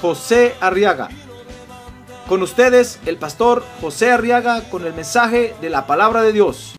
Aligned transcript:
José 0.00 0.54
Arriaga. 0.60 1.08
Con 2.28 2.42
ustedes, 2.42 2.98
el 3.06 3.16
pastor 3.18 3.64
José 3.80 4.10
Arriaga 4.10 4.62
con 4.68 4.84
el 4.84 4.92
mensaje 4.92 5.54
de 5.60 5.70
la 5.70 5.86
palabra 5.86 6.22
de 6.22 6.32
Dios. 6.32 6.74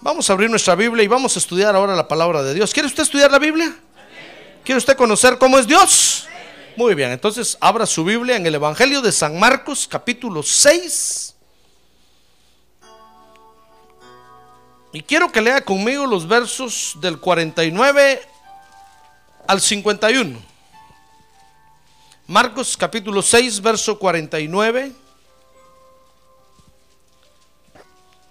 Vamos 0.00 0.30
a 0.30 0.34
abrir 0.34 0.48
nuestra 0.48 0.76
Biblia 0.76 1.02
y 1.02 1.08
vamos 1.08 1.34
a 1.34 1.40
estudiar 1.40 1.74
ahora 1.74 1.96
la 1.96 2.06
palabra 2.06 2.42
de 2.42 2.54
Dios. 2.54 2.72
¿Quiere 2.72 2.86
usted 2.86 3.02
estudiar 3.02 3.30
la 3.30 3.40
Biblia? 3.40 3.74
¿Quiere 4.64 4.78
usted 4.78 4.96
conocer 4.96 5.36
cómo 5.36 5.58
es 5.58 5.66
Dios? 5.66 6.28
Muy 6.76 6.94
bien, 6.94 7.10
entonces 7.10 7.56
abra 7.58 7.86
su 7.86 8.04
Biblia 8.04 8.36
en 8.36 8.44
el 8.44 8.54
Evangelio 8.54 9.00
de 9.00 9.10
San 9.10 9.38
Marcos, 9.40 9.88
capítulo 9.88 10.42
6. 10.42 11.34
Y 14.92 15.00
quiero 15.00 15.32
que 15.32 15.40
lea 15.40 15.62
conmigo 15.62 16.04
los 16.04 16.28
versos 16.28 16.92
del 17.00 17.18
49 17.18 18.20
al 19.46 19.58
51. 19.58 20.38
Marcos 22.26 22.76
capítulo 22.76 23.22
6, 23.22 23.62
verso 23.62 23.98
49. 23.98 24.92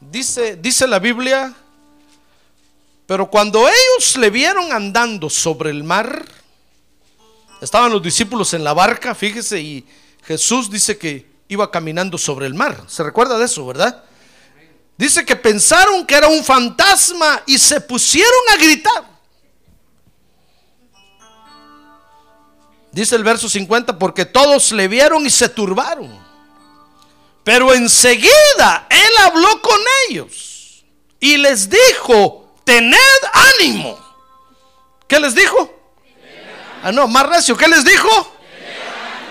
Dice, 0.02 0.56
dice 0.58 0.86
la 0.86 1.00
Biblia, 1.00 1.52
pero 3.08 3.28
cuando 3.28 3.68
ellos 3.68 4.18
le 4.18 4.30
vieron 4.30 4.72
andando 4.72 5.32
sobre 5.32 5.72
el 5.72 5.84
mar, 5.84 6.35
estaban 7.66 7.92
los 7.92 8.02
discípulos 8.02 8.54
en 8.54 8.64
la 8.64 8.74
barca, 8.74 9.14
fíjese, 9.16 9.60
y 9.60 9.86
Jesús 10.24 10.70
dice 10.70 10.98
que 10.98 11.28
iba 11.48 11.70
caminando 11.70 12.18
sobre 12.18 12.46
el 12.46 12.54
mar. 12.54 12.84
¿Se 12.88 13.04
recuerda 13.04 13.38
de 13.38 13.46
eso, 13.46 13.66
verdad? 13.66 14.04
Dice 14.98 15.26
que 15.26 15.36
pensaron 15.36 16.06
que 16.06 16.16
era 16.16 16.28
un 16.28 16.44
fantasma 16.44 17.42
y 17.46 17.58
se 17.58 17.82
pusieron 17.82 18.32
a 18.54 18.58
gritar. 18.58 19.16
Dice 22.92 23.16
el 23.16 23.24
verso 23.24 23.50
50, 23.50 24.00
porque 24.00 24.26
todos 24.26 24.72
le 24.72 24.88
vieron 24.88 25.26
y 25.26 25.30
se 25.30 25.50
turbaron. 25.50 26.18
Pero 27.44 27.74
enseguida 27.74 28.88
él 28.90 29.18
habló 29.24 29.62
con 29.62 29.80
ellos 30.08 30.86
y 31.20 31.38
les 31.38 31.70
dijo, 31.70 32.56
tened 32.64 32.96
ánimo. 33.60 34.00
¿Qué 35.08 35.20
les 35.20 35.36
dijo? 35.36 35.75
Ah, 36.86 36.92
no, 36.92 37.08
más 37.08 37.26
recio, 37.26 37.58
¿qué 37.58 37.68
les 37.68 37.84
dijo? 37.84 38.08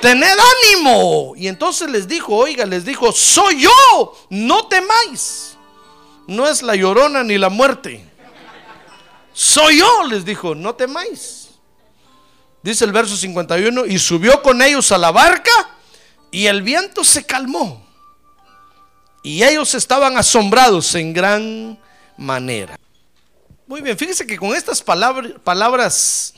Tened 0.00 0.36
ánimo. 0.72 1.34
Y 1.36 1.46
entonces 1.46 1.88
les 1.88 2.08
dijo, 2.08 2.34
oiga, 2.34 2.66
les 2.66 2.84
dijo, 2.84 3.12
soy 3.12 3.62
yo, 3.62 4.18
no 4.28 4.66
temáis. 4.66 5.56
No 6.26 6.48
es 6.48 6.62
la 6.62 6.74
llorona 6.74 7.22
ni 7.22 7.38
la 7.38 7.50
muerte. 7.50 8.04
Soy 9.32 9.78
yo, 9.78 10.02
les 10.02 10.24
dijo, 10.24 10.56
no 10.56 10.74
temáis. 10.74 11.50
Dice 12.60 12.84
el 12.86 12.90
verso 12.90 13.16
51, 13.16 13.86
y 13.86 14.00
subió 14.00 14.42
con 14.42 14.60
ellos 14.60 14.90
a 14.90 14.98
la 14.98 15.12
barca 15.12 15.52
y 16.32 16.46
el 16.46 16.62
viento 16.62 17.04
se 17.04 17.24
calmó. 17.24 17.86
Y 19.22 19.44
ellos 19.44 19.74
estaban 19.74 20.18
asombrados 20.18 20.92
en 20.96 21.12
gran 21.12 21.78
manera. 22.16 22.80
Muy 23.68 23.80
bien, 23.80 23.96
fíjese 23.96 24.26
que 24.26 24.38
con 24.38 24.56
estas 24.56 24.82
palabras 24.82 26.34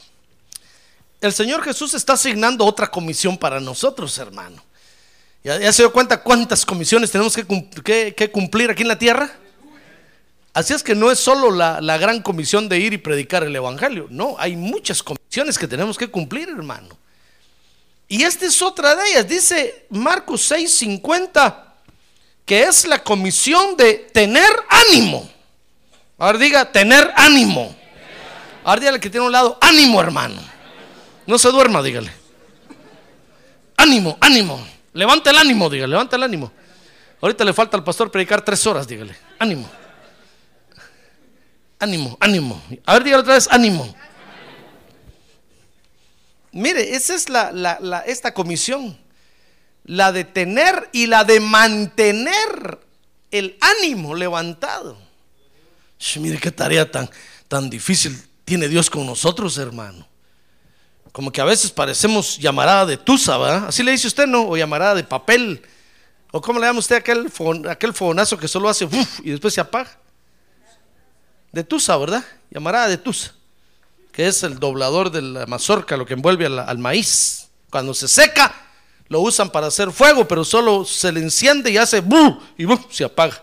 el 1.26 1.32
Señor 1.32 1.62
Jesús 1.62 1.94
está 1.94 2.14
asignando 2.14 2.64
otra 2.64 2.91
comisión 2.91 3.37
para 3.37 3.60
nosotros, 3.60 4.16
hermano. 4.19 4.62
¿Ya, 5.44 5.72
se 5.72 5.82
dio 5.82 5.92
cuenta 5.92 6.22
cuántas 6.22 6.66
comisiones 6.66 7.10
tenemos 7.10 7.34
que, 7.34 8.31
cumplir 8.32 8.70
aquí 8.70 8.82
en 8.82 8.88
la 8.88 8.98
tierra? 8.98 9.31
Así 10.53 10.72
es 10.72 10.82
que 10.82 10.94
no 10.94 11.10
es 11.10 11.19
solo 11.20 11.50
la, 11.50 11.98
gran 11.98 12.22
comisión 12.22 12.69
de 12.69 12.78
ir 12.78 12.92
y 12.92 12.98
predicar 12.98 13.44
el 13.44 13.54
Evangelio. 13.54 14.06
No, 14.10 14.34
hay 14.38 14.56
muchas 14.56 15.03
comisiones 15.03 15.59
que 15.59 15.69
tenemos 15.69 15.97
que 15.98 16.09
cumplir, 16.09 16.48
hermano. 16.48 16.97
Y 18.09 18.22
esta 18.22 18.47
es 18.47 18.62
otra 18.62 18.97
de 18.97 19.10
ellas. 19.10 19.28
Dice 19.28 19.86
Marcos 19.91 20.50
6:50 20.50 21.66
que 22.47 22.62
es 22.62 22.86
la 22.86 23.03
comisión 23.03 23.76
de 23.76 23.94
tener 24.12 24.48
ánimo. 24.69 25.28
Ahora 26.16 26.38
diga, 26.38 26.70
tener 26.70 27.12
ánimo. 27.16 27.76
Ahora 28.65 28.81
dígale 28.81 29.00
que 29.00 29.10
tiene 29.10 29.26
un 29.26 29.32
lado, 29.32 29.59
ánimo, 29.60 30.00
hermano. 30.00 30.41
No 31.26 31.38
se 31.38 31.50
duerma, 31.50 31.82
dígale. 31.82 32.10
Ánimo, 33.76 34.16
ánimo. 34.20 34.66
Levanta 34.92 35.31
el 35.31 35.38
ánimo, 35.38 35.69
dígale, 35.69 35.91
levanta 35.91 36.16
el 36.16 36.22
ánimo. 36.22 36.53
Ahorita 37.20 37.44
le 37.44 37.53
falta 37.53 37.76
al 37.76 37.84
pastor 37.84 38.10
predicar 38.10 38.42
tres 38.42 38.66
horas, 38.66 38.87
dígale. 38.87 39.16
Ánimo. 39.38 39.69
Ánimo, 41.78 42.16
ánimo. 42.20 42.62
A 42.86 42.94
ver, 42.94 43.04
dígale 43.04 43.22
otra 43.22 43.34
vez, 43.34 43.48
ánimo. 43.50 43.94
Mire, 46.53 46.94
esa 46.94 47.15
es 47.15 47.28
la, 47.28 47.53
la, 47.53 47.78
la, 47.81 48.00
esta 48.00 48.32
comisión. 48.32 48.98
La 49.84 50.10
de 50.12 50.25
tener 50.25 50.88
y 50.92 51.06
la 51.06 51.25
de 51.25 51.41
mantener 51.41 52.81
el 53.31 53.56
ánimo 53.60 54.15
levantado. 54.15 54.97
Mire 56.19 56.38
qué 56.38 56.50
tarea 56.50 56.91
tan, 56.91 57.10
tan 57.48 57.70
difícil 57.70 58.20
tiene 58.44 58.69
Dios 58.69 58.91
con 58.91 59.06
nosotros, 59.06 59.59
hermano. 59.59 60.06
Como 61.16 61.32
que 61.32 61.41
a 61.41 61.47
veces 61.47 61.71
parecemos 61.71 62.37
llamarada 62.37 62.84
de 62.84 62.99
tusa, 62.99 63.38
¿verdad? 63.38 63.69
Así 63.69 63.82
le 63.82 63.91
dice 63.91 64.06
usted, 64.06 64.27
¿no? 64.27 64.47
O 64.50 64.54
llamarada 64.54 64.94
de 64.97 65.03
papel. 65.03 65.62
¿O 66.31 66.43
cómo 66.43 66.60
le 66.60 66.66
llama 66.66 66.81
usted 66.81 66.97
aquel, 66.97 67.32
aquel 67.71 67.94
fogonazo 67.94 68.37
que 68.37 68.47
solo 68.47 68.69
hace 68.69 68.87
y 69.25 69.31
después 69.31 69.54
se 69.54 69.62
apaga? 69.62 69.99
De 71.53 71.65
tusa, 71.65 71.97
¿verdad? 71.97 72.22
Llamarada 72.50 72.88
de 72.88 72.99
tusa. 72.99 73.32
Que 74.12 74.27
es 74.27 74.43
el 74.43 74.59
doblador 74.59 75.10
de 75.10 75.22
la 75.22 75.47
mazorca, 75.47 75.97
lo 75.97 76.04
que 76.04 76.12
envuelve 76.12 76.44
al, 76.44 76.77
maíz. 76.77 77.48
Cuando 77.71 77.94
se 77.94 78.09
seca, 78.09 78.54
lo 79.09 79.22
usan 79.22 79.48
para 79.48 79.69
hacer 79.69 79.93
fuego, 79.93 80.28
pero 80.28 80.44
solo 80.44 80.84
se 80.84 81.10
le 81.12 81.21
enciende 81.21 81.71
y 81.71 81.78
hace 81.78 82.04
y 82.59 82.66
se 82.91 83.04
apaga. 83.04 83.43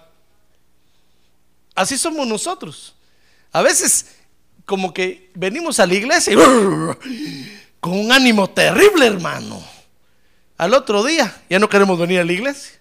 Así 1.74 1.98
somos 1.98 2.28
nosotros. 2.28 2.94
A 3.52 3.64
veces 3.64 4.18
como 4.64 4.94
que 4.94 5.32
venimos 5.34 5.80
a 5.80 5.88
la 5.88 5.96
iglesia 5.96 6.34
y 6.34 7.63
con 7.84 8.00
un 8.00 8.14
ánimo 8.14 8.50
terrible, 8.50 9.06
hermano. 9.06 9.62
Al 10.58 10.74
otro 10.74 11.04
día 11.04 11.44
ya 11.50 11.60
no 11.60 11.68
queremos 11.68 12.00
venir 12.00 12.22
a 12.22 12.24
la 12.24 12.32
iglesia. 12.32 12.80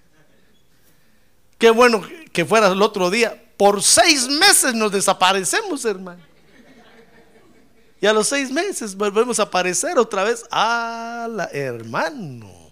Qué 1.59 1.71
bueno 1.71 2.07
que 2.33 2.45
fuera 2.45 2.69
el 2.69 2.81
otro 2.81 3.11
día. 3.11 3.37
Por 3.57 3.83
seis 3.83 4.29
meses 4.29 4.75
nos 4.75 4.93
desaparecemos, 4.93 5.85
hermano. 5.85 6.23
Y 8.01 8.07
a 8.07 8.13
los 8.13 8.29
seis 8.29 8.53
meses 8.53 8.95
volvemos 8.95 9.41
a 9.41 9.43
aparecer 9.43 9.99
otra 9.99 10.23
vez. 10.23 10.45
¡Ah, 10.53 11.49
hermano! 11.51 12.71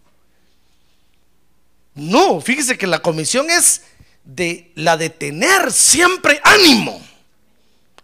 No, 1.96 2.40
fíjese 2.40 2.78
que 2.78 2.86
la 2.86 3.02
comisión 3.02 3.50
es 3.50 3.82
de 4.22 4.70
la 4.76 4.96
de 4.96 5.10
tener 5.10 5.72
siempre 5.72 6.40
ánimo. 6.44 7.02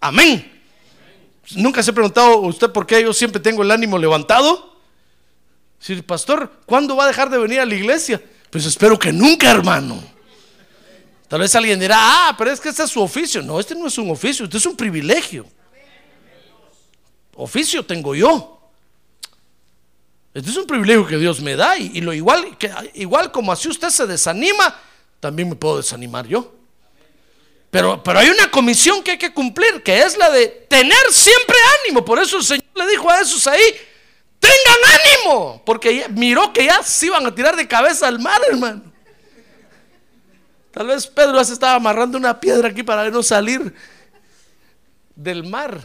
Amén. 0.01 0.56
Nunca 1.55 1.83
se 1.83 1.91
ha 1.91 1.95
preguntado 1.95 2.39
usted 2.39 2.71
por 2.71 2.87
qué 2.87 3.03
yo 3.03 3.13
siempre 3.13 3.41
tengo 3.41 3.63
el 3.63 3.71
ánimo 3.71 3.99
levantado. 3.99 4.77
Si 5.79 5.95
pastor, 6.03 6.51
¿cuándo 6.67 6.97
va 6.97 7.05
a 7.05 7.07
dejar 7.09 7.31
de 7.31 7.39
venir 7.39 7.61
a 7.61 7.67
la 7.67 7.75
iglesia? 7.75 8.21
Pues 8.51 8.65
espero 8.65 8.99
que 8.99 9.13
nunca, 9.13 9.51
hermano. 9.51 10.03
Tal 11.29 11.41
vez 11.41 11.55
alguien 11.55 11.79
dirá, 11.79 11.97
ah, 11.99 12.35
pero 12.37 12.51
es 12.51 12.61
que 12.61 12.69
este 12.69 12.83
es 12.83 12.91
su 12.91 13.01
oficio. 13.01 13.43
No, 13.43 13.61
este 13.61 13.75
no 13.75 13.87
es 13.87 13.99
un 13.99 14.11
oficio, 14.11 14.45
este 14.45 14.57
es 14.57 14.67
un 14.67 14.77
privilegio. 14.77 15.47
Oficio 17.35 17.85
tengo 17.85 18.15
yo. 18.15 18.57
Este 20.33 20.51
es 20.51 20.57
un 20.57 20.67
privilegio 20.67 21.07
que 21.07 21.17
Dios 21.17 21.41
me 21.41 21.57
da 21.57 21.79
y, 21.79 22.01
lo 22.01 22.13
igual, 22.13 22.59
que, 22.59 22.71
igual 22.95 23.33
como 23.33 23.53
así 23.53 23.69
usted 23.69 23.89
se 23.89 24.07
desanima, 24.07 24.79
también 25.21 25.49
me 25.49 25.55
puedo 25.55 25.79
desanimar 25.79 26.27
yo. 26.27 26.56
Pero, 27.71 28.03
pero 28.03 28.19
hay 28.21 28.29
una 28.29 28.51
comisión 28.51 29.03
que 29.03 29.13
hay 29.13 29.19
que 29.19 29.35
cumplir, 29.35 29.83
que 29.83 30.03
es 30.03 30.17
la 30.17 30.31
de 30.31 30.47
tener 30.69 31.11
siempre 31.11 31.57
ánimo. 31.81 32.05
Por 32.05 32.19
eso 32.19 32.39
el 32.39 32.45
Señor 32.45 32.65
le 32.75 32.87
dijo 32.89 33.11
a 33.11 33.19
Jesús 33.19 33.47
ahí, 33.47 33.63
tengan 34.39 35.01
ánimo, 35.01 35.63
porque 35.65 36.07
miró 36.11 36.53
que 36.53 36.65
ya 36.65 36.83
se 36.83 37.07
iban 37.07 37.27
a 37.27 37.35
tirar 37.35 37.57
de 37.57 37.67
cabeza 37.67 38.07
al 38.07 38.19
mar, 38.19 38.41
hermano. 38.49 38.83
Tal 40.71 40.87
vez 40.87 41.07
Pedro 41.07 41.43
se 41.43 41.55
estaba 41.55 41.75
amarrando 41.75 42.19
una 42.19 42.39
piedra 42.39 42.69
aquí 42.69 42.83
para 42.83 43.11
no 43.11 43.23
salir 43.23 43.75
del 45.15 45.45
mar. 45.45 45.81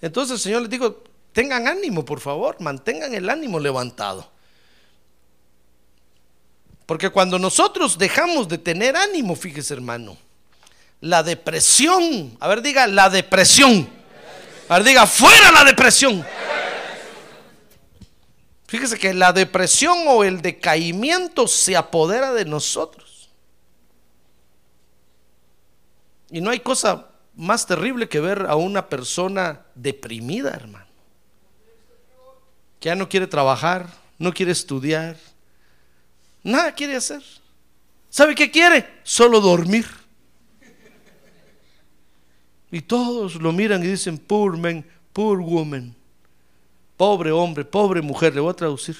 Entonces 0.00 0.34
el 0.34 0.40
Señor 0.40 0.62
les 0.62 0.70
dijo, 0.70 1.04
tengan 1.32 1.68
ánimo, 1.68 2.04
por 2.04 2.20
favor, 2.20 2.60
mantengan 2.60 3.14
el 3.14 3.28
ánimo 3.28 3.60
levantado. 3.60 4.31
Porque 6.86 7.10
cuando 7.10 7.38
nosotros 7.38 7.96
dejamos 7.96 8.48
de 8.48 8.58
tener 8.58 8.96
ánimo, 8.96 9.36
fíjese 9.36 9.74
hermano, 9.74 10.16
la 11.00 11.22
depresión, 11.22 12.36
a 12.40 12.48
ver 12.48 12.62
diga, 12.62 12.86
la 12.86 13.10
depresión. 13.10 13.88
A 14.68 14.74
ver 14.76 14.84
diga, 14.84 15.06
fuera 15.06 15.50
la 15.52 15.64
depresión. 15.64 16.24
Fíjese 18.66 18.98
que 18.98 19.12
la 19.12 19.32
depresión 19.32 19.98
o 20.06 20.24
el 20.24 20.40
decaimiento 20.40 21.46
se 21.46 21.76
apodera 21.76 22.32
de 22.32 22.44
nosotros. 22.44 23.28
Y 26.30 26.40
no 26.40 26.50
hay 26.50 26.60
cosa 26.60 27.08
más 27.34 27.66
terrible 27.66 28.08
que 28.08 28.20
ver 28.20 28.46
a 28.48 28.56
una 28.56 28.88
persona 28.88 29.60
deprimida, 29.74 30.50
hermano. 30.50 30.86
Que 32.80 32.88
ya 32.88 32.94
no 32.94 33.08
quiere 33.08 33.26
trabajar, 33.26 33.88
no 34.18 34.32
quiere 34.32 34.52
estudiar, 34.52 35.16
nada 36.42 36.74
quiere 36.74 36.96
hacer. 36.96 37.22
¿Sabe 38.08 38.34
qué 38.34 38.50
quiere? 38.50 39.00
Solo 39.02 39.40
dormir. 39.40 39.86
Y 42.70 42.80
todos 42.80 43.34
lo 43.36 43.52
miran 43.52 43.82
y 43.82 43.86
dicen, 43.86 44.18
poor 44.18 44.56
man, 44.56 44.84
poor 45.12 45.40
woman. 45.40 45.94
Pobre 46.96 47.30
hombre, 47.30 47.64
pobre 47.64 48.00
mujer, 48.00 48.34
le 48.34 48.40
voy 48.40 48.50
a 48.50 48.54
traducir. 48.54 48.96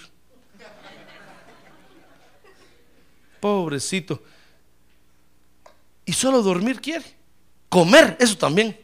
Pobrecito. 3.40 4.22
Y 6.04 6.12
solo 6.12 6.42
dormir 6.42 6.80
quiere. 6.80 7.04
Comer, 7.68 8.16
eso 8.20 8.36
también. 8.36 8.78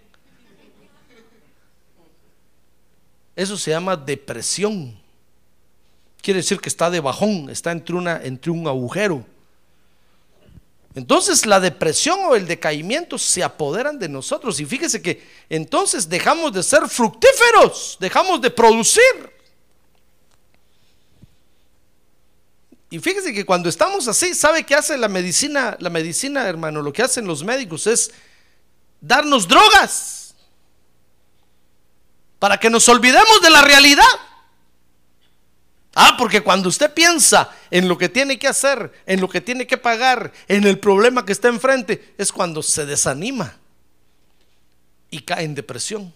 Eso 3.36 3.56
se 3.56 3.70
llama 3.70 3.96
depresión. 3.96 4.98
Quiere 6.22 6.38
decir 6.38 6.60
que 6.60 6.68
está 6.68 6.90
de 6.90 7.00
bajón, 7.00 7.48
está 7.50 7.72
entre, 7.72 7.94
una, 7.94 8.22
entre 8.22 8.50
un 8.50 8.66
agujero. 8.66 9.24
Entonces 10.94 11.46
la 11.46 11.60
depresión 11.60 12.18
o 12.26 12.34
el 12.34 12.46
decaimiento 12.46 13.18
se 13.18 13.44
apoderan 13.44 13.98
de 13.98 14.08
nosotros. 14.08 14.58
Y 14.58 14.66
fíjese 14.66 15.00
que 15.00 15.24
entonces 15.48 16.08
dejamos 16.08 16.52
de 16.52 16.62
ser 16.62 16.88
fructíferos, 16.88 17.96
dejamos 18.00 18.40
de 18.40 18.50
producir. 18.50 19.38
Y 22.90 22.98
fíjese 22.98 23.32
que 23.34 23.44
cuando 23.44 23.68
estamos 23.68 24.08
así, 24.08 24.34
¿sabe 24.34 24.64
qué 24.64 24.74
hace 24.74 24.96
la 24.96 25.08
medicina? 25.08 25.76
La 25.78 25.90
medicina, 25.90 26.48
hermano, 26.48 26.80
lo 26.80 26.92
que 26.92 27.02
hacen 27.02 27.26
los 27.26 27.44
médicos 27.44 27.86
es 27.86 28.10
darnos 29.00 29.46
drogas 29.46 30.34
para 32.38 32.58
que 32.58 32.70
nos 32.70 32.88
olvidemos 32.88 33.40
de 33.42 33.50
la 33.50 33.62
realidad. 33.62 34.04
Ah, 35.94 36.16
porque 36.18 36.42
cuando 36.42 36.68
usted 36.68 36.92
piensa 36.92 37.50
en 37.70 37.88
lo 37.88 37.98
que 37.98 38.08
tiene 38.08 38.38
que 38.38 38.46
hacer, 38.46 38.92
en 39.06 39.20
lo 39.20 39.28
que 39.28 39.40
tiene 39.40 39.66
que 39.66 39.78
pagar, 39.78 40.32
en 40.46 40.64
el 40.64 40.78
problema 40.78 41.24
que 41.24 41.32
está 41.32 41.48
enfrente, 41.48 42.14
es 42.18 42.30
cuando 42.30 42.62
se 42.62 42.86
desanima 42.86 43.56
y 45.10 45.20
cae 45.20 45.44
en 45.44 45.54
depresión. 45.54 46.12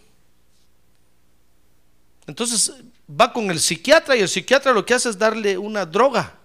Entonces 2.26 2.72
va 3.08 3.32
con 3.32 3.50
el 3.50 3.58
psiquiatra 3.58 4.16
y 4.16 4.20
el 4.20 4.28
psiquiatra 4.28 4.72
lo 4.72 4.86
que 4.86 4.94
hace 4.94 5.08
es 5.08 5.18
darle 5.18 5.58
una 5.58 5.84
droga. 5.84 6.38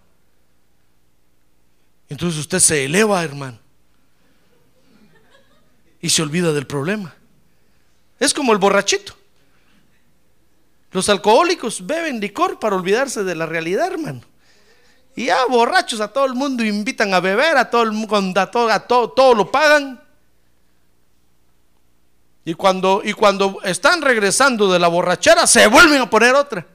Entonces 2.09 2.39
usted 2.39 2.59
se 2.59 2.85
eleva, 2.85 3.23
hermano, 3.23 3.59
y 6.01 6.09
se 6.09 6.21
olvida 6.21 6.53
del 6.53 6.65
problema. 6.65 7.13
Es 8.19 8.33
como 8.33 8.53
el 8.53 8.57
borrachito. 8.57 9.15
Los 10.91 11.09
alcohólicos 11.09 11.85
beben 11.85 12.19
licor 12.19 12.59
para 12.59 12.75
olvidarse 12.75 13.23
de 13.23 13.35
la 13.35 13.45
realidad, 13.45 13.87
hermano. 13.87 14.21
Y 15.15 15.25
ya 15.25 15.45
borrachos 15.47 15.99
a 15.99 16.07
todo 16.07 16.25
el 16.25 16.35
mundo 16.35 16.63
invitan 16.63 17.13
a 17.13 17.19
beber, 17.19 17.57
a 17.57 17.69
todo 17.69 17.83
el 17.83 17.91
mundo, 17.91 18.39
a 18.39 18.49
todo, 18.49 18.69
a 18.69 18.79
todo, 18.79 19.09
todo 19.09 19.33
lo 19.33 19.51
pagan. 19.51 19.99
Y 22.45 22.53
cuando, 22.53 23.01
y 23.03 23.13
cuando 23.13 23.59
están 23.63 24.01
regresando 24.01 24.71
de 24.71 24.79
la 24.79 24.87
borrachera, 24.87 25.45
se 25.47 25.67
vuelven 25.67 26.01
a 26.01 26.09
poner 26.09 26.35
otra. 26.35 26.65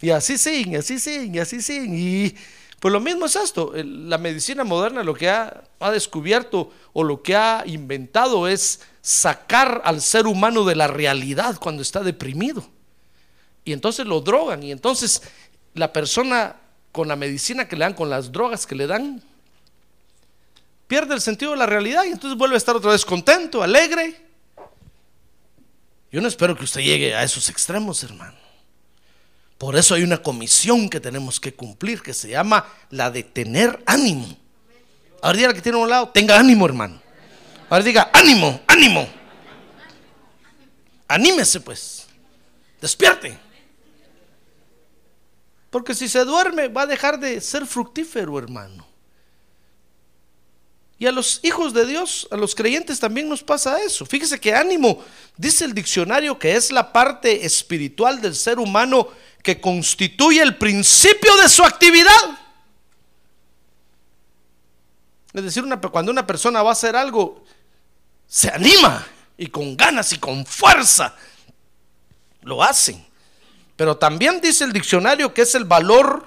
Y 0.00 0.10
así 0.10 0.36
siguen, 0.36 0.76
así 0.76 0.98
siguen, 0.98 1.34
y 1.34 1.38
así 1.38 1.62
siguen. 1.62 1.94
Y 1.94 2.34
pues 2.80 2.92
lo 2.92 3.00
mismo 3.00 3.26
es 3.26 3.36
esto. 3.36 3.72
La 3.74 4.18
medicina 4.18 4.64
moderna 4.64 5.02
lo 5.02 5.14
que 5.14 5.30
ha 5.30 5.90
descubierto 5.92 6.72
o 6.92 7.02
lo 7.02 7.22
que 7.22 7.34
ha 7.36 7.62
inventado 7.66 8.46
es 8.46 8.80
sacar 9.00 9.80
al 9.84 10.02
ser 10.02 10.26
humano 10.26 10.64
de 10.64 10.76
la 10.76 10.88
realidad 10.88 11.56
cuando 11.58 11.82
está 11.82 12.00
deprimido. 12.00 12.68
Y 13.68 13.74
entonces 13.74 14.06
lo 14.06 14.22
drogan. 14.22 14.62
Y 14.62 14.72
entonces 14.72 15.20
la 15.74 15.92
persona 15.92 16.56
con 16.90 17.06
la 17.06 17.16
medicina 17.16 17.68
que 17.68 17.76
le 17.76 17.84
dan, 17.84 17.92
con 17.92 18.08
las 18.08 18.32
drogas 18.32 18.66
que 18.66 18.74
le 18.74 18.86
dan, 18.86 19.22
pierde 20.86 21.14
el 21.14 21.20
sentido 21.20 21.50
de 21.50 21.58
la 21.58 21.66
realidad 21.66 22.04
y 22.04 22.08
entonces 22.08 22.38
vuelve 22.38 22.54
a 22.54 22.56
estar 22.56 22.74
otra 22.74 22.92
vez 22.92 23.04
contento, 23.04 23.62
alegre. 23.62 24.24
Yo 26.10 26.22
no 26.22 26.28
espero 26.28 26.56
que 26.56 26.64
usted 26.64 26.80
llegue 26.80 27.14
a 27.14 27.22
esos 27.22 27.50
extremos, 27.50 28.02
hermano. 28.02 28.38
Por 29.58 29.76
eso 29.76 29.94
hay 29.94 30.02
una 30.02 30.22
comisión 30.22 30.88
que 30.88 30.98
tenemos 30.98 31.38
que 31.38 31.52
cumplir, 31.52 32.00
que 32.00 32.14
se 32.14 32.30
llama 32.30 32.64
la 32.88 33.10
de 33.10 33.22
tener 33.22 33.82
ánimo. 33.84 34.34
Ahora 35.20 35.36
diga 35.36 35.52
que 35.52 35.60
tiene 35.60 35.76
a 35.76 35.82
un 35.82 35.90
lado, 35.90 36.08
tenga 36.08 36.38
ánimo, 36.38 36.64
hermano. 36.64 37.02
Ahora 37.68 37.84
diga, 37.84 38.10
ánimo, 38.14 38.62
ánimo. 38.66 39.06
Anímese, 41.06 41.60
pues. 41.60 42.06
Despierte. 42.80 43.47
Porque 45.70 45.94
si 45.94 46.08
se 46.08 46.24
duerme, 46.24 46.68
va 46.68 46.82
a 46.82 46.86
dejar 46.86 47.18
de 47.18 47.40
ser 47.40 47.66
fructífero, 47.66 48.38
hermano. 48.38 48.86
Y 50.98 51.06
a 51.06 51.12
los 51.12 51.40
hijos 51.44 51.72
de 51.72 51.86
Dios, 51.86 52.26
a 52.30 52.36
los 52.36 52.54
creyentes 52.54 52.98
también 52.98 53.28
nos 53.28 53.42
pasa 53.42 53.80
eso. 53.80 54.04
Fíjese 54.04 54.40
que 54.40 54.52
ánimo, 54.52 55.04
dice 55.36 55.64
el 55.64 55.72
diccionario, 55.72 56.38
que 56.38 56.56
es 56.56 56.72
la 56.72 56.92
parte 56.92 57.46
espiritual 57.46 58.20
del 58.20 58.34
ser 58.34 58.58
humano 58.58 59.08
que 59.42 59.60
constituye 59.60 60.42
el 60.42 60.56
principio 60.56 61.36
de 61.36 61.48
su 61.48 61.62
actividad. 61.62 62.38
Es 65.32 65.44
decir, 65.44 65.64
cuando 65.92 66.10
una 66.10 66.26
persona 66.26 66.62
va 66.62 66.70
a 66.70 66.72
hacer 66.72 66.96
algo, 66.96 67.44
se 68.26 68.50
anima 68.50 69.06
y 69.36 69.46
con 69.46 69.76
ganas 69.76 70.12
y 70.12 70.18
con 70.18 70.44
fuerza 70.44 71.14
lo 72.42 72.60
hacen. 72.60 73.07
Pero 73.78 73.96
también 73.96 74.40
dice 74.40 74.64
el 74.64 74.72
diccionario 74.72 75.32
que 75.32 75.42
es 75.42 75.54
el 75.54 75.64
valor, 75.64 76.26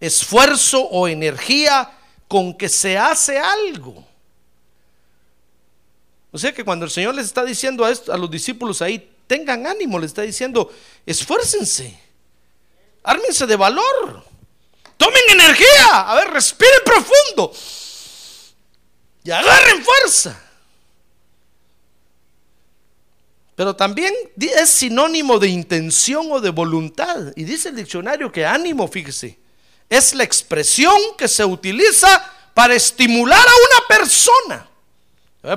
esfuerzo 0.00 0.80
o 0.82 1.06
energía 1.06 1.90
con 2.26 2.56
que 2.56 2.70
se 2.70 2.96
hace 2.96 3.38
algo. 3.38 4.02
O 6.32 6.38
sea 6.38 6.54
que 6.54 6.64
cuando 6.64 6.86
el 6.86 6.90
Señor 6.90 7.14
les 7.14 7.26
está 7.26 7.44
diciendo 7.44 7.84
a, 7.84 7.90
esto- 7.90 8.14
a 8.14 8.16
los 8.16 8.30
discípulos 8.30 8.80
ahí, 8.80 9.12
tengan 9.26 9.66
ánimo, 9.66 9.98
les 9.98 10.08
está 10.12 10.22
diciendo, 10.22 10.72
esfuércense, 11.04 12.00
ármense 13.04 13.46
de 13.46 13.56
valor, 13.56 14.24
tomen 14.96 15.22
energía, 15.28 16.00
a 16.06 16.14
ver, 16.14 16.30
respiren 16.30 16.80
profundo 16.82 17.52
y 19.22 19.30
agarren 19.30 19.84
fuerza. 19.84 20.42
Pero 23.58 23.74
también 23.74 24.14
es 24.38 24.70
sinónimo 24.70 25.40
de 25.40 25.48
intención 25.48 26.30
o 26.30 26.40
de 26.40 26.50
voluntad. 26.50 27.32
Y 27.34 27.42
dice 27.42 27.70
el 27.70 27.74
diccionario 27.74 28.30
que 28.30 28.46
ánimo, 28.46 28.86
fíjese, 28.86 29.36
es 29.90 30.14
la 30.14 30.22
expresión 30.22 30.96
que 31.16 31.26
se 31.26 31.44
utiliza 31.44 32.24
para 32.54 32.76
estimular 32.76 33.36
a 33.40 33.50
una 33.50 33.88
persona. 33.88 34.68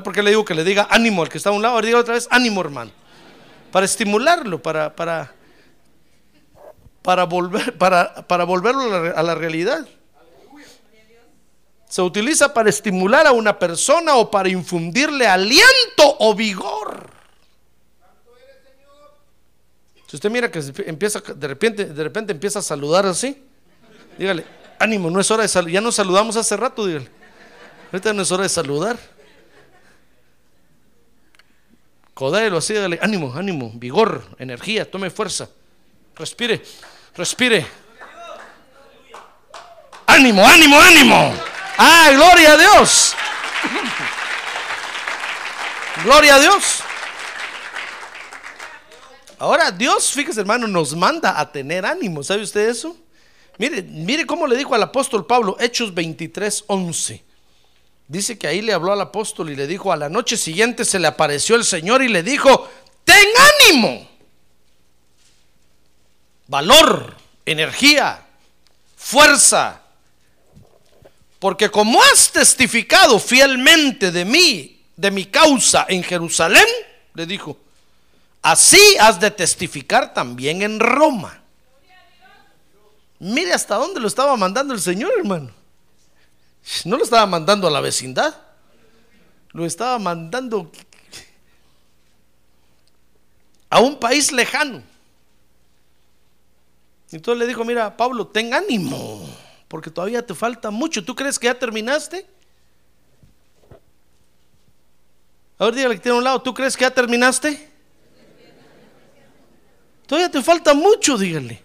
Por 0.03 0.13
qué 0.13 0.23
le 0.23 0.31
digo 0.31 0.43
que 0.43 0.55
le 0.55 0.63
diga 0.63 0.87
ánimo 0.89 1.21
al 1.21 1.29
que 1.29 1.37
está 1.37 1.51
a 1.51 1.53
un 1.53 1.61
lado. 1.61 1.75
Ahora 1.75 1.85
diga 1.85 1.99
otra 1.99 2.15
vez 2.15 2.27
ánimo, 2.31 2.61
hermano. 2.61 2.89
Para 3.71 3.85
estimularlo, 3.85 4.59
para, 4.59 4.95
para, 4.95 5.35
para, 7.03 7.25
volver, 7.25 7.77
para, 7.77 8.27
para 8.27 8.45
volverlo 8.45 9.15
a 9.15 9.21
la 9.21 9.35
realidad. 9.35 9.87
Se 11.87 12.01
utiliza 12.01 12.51
para 12.51 12.71
estimular 12.71 13.27
a 13.27 13.31
una 13.31 13.59
persona 13.59 14.15
o 14.15 14.31
para 14.31 14.49
infundirle 14.49 15.27
aliento 15.27 16.15
o 16.17 16.33
vigor. 16.33 17.20
Si 20.11 20.17
usted 20.17 20.29
mira 20.29 20.51
que 20.51 20.59
empieza 20.87 21.21
de 21.21 21.47
repente, 21.47 21.85
de 21.85 22.03
repente 22.03 22.33
empieza 22.33 22.59
a 22.59 22.61
saludar 22.61 23.05
así, 23.05 23.41
dígale, 24.17 24.45
ánimo, 24.77 25.09
no 25.09 25.21
es 25.21 25.31
hora 25.31 25.43
de 25.43 25.47
saludar. 25.47 25.71
Ya 25.71 25.79
nos 25.79 25.95
saludamos 25.95 26.35
hace 26.35 26.57
rato, 26.57 26.85
dígale. 26.85 27.09
Ahorita 27.93 28.11
no 28.11 28.21
es 28.21 28.29
hora 28.29 28.43
de 28.43 28.49
saludar. 28.49 28.99
Codéelo 32.13 32.57
así, 32.57 32.73
dígale, 32.73 32.99
ánimo, 33.01 33.33
ánimo, 33.33 33.71
vigor, 33.75 34.21
energía, 34.37 34.91
tome 34.91 35.09
fuerza. 35.11 35.47
Respire, 36.17 36.61
respire. 37.15 37.65
Ánimo, 40.07 40.45
ánimo, 40.45 40.77
ánimo. 40.77 41.33
Ah, 41.77 42.09
gloria 42.11 42.51
a 42.51 42.57
Dios. 42.57 43.15
Gloria 46.03 46.35
a 46.35 46.39
Dios. 46.39 46.83
Ahora 49.41 49.71
Dios, 49.71 50.11
fíjese 50.11 50.41
hermano, 50.41 50.67
nos 50.67 50.95
manda 50.95 51.39
a 51.39 51.51
tener 51.51 51.83
ánimo. 51.83 52.21
¿Sabe 52.21 52.43
usted 52.43 52.69
eso? 52.69 52.95
Mire, 53.57 53.81
mire 53.81 54.27
cómo 54.27 54.45
le 54.45 54.55
dijo 54.55 54.75
al 54.75 54.83
apóstol 54.83 55.25
Pablo, 55.25 55.57
Hechos 55.59 55.95
23, 55.95 56.65
11. 56.67 57.23
Dice 58.07 58.37
que 58.37 58.45
ahí 58.45 58.61
le 58.61 58.71
habló 58.71 58.93
al 58.93 59.01
apóstol 59.01 59.49
y 59.49 59.55
le 59.55 59.65
dijo, 59.65 59.91
a 59.91 59.97
la 59.97 60.09
noche 60.09 60.37
siguiente 60.37 60.85
se 60.85 60.99
le 60.99 61.07
apareció 61.07 61.55
el 61.55 61.65
Señor 61.65 62.03
y 62.03 62.09
le 62.09 62.21
dijo, 62.21 62.69
ten 63.03 63.25
ánimo, 63.67 64.07
valor, 66.45 67.15
energía, 67.43 68.23
fuerza, 68.95 69.81
porque 71.39 71.71
como 71.71 71.99
has 72.03 72.31
testificado 72.31 73.17
fielmente 73.17 74.11
de 74.11 74.23
mí, 74.23 74.83
de 74.95 75.09
mi 75.09 75.25
causa 75.25 75.87
en 75.89 76.03
Jerusalén, 76.03 76.67
le 77.15 77.25
dijo, 77.25 77.57
así 78.41 78.97
has 78.99 79.19
de 79.19 79.31
testificar 79.31 80.13
también 80.13 80.61
en 80.61 80.79
Roma. 80.79 81.41
Mire 83.19 83.53
hasta 83.53 83.75
dónde 83.75 83.99
lo 83.99 84.07
estaba 84.07 84.35
mandando 84.35 84.73
el 84.73 84.81
Señor, 84.81 85.11
hermano. 85.17 85.51
No 86.85 86.97
lo 86.97 87.03
estaba 87.03 87.25
mandando 87.25 87.67
a 87.67 87.71
la 87.71 87.81
vecindad, 87.81 88.35
lo 89.51 89.65
estaba 89.65 89.97
mandando 89.99 90.71
a 93.69 93.79
un 93.79 93.99
país 93.99 94.31
lejano. 94.31 94.83
Entonces 97.11 97.39
le 97.39 97.47
dijo, 97.47 97.65
mira, 97.65 97.97
Pablo, 97.97 98.27
ten 98.27 98.53
ánimo, 98.53 99.27
porque 99.67 99.89
todavía 99.89 100.25
te 100.25 100.33
falta 100.33 100.71
mucho. 100.71 101.03
¿Tú 101.03 101.15
crees 101.15 101.37
que 101.37 101.45
ya 101.45 101.57
terminaste? 101.57 102.25
A 105.57 105.65
ver, 105.65 105.75
dígale 105.75 105.95
que 105.95 106.01
tiene 106.01 106.17
un 106.17 106.23
lado, 106.23 106.41
¿tú 106.41 106.53
crees 106.53 106.75
que 106.75 106.85
ya 106.85 106.91
terminaste? 106.91 107.70
Todavía 110.11 110.29
te 110.29 110.43
falta 110.43 110.73
mucho, 110.73 111.17
dígale. 111.17 111.63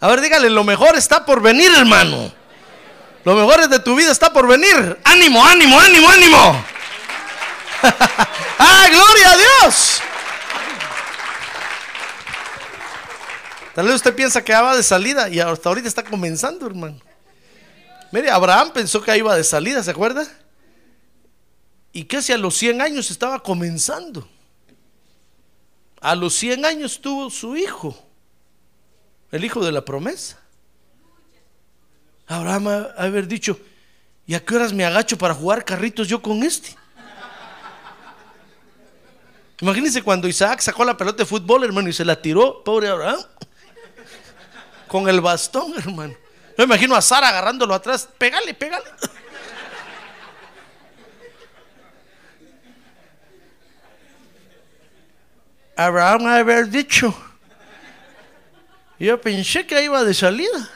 A 0.00 0.08
ver, 0.08 0.22
dígale, 0.22 0.48
lo 0.48 0.64
mejor 0.64 0.96
está 0.96 1.26
por 1.26 1.42
venir, 1.42 1.70
hermano. 1.76 2.32
Lo 3.24 3.34
mejor 3.34 3.68
de 3.68 3.78
tu 3.78 3.94
vida 3.94 4.10
está 4.10 4.32
por 4.32 4.48
venir. 4.48 4.98
Ánimo, 5.04 5.44
ánimo, 5.44 5.78
ánimo, 5.78 6.08
ánimo. 6.08 6.64
¡Ah, 8.58 8.86
gloria 8.88 9.32
a 9.32 9.36
Dios! 9.36 10.00
Tal 13.74 13.84
vez 13.84 13.96
usted 13.96 14.14
piensa 14.14 14.42
que 14.42 14.54
va 14.54 14.74
de 14.74 14.82
salida 14.82 15.28
y 15.28 15.40
hasta 15.40 15.68
ahorita 15.68 15.88
está 15.88 16.02
comenzando, 16.02 16.66
hermano. 16.66 16.98
Mire, 18.12 18.30
Abraham 18.30 18.70
pensó 18.72 19.02
que 19.02 19.14
iba 19.18 19.36
de 19.36 19.44
salida, 19.44 19.82
¿se 19.82 19.90
acuerda? 19.90 20.26
Y 21.92 22.04
que 22.04 22.22
si 22.22 22.32
a 22.32 22.38
los 22.38 22.56
100 22.56 22.80
años 22.80 23.10
estaba 23.10 23.42
comenzando. 23.42 24.26
A 26.02 26.14
los 26.16 26.34
100 26.34 26.64
años 26.64 27.00
tuvo 27.00 27.30
su 27.30 27.56
hijo 27.56 27.96
el 29.30 29.44
hijo 29.44 29.64
de 29.64 29.72
la 29.72 29.84
promesa. 29.84 30.38
Abraham 32.26 32.68
ha 32.68 33.02
haber 33.02 33.26
dicho, 33.26 33.58
¿y 34.26 34.34
a 34.34 34.44
qué 34.44 34.54
horas 34.54 34.72
me 34.72 34.84
agacho 34.84 35.16
para 35.16 35.34
jugar 35.34 35.64
carritos 35.64 36.06
yo 36.06 36.20
con 36.20 36.42
este? 36.42 36.76
Imagínense 39.60 40.02
cuando 40.02 40.28
Isaac 40.28 40.60
sacó 40.60 40.84
la 40.84 40.96
pelota 40.96 41.18
de 41.18 41.26
fútbol, 41.26 41.64
hermano, 41.64 41.88
y 41.88 41.92
se 41.92 42.04
la 42.04 42.20
tiró, 42.20 42.62
pobre 42.62 42.88
Abraham, 42.88 43.20
con 44.88 45.08
el 45.08 45.20
bastón, 45.20 45.72
hermano. 45.78 46.14
Yo 46.58 46.64
imagino 46.64 46.94
a 46.94 47.00
Sara 47.00 47.28
agarrándolo 47.28 47.74
atrás, 47.74 48.08
pégale, 48.18 48.54
pégale. 48.54 48.84
Abraham 55.76 56.26
ha 56.26 56.36
haber 56.36 56.68
dicho, 56.68 57.14
yo 58.98 59.20
pensé 59.20 59.66
que 59.66 59.82
iba 59.82 60.04
de 60.04 60.14
salida. 60.14 60.70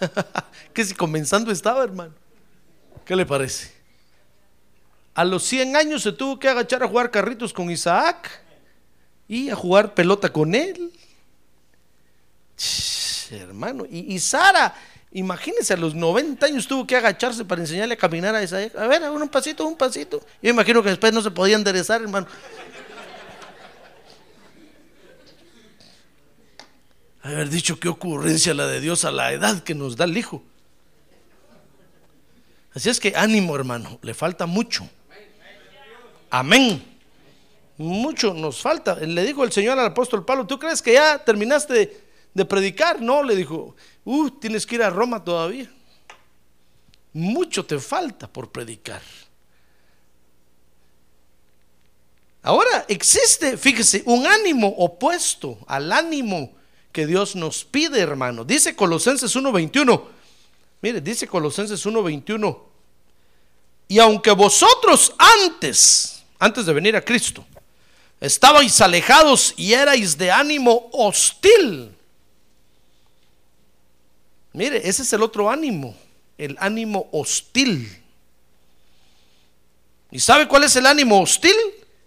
que 0.72 0.84
si 0.84 0.94
comenzando 0.94 1.52
estaba, 1.52 1.84
hermano. 1.84 2.14
¿Qué 3.04 3.14
le 3.14 3.26
parece? 3.26 3.72
A 5.14 5.24
los 5.24 5.44
100 5.44 5.76
años 5.76 6.02
se 6.02 6.12
tuvo 6.12 6.38
que 6.38 6.48
agachar 6.48 6.82
a 6.82 6.88
jugar 6.88 7.10
carritos 7.10 7.52
con 7.52 7.70
Isaac 7.70 8.30
y 9.28 9.50
a 9.50 9.56
jugar 9.56 9.94
pelota 9.94 10.32
con 10.32 10.54
él. 10.54 10.92
hermano, 13.30 13.84
y, 13.88 14.18
Sara, 14.18 14.74
imagínense, 15.12 15.74
a 15.74 15.76
los 15.76 15.94
90 15.94 16.46
años 16.46 16.66
tuvo 16.66 16.86
que 16.86 16.96
agacharse 16.96 17.44
para 17.44 17.60
enseñarle 17.60 17.94
a 17.94 17.98
caminar 17.98 18.34
a 18.34 18.42
Isaac. 18.42 18.74
A 18.76 18.86
ver, 18.86 19.02
un 19.10 19.28
pasito, 19.28 19.66
un 19.66 19.76
pasito. 19.76 20.20
Yo 20.42 20.50
imagino 20.50 20.82
que 20.82 20.88
después 20.88 21.12
no 21.12 21.20
se 21.20 21.30
podía 21.30 21.56
enderezar, 21.56 22.00
hermano. 22.00 22.26
Haber 27.22 27.48
dicho 27.48 27.78
qué 27.78 27.88
ocurrencia 27.88 28.54
la 28.54 28.66
de 28.66 28.80
Dios 28.80 29.04
a 29.04 29.10
la 29.10 29.32
edad 29.32 29.62
que 29.62 29.74
nos 29.74 29.96
da 29.96 30.04
el 30.04 30.16
Hijo. 30.16 30.42
Así 32.74 32.88
es 32.88 33.00
que 33.00 33.14
ánimo, 33.16 33.56
hermano, 33.56 33.98
le 34.02 34.14
falta 34.14 34.46
mucho. 34.46 34.88
Amén. 36.30 36.82
Mucho 37.76 38.32
nos 38.32 38.60
falta. 38.60 38.94
Le 38.94 39.24
dijo 39.24 39.42
el 39.42 39.52
Señor 39.52 39.78
al 39.78 39.86
apóstol 39.86 40.24
Pablo, 40.24 40.46
¿tú 40.46 40.58
crees 40.58 40.80
que 40.80 40.92
ya 40.92 41.18
terminaste 41.18 42.02
de, 42.32 42.44
predicar? 42.44 43.00
No, 43.00 43.22
le 43.22 43.34
dijo, 43.34 43.74
uh, 44.04 44.30
tienes 44.30 44.66
que 44.66 44.76
ir 44.76 44.82
a 44.82 44.90
Roma 44.90 45.24
todavía. 45.24 45.70
Mucho 47.12 47.64
te 47.64 47.78
falta 47.80 48.28
por 48.28 48.52
predicar. 48.52 49.02
Ahora 52.42 52.86
existe, 52.88 53.56
fíjese, 53.56 54.02
un 54.06 54.26
ánimo 54.26 54.68
opuesto 54.68 55.58
al 55.66 55.92
ánimo 55.92 56.54
que 56.92 57.06
Dios 57.06 57.36
nos 57.36 57.64
pide, 57.64 58.00
hermano. 58.00 58.44
Dice 58.44 58.74
Colosenses 58.74 59.34
1:21. 59.34 60.08
Mire, 60.82 61.00
dice 61.00 61.26
Colosenses 61.26 61.84
1:21. 61.84 62.66
Y 63.88 63.98
aunque 63.98 64.30
vosotros 64.30 65.14
antes, 65.18 66.22
antes 66.38 66.66
de 66.66 66.72
venir 66.72 66.96
a 66.96 67.04
Cristo, 67.04 67.44
estabais 68.20 68.80
alejados 68.80 69.54
y 69.56 69.72
erais 69.72 70.16
de 70.16 70.30
ánimo 70.30 70.88
hostil. 70.92 71.94
Mire, 74.52 74.88
ese 74.88 75.02
es 75.02 75.12
el 75.12 75.22
otro 75.22 75.48
ánimo, 75.50 75.96
el 76.38 76.56
ánimo 76.60 77.08
hostil. 77.12 78.00
¿Y 80.10 80.18
sabe 80.18 80.48
cuál 80.48 80.64
es 80.64 80.74
el 80.74 80.86
ánimo 80.86 81.20
hostil? 81.20 81.54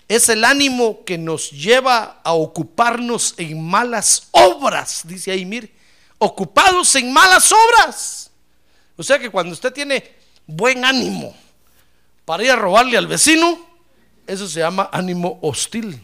Es 0.07 0.29
el 0.29 0.43
ánimo 0.43 1.03
que 1.05 1.17
nos 1.17 1.51
lleva 1.51 2.19
a 2.23 2.33
ocuparnos 2.33 3.35
en 3.37 3.63
malas 3.63 4.27
obras, 4.31 5.01
dice 5.05 5.31
ahí, 5.31 5.45
mire, 5.45 5.71
ocupados 6.17 6.95
en 6.95 7.11
malas 7.11 7.51
obras. 7.51 8.31
O 8.95 9.03
sea 9.03 9.17
que 9.17 9.29
cuando 9.29 9.53
usted 9.53 9.71
tiene 9.73 10.15
buen 10.45 10.85
ánimo 10.85 11.35
para 12.25 12.43
ir 12.43 12.51
a 12.51 12.55
robarle 12.55 12.97
al 12.97 13.07
vecino, 13.07 13.59
eso 14.27 14.47
se 14.47 14.59
llama 14.59 14.89
ánimo 14.91 15.39
hostil. 15.41 16.01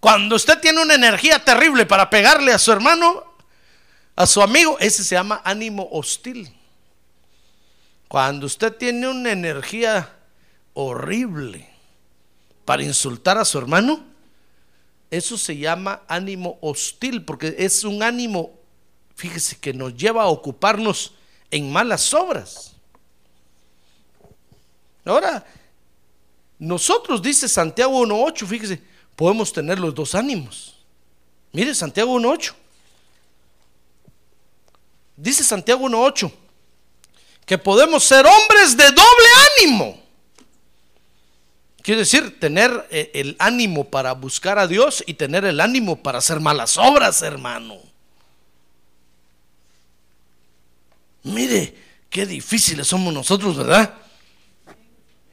Cuando 0.00 0.36
usted 0.36 0.58
tiene 0.60 0.82
una 0.82 0.94
energía 0.94 1.42
terrible 1.42 1.86
para 1.86 2.10
pegarle 2.10 2.52
a 2.52 2.58
su 2.58 2.70
hermano, 2.72 3.24
a 4.16 4.26
su 4.26 4.42
amigo, 4.42 4.78
ese 4.78 5.02
se 5.02 5.14
llama 5.14 5.40
ánimo 5.44 5.88
hostil. 5.90 6.54
Cuando 8.06 8.46
usted 8.46 8.72
tiene 8.74 9.08
una 9.08 9.32
energía 9.32 10.08
horrible 10.74 11.73
para 12.64 12.82
insultar 12.82 13.38
a 13.38 13.44
su 13.44 13.58
hermano, 13.58 14.04
eso 15.10 15.38
se 15.38 15.56
llama 15.56 16.02
ánimo 16.08 16.58
hostil, 16.60 17.24
porque 17.24 17.54
es 17.58 17.84
un 17.84 18.02
ánimo, 18.02 18.52
fíjese, 19.14 19.58
que 19.58 19.72
nos 19.72 19.94
lleva 19.94 20.22
a 20.22 20.28
ocuparnos 20.28 21.12
en 21.50 21.70
malas 21.70 22.12
obras. 22.14 22.72
Ahora, 25.04 25.46
nosotros, 26.58 27.20
dice 27.22 27.48
Santiago 27.48 28.00
1.8, 28.04 28.46
fíjese, 28.46 28.82
podemos 29.14 29.52
tener 29.52 29.78
los 29.78 29.94
dos 29.94 30.14
ánimos. 30.14 30.74
Mire, 31.52 31.74
Santiago 31.74 32.18
1.8. 32.18 32.54
Dice 35.16 35.44
Santiago 35.44 35.88
1.8 35.88 36.32
que 37.46 37.58
podemos 37.58 38.04
ser 38.04 38.24
hombres 38.26 38.76
de 38.76 38.84
doble 38.84 39.28
ánimo. 39.58 40.03
Quiere 41.84 42.00
decir, 42.00 42.40
tener 42.40 42.88
eh, 42.90 43.10
el 43.12 43.36
ánimo 43.38 43.90
para 43.90 44.12
buscar 44.12 44.58
a 44.58 44.66
Dios 44.66 45.04
y 45.06 45.12
tener 45.12 45.44
el 45.44 45.60
ánimo 45.60 46.02
para 46.02 46.16
hacer 46.16 46.40
malas 46.40 46.78
obras, 46.78 47.20
hermano. 47.20 47.78
Mire, 51.24 51.76
qué 52.08 52.24
difíciles 52.24 52.86
somos 52.86 53.12
nosotros, 53.12 53.58
¿verdad? 53.58 53.92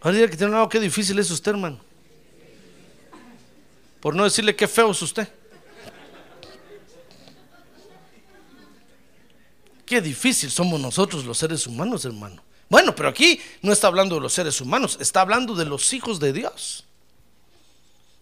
Ahora 0.01 0.29
que 0.29 0.35
tiene 0.35 0.51
lado, 0.51 0.67
qué 0.67 0.81
difícil 0.81 1.17
es 1.19 1.31
usted, 1.31 1.51
hermano. 1.51 1.79
Por 4.01 4.13
no 4.13 4.25
decirle 4.25 4.53
qué 4.53 4.67
feo 4.67 4.91
es 4.91 5.01
usted. 5.01 5.29
Qué 9.85 10.01
difícil 10.01 10.51
somos 10.51 10.81
nosotros 10.81 11.23
los 11.23 11.37
seres 11.37 11.65
humanos, 11.65 12.03
hermano. 12.03 12.43
Bueno, 12.71 12.95
pero 12.95 13.09
aquí 13.09 13.37
no 13.61 13.73
está 13.73 13.87
hablando 13.87 14.15
de 14.15 14.21
los 14.21 14.31
seres 14.31 14.61
humanos, 14.61 14.97
está 15.01 15.19
hablando 15.19 15.55
de 15.55 15.65
los 15.65 15.91
hijos 15.91 16.21
de 16.21 16.31
Dios. 16.31 16.85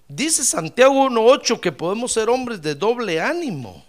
Dice 0.07 0.43
Santiago 0.43 1.07
1.8 1.07 1.59
que 1.59 1.71
podemos 1.71 2.13
ser 2.13 2.31
hombres 2.31 2.59
de 2.59 2.73
doble 2.73 3.21
ánimo. 3.21 3.85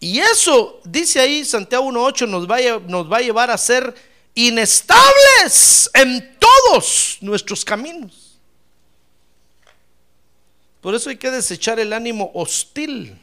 Y 0.00 0.20
eso, 0.20 0.80
dice 0.84 1.20
ahí 1.20 1.44
Santiago 1.44 1.84
1.8, 1.84 2.26
nos 2.26 2.50
va, 2.50 2.56
nos 2.88 3.12
va 3.12 3.18
a 3.18 3.20
llevar 3.20 3.50
a 3.50 3.58
ser 3.58 3.94
inestables 4.34 5.90
en 5.92 6.38
todos 6.38 7.18
nuestros 7.20 7.62
caminos. 7.62 8.38
Por 10.80 10.94
eso 10.94 11.10
hay 11.10 11.18
que 11.18 11.30
desechar 11.30 11.78
el 11.78 11.92
ánimo 11.92 12.30
hostil. 12.32 13.18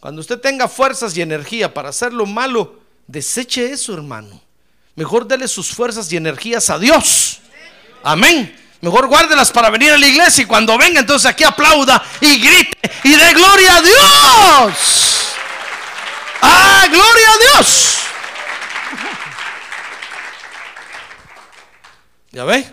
Cuando 0.00 0.20
usted 0.20 0.40
tenga 0.40 0.66
fuerzas 0.66 1.16
y 1.16 1.22
energía 1.22 1.72
para 1.72 1.90
hacer 1.90 2.12
lo 2.12 2.26
malo, 2.26 2.80
deseche 3.06 3.70
eso, 3.70 3.94
hermano. 3.94 4.43
Mejor 4.96 5.26
dele 5.26 5.48
sus 5.48 5.74
fuerzas 5.74 6.12
y 6.12 6.16
energías 6.16 6.70
a 6.70 6.78
Dios. 6.78 7.40
Amén. 8.02 8.54
Mejor 8.80 9.06
guárdelas 9.06 9.50
para 9.50 9.70
venir 9.70 9.92
a 9.92 9.98
la 9.98 10.06
iglesia 10.06 10.42
y 10.42 10.46
cuando 10.46 10.76
venga 10.76 11.00
entonces 11.00 11.26
aquí 11.26 11.42
aplauda 11.42 12.02
y 12.20 12.38
grite 12.38 12.78
y 13.02 13.16
dé 13.16 13.32
gloria 13.32 13.76
a 13.76 13.80
Dios. 13.80 15.34
¡Ah, 16.42 16.86
gloria 16.90 17.26
a 17.28 17.58
Dios! 17.58 17.98
¿Ya 22.30 22.44
ve? 22.44 22.66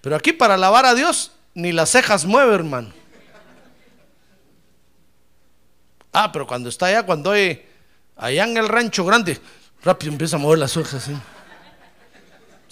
Pero 0.00 0.16
aquí 0.16 0.32
para 0.32 0.54
alabar 0.54 0.86
a 0.86 0.94
Dios 0.94 1.32
ni 1.54 1.72
las 1.72 1.90
cejas 1.90 2.24
mueve, 2.24 2.54
hermano. 2.54 2.92
Ah, 6.12 6.30
pero 6.30 6.46
cuando 6.46 6.68
está 6.68 6.86
allá, 6.86 7.04
cuando 7.04 7.32
hay 7.32 7.66
allá 8.16 8.44
en 8.44 8.56
el 8.58 8.68
rancho 8.68 9.04
grande, 9.04 9.40
rápido 9.82 10.12
empieza 10.12 10.36
a 10.36 10.38
mover 10.38 10.58
las 10.58 10.72
cejas. 10.72 11.02
¿sí? 11.02 11.16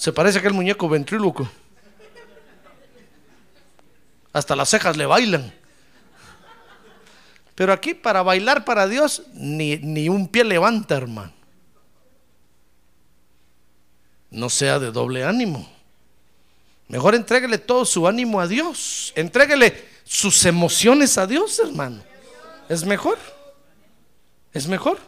Se 0.01 0.15
parece 0.15 0.39
a 0.39 0.41
aquel 0.41 0.55
muñeco 0.55 0.89
ventríloco. 0.89 1.47
Hasta 4.33 4.57
las 4.57 4.71
cejas 4.71 4.97
le 4.97 5.05
bailan. 5.05 5.53
Pero 7.55 7.75
aquí 7.75 7.93
para 7.93 8.23
bailar 8.23 8.65
para 8.65 8.87
Dios 8.87 9.25
ni, 9.35 9.77
ni 9.77 10.09
un 10.09 10.27
pie 10.27 10.45
levanta, 10.45 10.97
hermano. 10.97 11.35
No 14.31 14.49
sea 14.49 14.79
de 14.79 14.91
doble 14.91 15.23
ánimo. 15.23 15.71
Mejor 16.89 17.15
entréguele 17.15 17.59
todo 17.59 17.85
su 17.85 18.09
ánimo 18.09 18.41
a 18.41 18.47
Dios. 18.47 19.13
Entréguele 19.15 19.87
sus 20.05 20.47
emociones 20.47 21.19
a 21.19 21.27
Dios, 21.27 21.59
hermano. 21.59 22.03
Es 22.71 22.87
mejor. 22.87 23.19
Es 24.55 24.67
mejor. 24.67 24.99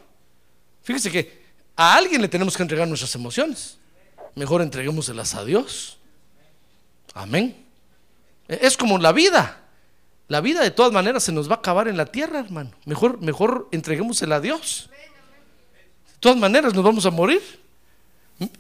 Fíjese 0.83 1.11
que 1.11 1.43
a 1.77 1.95
alguien 1.95 2.21
le 2.21 2.29
tenemos 2.29 2.55
que 2.55 2.63
entregar 2.63 2.87
nuestras 2.87 3.15
emociones. 3.15 3.79
Mejor 4.35 4.63
entreguémoselas 4.63 5.35
a 5.35 5.45
Dios. 5.45 5.99
Amén. 7.15 7.65
Es 8.49 8.77
como 8.77 8.99
la 8.99 9.13
vida. 9.13 9.59
La 10.29 10.41
vida 10.41 10.63
de 10.63 10.71
todas 10.71 10.93
maneras 10.93 11.23
se 11.25 11.33
nos 11.33 11.51
va 11.51 11.57
a 11.57 11.59
acabar 11.59 11.89
en 11.89 11.97
la 11.97 12.07
tierra, 12.07 12.39
hermano. 12.39 12.71
Mejor, 12.87 13.21
mejor 13.21 13.69
entreguémosela 13.73 14.37
a 14.37 14.41
Dios. 14.41 14.89
De 14.91 16.19
todas 16.21 16.39
maneras 16.39 16.73
nos 16.73 16.83
vamos 16.85 17.05
a 17.05 17.11
morir. 17.11 17.43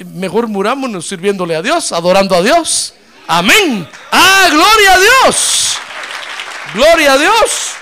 Mejor 0.05 0.49
murámonos 0.49 1.07
sirviéndole 1.07 1.57
a 1.57 1.63
Dios, 1.63 1.93
adorando 1.93 2.35
a 2.35 2.43
Dios. 2.43 2.95
Amén. 3.27 3.89
Ah, 4.11 4.49
gloria 4.51 4.95
a 4.95 4.99
Dios. 4.99 5.77
Gloria 6.75 7.13
a 7.15 7.19
Dios. 7.19 7.82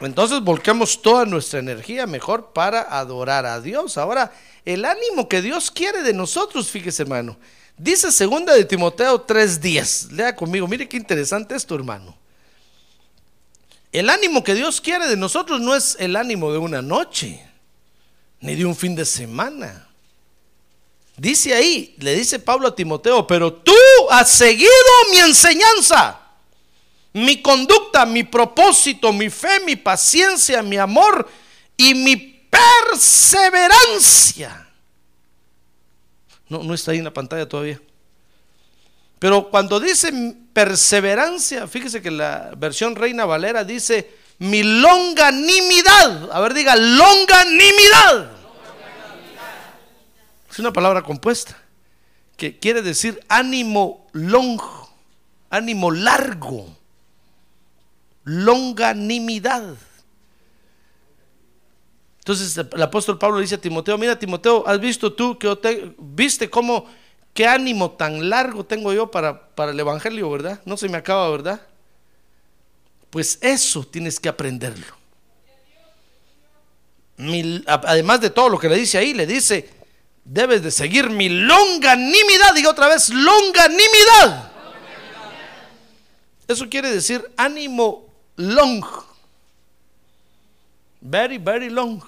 Entonces 0.00 0.40
volquemos 0.40 1.00
toda 1.00 1.24
nuestra 1.24 1.58
energía 1.58 2.06
mejor 2.06 2.52
para 2.52 2.82
adorar 2.82 3.46
a 3.46 3.60
Dios. 3.60 3.96
Ahora, 3.96 4.32
el 4.64 4.84
ánimo 4.84 5.28
que 5.28 5.40
Dios 5.40 5.70
quiere 5.70 6.02
de 6.02 6.12
nosotros, 6.12 6.68
fíjese 6.68 7.02
hermano. 7.02 7.36
Dice 7.78 8.12
segunda 8.12 8.54
de 8.54 8.64
Timoteo 8.64 9.22
3:10. 9.22 10.12
Lea 10.12 10.34
conmigo, 10.34 10.66
mire 10.68 10.88
qué 10.88 10.96
interesante 10.96 11.54
esto, 11.54 11.74
hermano. 11.74 12.16
El 13.92 14.10
ánimo 14.10 14.44
que 14.44 14.54
Dios 14.54 14.80
quiere 14.80 15.08
de 15.08 15.16
nosotros 15.16 15.60
no 15.60 15.74
es 15.74 15.96
el 15.98 16.16
ánimo 16.16 16.52
de 16.52 16.58
una 16.58 16.82
noche, 16.82 17.42
ni 18.40 18.54
de 18.54 18.66
un 18.66 18.76
fin 18.76 18.94
de 18.94 19.06
semana. 19.06 19.88
Dice 21.16 21.54
ahí, 21.54 21.94
le 21.98 22.14
dice 22.14 22.38
Pablo 22.38 22.68
a 22.68 22.74
Timoteo, 22.74 23.26
pero 23.26 23.50
tú 23.50 23.72
has 24.10 24.30
seguido 24.30 24.70
mi 25.10 25.18
enseñanza 25.18 26.25
mi 27.16 27.40
conducta, 27.40 28.04
mi 28.04 28.24
propósito, 28.24 29.10
mi 29.10 29.30
fe, 29.30 29.60
mi 29.64 29.74
paciencia, 29.74 30.62
mi 30.62 30.76
amor 30.76 31.26
y 31.74 31.94
mi 31.94 32.14
perseverancia. 32.90 34.68
No, 36.50 36.62
no 36.62 36.74
está 36.74 36.90
ahí 36.90 36.98
en 36.98 37.04
la 37.04 37.14
pantalla 37.14 37.48
todavía. 37.48 37.80
Pero 39.18 39.48
cuando 39.48 39.80
dice 39.80 40.12
perseverancia, 40.52 41.66
fíjese 41.66 42.02
que 42.02 42.10
la 42.10 42.52
versión 42.54 42.94
Reina 42.94 43.24
Valera 43.24 43.64
dice 43.64 44.10
mi 44.38 44.62
longanimidad. 44.62 46.30
A 46.30 46.40
ver, 46.40 46.52
diga 46.52 46.76
longanimidad. 46.76 48.30
Es 50.50 50.58
una 50.58 50.70
palabra 50.70 51.00
compuesta 51.00 51.56
que 52.36 52.58
quiere 52.58 52.82
decir 52.82 53.24
ánimo 53.28 54.06
longo, 54.12 54.90
ánimo 55.48 55.90
largo 55.90 56.76
longanimidad. 58.26 59.76
Entonces 62.18 62.58
el 62.58 62.82
apóstol 62.82 63.18
Pablo 63.18 63.38
dice 63.38 63.54
a 63.54 63.60
Timoteo, 63.60 63.96
mira 63.96 64.18
Timoteo, 64.18 64.66
¿has 64.66 64.80
visto 64.80 65.12
tú 65.12 65.38
que 65.38 65.54
te, 65.56 65.94
viste 65.96 66.50
cómo, 66.50 66.86
qué 67.32 67.46
ánimo 67.46 67.92
tan 67.92 68.28
largo 68.28 68.66
tengo 68.66 68.92
yo 68.92 69.08
para, 69.12 69.48
para 69.54 69.70
el 69.70 69.78
Evangelio, 69.78 70.28
verdad? 70.28 70.60
No 70.64 70.76
se 70.76 70.88
me 70.88 70.98
acaba, 70.98 71.30
¿verdad? 71.30 71.60
Pues 73.10 73.38
eso 73.40 73.84
tienes 73.84 74.18
que 74.18 74.28
aprenderlo. 74.28 74.86
además 77.66 78.20
de 78.20 78.30
todo 78.30 78.48
lo 78.48 78.58
que 78.58 78.68
le 78.68 78.76
dice 78.76 78.98
ahí, 78.98 79.14
le 79.14 79.24
dice, 79.24 79.70
debes 80.24 80.64
de 80.64 80.72
seguir 80.72 81.08
mi 81.08 81.28
longanimidad. 81.28 82.54
Diga 82.56 82.70
otra 82.70 82.88
vez, 82.88 83.08
longanimidad. 83.08 84.50
Eso 86.48 86.68
quiere 86.68 86.90
decir 86.90 87.24
ánimo 87.36 88.05
long. 88.36 88.84
Very, 91.00 91.38
very 91.38 91.70
long. 91.70 92.02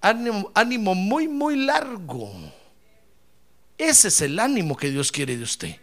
Ánimo, 0.00 0.50
ánimo 0.54 0.94
muy, 0.94 1.28
muy 1.28 1.56
largo. 1.56 2.30
Ese 3.78 4.08
es 4.08 4.20
el 4.20 4.38
ánimo 4.38 4.76
que 4.76 4.90
Dios 4.90 5.10
quiere 5.10 5.36
de 5.36 5.42
usted. 5.42 5.76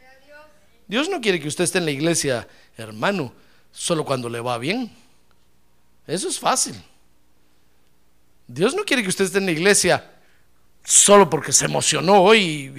Dios 0.88 1.10
no 1.10 1.22
quiere 1.22 1.40
que 1.40 1.48
usted 1.48 1.64
esté 1.64 1.78
en 1.78 1.86
la 1.86 1.92
iglesia, 1.92 2.48
hermano, 2.78 3.34
solo 3.72 4.06
cuando 4.06 4.30
le 4.30 4.40
va 4.40 4.58
bien. 4.58 4.92
Eso 6.06 6.28
es 6.28 6.40
fácil. 6.40 6.76
Dios 8.48 8.76
no 8.76 8.84
quiere 8.84 9.02
que 9.02 9.10
usted 9.10 9.26
esté 9.26 9.38
en 9.38 9.46
la 9.46 9.52
iglesia 9.52 10.12
solo 10.84 11.30
porque 11.30 11.54
se 11.54 11.66
emocionó 11.66 12.22
hoy 12.22 12.74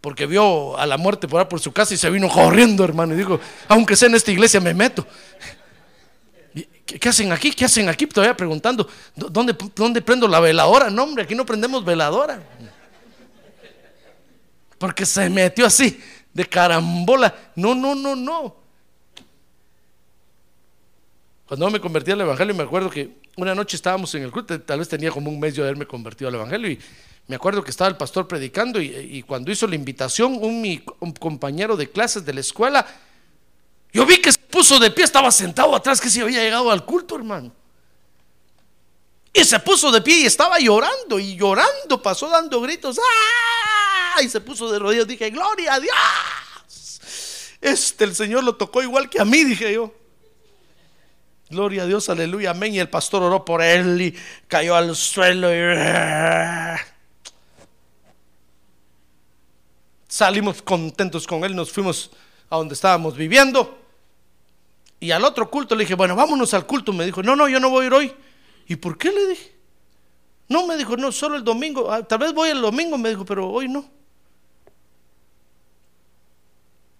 porque 0.00 0.26
vio 0.26 0.78
a 0.78 0.86
la 0.86 0.96
muerte 0.96 1.28
por, 1.28 1.46
por 1.48 1.60
su 1.60 1.72
casa 1.72 1.94
y 1.94 1.96
se 1.96 2.08
vino 2.10 2.28
corriendo, 2.28 2.84
hermano. 2.84 3.14
Y 3.14 3.18
dijo, 3.18 3.38
aunque 3.68 3.96
sea 3.96 4.08
en 4.08 4.14
esta 4.14 4.30
iglesia, 4.30 4.60
me 4.60 4.74
meto. 4.74 5.06
¿Qué, 6.84 7.08
hacen 7.08 7.30
aquí? 7.30 7.52
¿Qué 7.52 7.64
hacen 7.64 7.88
aquí? 7.88 8.06
Todavía 8.06 8.36
preguntando, 8.36 8.88
¿dónde, 9.14 9.56
¿dónde 9.76 10.02
prendo 10.02 10.26
la 10.26 10.40
veladora? 10.40 10.90
No, 10.90 11.04
hombre, 11.04 11.24
aquí 11.24 11.34
no 11.34 11.46
prendemos 11.46 11.84
veladora. 11.84 12.42
Porque 14.78 15.04
se 15.04 15.28
metió 15.28 15.66
así, 15.66 16.00
de 16.32 16.46
carambola. 16.46 17.34
No, 17.54 17.74
no, 17.74 17.94
no, 17.94 18.16
no. 18.16 18.56
Cuando 21.46 21.70
me 21.70 21.80
convertí 21.80 22.10
al 22.10 22.20
Evangelio, 22.20 22.54
me 22.54 22.62
acuerdo 22.62 22.88
que 22.88 23.10
una 23.36 23.54
noche 23.54 23.76
estábamos 23.76 24.14
en 24.14 24.22
el 24.22 24.30
culto, 24.30 24.60
tal 24.60 24.78
vez 24.78 24.88
tenía 24.88 25.10
como 25.10 25.30
un 25.30 25.38
mes 25.38 25.54
yo 25.54 25.62
de 25.62 25.68
haberme 25.68 25.86
convertido 25.86 26.28
al 26.28 26.36
Evangelio, 26.36 26.70
y 26.70 26.78
me 27.30 27.36
acuerdo 27.36 27.62
que 27.62 27.70
estaba 27.70 27.86
el 27.86 27.96
pastor 27.96 28.26
predicando 28.26 28.82
y, 28.82 29.22
cuando 29.22 29.52
hizo 29.52 29.68
la 29.68 29.76
invitación, 29.76 30.36
un, 30.42 31.12
compañero 31.12 31.76
de 31.76 31.88
clases 31.88 32.26
de 32.26 32.34
la 32.34 32.40
escuela, 32.40 32.84
yo 33.92 34.04
vi 34.04 34.16
que 34.16 34.32
se 34.32 34.38
puso 34.40 34.80
de 34.80 34.90
pie, 34.90 35.04
estaba 35.04 35.30
sentado 35.30 35.76
atrás, 35.76 36.00
que 36.00 36.10
se 36.10 36.22
había 36.22 36.42
llegado 36.42 36.72
al 36.72 36.84
culto, 36.84 37.14
hermano. 37.14 37.52
Y 39.32 39.44
se 39.44 39.60
puso 39.60 39.92
de 39.92 40.00
pie 40.00 40.22
y 40.22 40.26
estaba 40.26 40.58
llorando, 40.58 41.20
y 41.20 41.36
llorando, 41.36 42.02
pasó 42.02 42.28
dando 42.28 42.60
gritos, 42.62 42.98
¡ah! 42.98 44.20
Y 44.22 44.28
se 44.28 44.40
puso 44.40 44.68
de 44.68 44.80
rodillas, 44.80 45.06
dije, 45.06 45.30
gloria 45.30 45.74
a 45.74 45.78
Dios. 45.78 47.12
Este, 47.60 48.02
el 48.02 48.16
Señor 48.16 48.42
lo 48.42 48.56
tocó 48.56 48.82
igual 48.82 49.08
que 49.08 49.20
a 49.20 49.24
mí, 49.24 49.44
dije 49.44 49.72
yo. 49.72 49.94
Gloria 51.48 51.84
a 51.84 51.86
Dios, 51.86 52.08
aleluya, 52.08 52.50
amén. 52.50 52.74
Y 52.74 52.80
el 52.80 52.88
pastor 52.88 53.22
oró 53.22 53.44
por 53.44 53.62
él 53.62 54.02
y 54.02 54.18
cayó 54.48 54.74
al 54.74 54.96
suelo 54.96 55.54
y 55.54 55.60
salimos 60.10 60.60
contentos 60.60 61.24
con 61.26 61.44
él, 61.44 61.54
nos 61.54 61.70
fuimos 61.70 62.10
a 62.50 62.56
donde 62.56 62.74
estábamos 62.74 63.16
viviendo. 63.16 63.78
Y 64.98 65.12
al 65.12 65.24
otro 65.24 65.48
culto 65.48 65.74
le 65.74 65.84
dije, 65.84 65.94
bueno, 65.94 66.14
vámonos 66.14 66.52
al 66.52 66.66
culto. 66.66 66.92
Me 66.92 67.06
dijo, 67.06 67.22
no, 67.22 67.34
no, 67.36 67.48
yo 67.48 67.58
no 67.60 67.70
voy 67.70 67.84
a 67.84 67.86
ir 67.86 67.94
hoy. 67.94 68.12
¿Y 68.66 68.76
por 68.76 68.98
qué 68.98 69.12
le 69.12 69.28
dije? 69.28 69.54
No, 70.48 70.66
me 70.66 70.76
dijo, 70.76 70.96
no, 70.96 71.12
solo 71.12 71.36
el 71.36 71.44
domingo. 71.44 71.90
Ah, 71.90 72.02
tal 72.02 72.18
vez 72.18 72.34
voy 72.34 72.50
el 72.50 72.60
domingo, 72.60 72.98
me 72.98 73.08
dijo, 73.08 73.24
pero 73.24 73.48
hoy 73.48 73.68
no. 73.68 73.88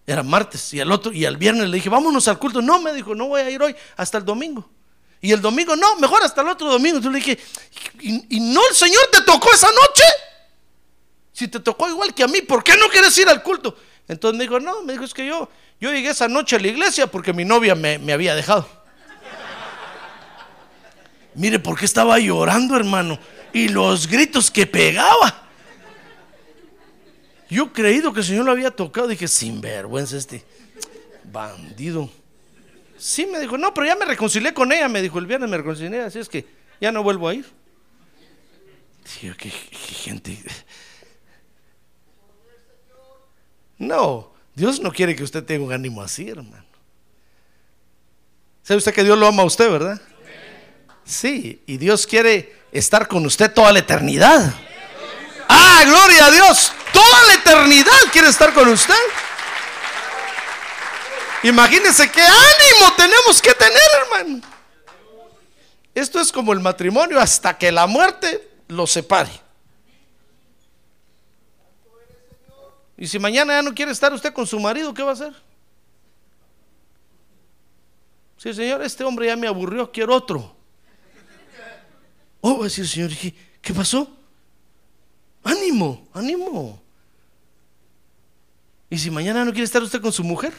Era 0.06 0.22
martes 0.22 0.72
y 0.72 0.80
al 0.80 0.90
otro 0.90 1.12
y 1.12 1.24
al 1.26 1.36
viernes 1.36 1.68
le 1.68 1.76
dije, 1.76 1.88
vámonos 1.88 2.26
al 2.28 2.38
culto. 2.38 2.62
No, 2.62 2.80
me 2.80 2.92
dijo, 2.92 3.14
no 3.14 3.26
voy 3.26 3.42
a 3.42 3.50
ir 3.50 3.60
hoy 3.60 3.74
hasta 3.96 4.18
el 4.18 4.24
domingo. 4.24 4.70
Y 5.20 5.32
el 5.32 5.42
domingo, 5.42 5.76
no, 5.76 5.96
mejor 5.96 6.22
hasta 6.22 6.40
el 6.40 6.48
otro 6.48 6.70
domingo. 6.70 6.98
Entonces 6.98 7.24
le 7.24 7.32
dije, 7.32 7.44
¿y, 8.00 8.36
y 8.36 8.40
no 8.40 8.60
el 8.68 8.74
Señor 8.74 9.02
te 9.12 9.20
tocó 9.22 9.52
esa 9.52 9.68
noche? 9.68 10.04
Si 11.40 11.48
te 11.48 11.58
tocó 11.58 11.88
igual 11.88 12.12
que 12.12 12.22
a 12.22 12.28
mí, 12.28 12.42
¿por 12.42 12.62
qué 12.62 12.76
no 12.76 12.86
quieres 12.90 13.16
ir 13.16 13.26
al 13.26 13.42
culto? 13.42 13.74
Entonces 14.06 14.36
me 14.36 14.44
dijo, 14.44 14.60
no, 14.60 14.82
me 14.82 14.92
dijo, 14.92 15.06
es 15.06 15.14
que 15.14 15.26
yo, 15.26 15.48
yo 15.80 15.90
llegué 15.90 16.10
esa 16.10 16.28
noche 16.28 16.56
a 16.56 16.58
la 16.58 16.68
iglesia 16.68 17.06
porque 17.06 17.32
mi 17.32 17.46
novia 17.46 17.74
me, 17.74 17.98
me 17.98 18.12
había 18.12 18.34
dejado. 18.34 18.68
Mire, 21.34 21.58
¿por 21.58 21.78
qué 21.78 21.86
estaba 21.86 22.18
llorando, 22.18 22.76
hermano? 22.76 23.18
Y 23.54 23.68
los 23.68 24.06
gritos 24.06 24.50
que 24.50 24.66
pegaba. 24.66 25.48
Yo 27.48 27.72
creído 27.72 28.12
que 28.12 28.20
el 28.20 28.26
Señor 28.26 28.44
lo 28.44 28.52
había 28.52 28.70
tocado, 28.70 29.08
dije, 29.08 29.26
sin 29.26 29.62
vergüenza 29.62 30.18
este 30.18 30.44
bandido. 31.24 32.10
Sí, 32.98 33.24
me 33.24 33.40
dijo, 33.40 33.56
no, 33.56 33.72
pero 33.72 33.86
ya 33.86 33.96
me 33.96 34.04
reconcilié 34.04 34.52
con 34.52 34.72
ella, 34.72 34.90
me 34.90 35.00
dijo, 35.00 35.18
el 35.18 35.24
viernes 35.24 35.48
me 35.48 35.56
reconcilié, 35.56 36.02
así 36.02 36.18
es 36.18 36.28
que 36.28 36.44
ya 36.82 36.92
no 36.92 37.02
vuelvo 37.02 37.28
a 37.28 37.34
ir. 37.34 37.46
Dije, 39.04 39.34
qué 39.38 39.48
gente. 39.50 40.38
No, 43.80 44.30
Dios 44.54 44.78
no 44.78 44.92
quiere 44.92 45.16
que 45.16 45.22
usted 45.24 45.42
tenga 45.42 45.64
un 45.64 45.72
ánimo 45.72 46.02
así, 46.02 46.28
hermano. 46.28 46.66
¿Sabe 48.62 48.76
usted 48.76 48.92
que 48.92 49.02
Dios 49.02 49.18
lo 49.18 49.26
ama 49.26 49.42
a 49.42 49.46
usted, 49.46 49.70
verdad? 49.70 49.98
Sí, 51.02 51.62
y 51.66 51.78
Dios 51.78 52.06
quiere 52.06 52.60
estar 52.72 53.08
con 53.08 53.24
usted 53.24 53.50
toda 53.50 53.72
la 53.72 53.78
eternidad. 53.78 54.52
Ah, 55.48 55.82
gloria 55.86 56.26
a 56.26 56.30
Dios. 56.30 56.72
Toda 56.92 57.26
la 57.26 57.34
eternidad 57.34 57.98
quiere 58.12 58.28
estar 58.28 58.52
con 58.52 58.68
usted. 58.68 58.94
Imagínense 61.42 62.12
qué 62.12 62.20
ánimo 62.20 62.94
tenemos 62.98 63.40
que 63.40 63.54
tener, 63.54 63.80
hermano. 64.02 64.42
Esto 65.94 66.20
es 66.20 66.30
como 66.30 66.52
el 66.52 66.60
matrimonio 66.60 67.18
hasta 67.18 67.56
que 67.56 67.72
la 67.72 67.86
muerte 67.86 68.46
lo 68.68 68.86
separe. 68.86 69.30
Y 73.00 73.06
si 73.06 73.18
mañana 73.18 73.54
ya 73.54 73.62
no 73.62 73.74
quiere 73.74 73.92
estar 73.92 74.12
usted 74.12 74.30
con 74.30 74.46
su 74.46 74.60
marido, 74.60 74.92
¿qué 74.92 75.02
va 75.02 75.10
a 75.10 75.14
hacer? 75.14 75.32
Sí, 78.36 78.52
señor, 78.52 78.82
este 78.82 79.02
hombre 79.04 79.26
ya 79.26 79.36
me 79.36 79.46
aburrió, 79.46 79.90
quiero 79.90 80.14
otro. 80.14 80.54
Oh, 82.42 82.58
va 82.58 82.60
a 82.60 82.64
decir, 82.64 82.86
señor, 82.86 83.10
¿qué, 83.16 83.34
qué 83.62 83.72
pasó? 83.72 84.06
Ánimo, 85.42 86.06
ánimo. 86.12 86.82
¿Y 88.90 88.98
si 88.98 89.10
mañana 89.10 89.46
no 89.46 89.52
quiere 89.52 89.64
estar 89.64 89.82
usted 89.82 90.02
con 90.02 90.12
su 90.12 90.22
mujer? 90.22 90.52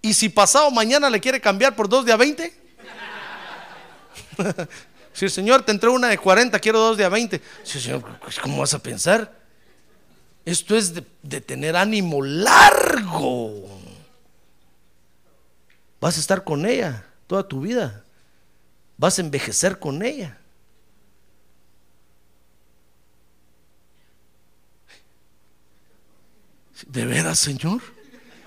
¿Y 0.00 0.14
si 0.14 0.30
pasado 0.30 0.70
mañana 0.70 1.10
le 1.10 1.20
quiere 1.20 1.38
cambiar 1.38 1.76
por 1.76 1.86
dos 1.86 2.06
de 2.06 2.12
a 2.12 2.16
20? 2.16 2.68
Si 5.12 5.28
señor, 5.28 5.64
te 5.64 5.72
entró 5.72 5.92
una 5.92 6.06
de 6.06 6.16
40, 6.16 6.56
quiero 6.60 6.78
dos 6.78 6.96
de 6.96 7.04
a 7.04 7.08
20. 7.08 7.42
Sí, 7.64 7.80
señor, 7.80 8.04
pues, 8.20 8.38
¿cómo 8.38 8.58
vas 8.58 8.72
a 8.72 8.78
pensar? 8.78 9.37
Esto 10.48 10.76
es 10.76 10.94
de, 10.94 11.40
tener 11.42 11.76
ánimo 11.76 12.22
largo. 12.22 13.68
Vas 16.00 16.16
a 16.16 16.20
estar 16.20 16.42
con 16.42 16.64
ella 16.64 17.04
toda 17.26 17.46
tu 17.46 17.60
vida. 17.60 18.02
Vas 18.96 19.18
a 19.18 19.20
envejecer 19.20 19.78
con 19.78 20.02
ella. 20.02 20.38
¿De 26.86 27.04
veras, 27.04 27.38
Señor? 27.38 27.82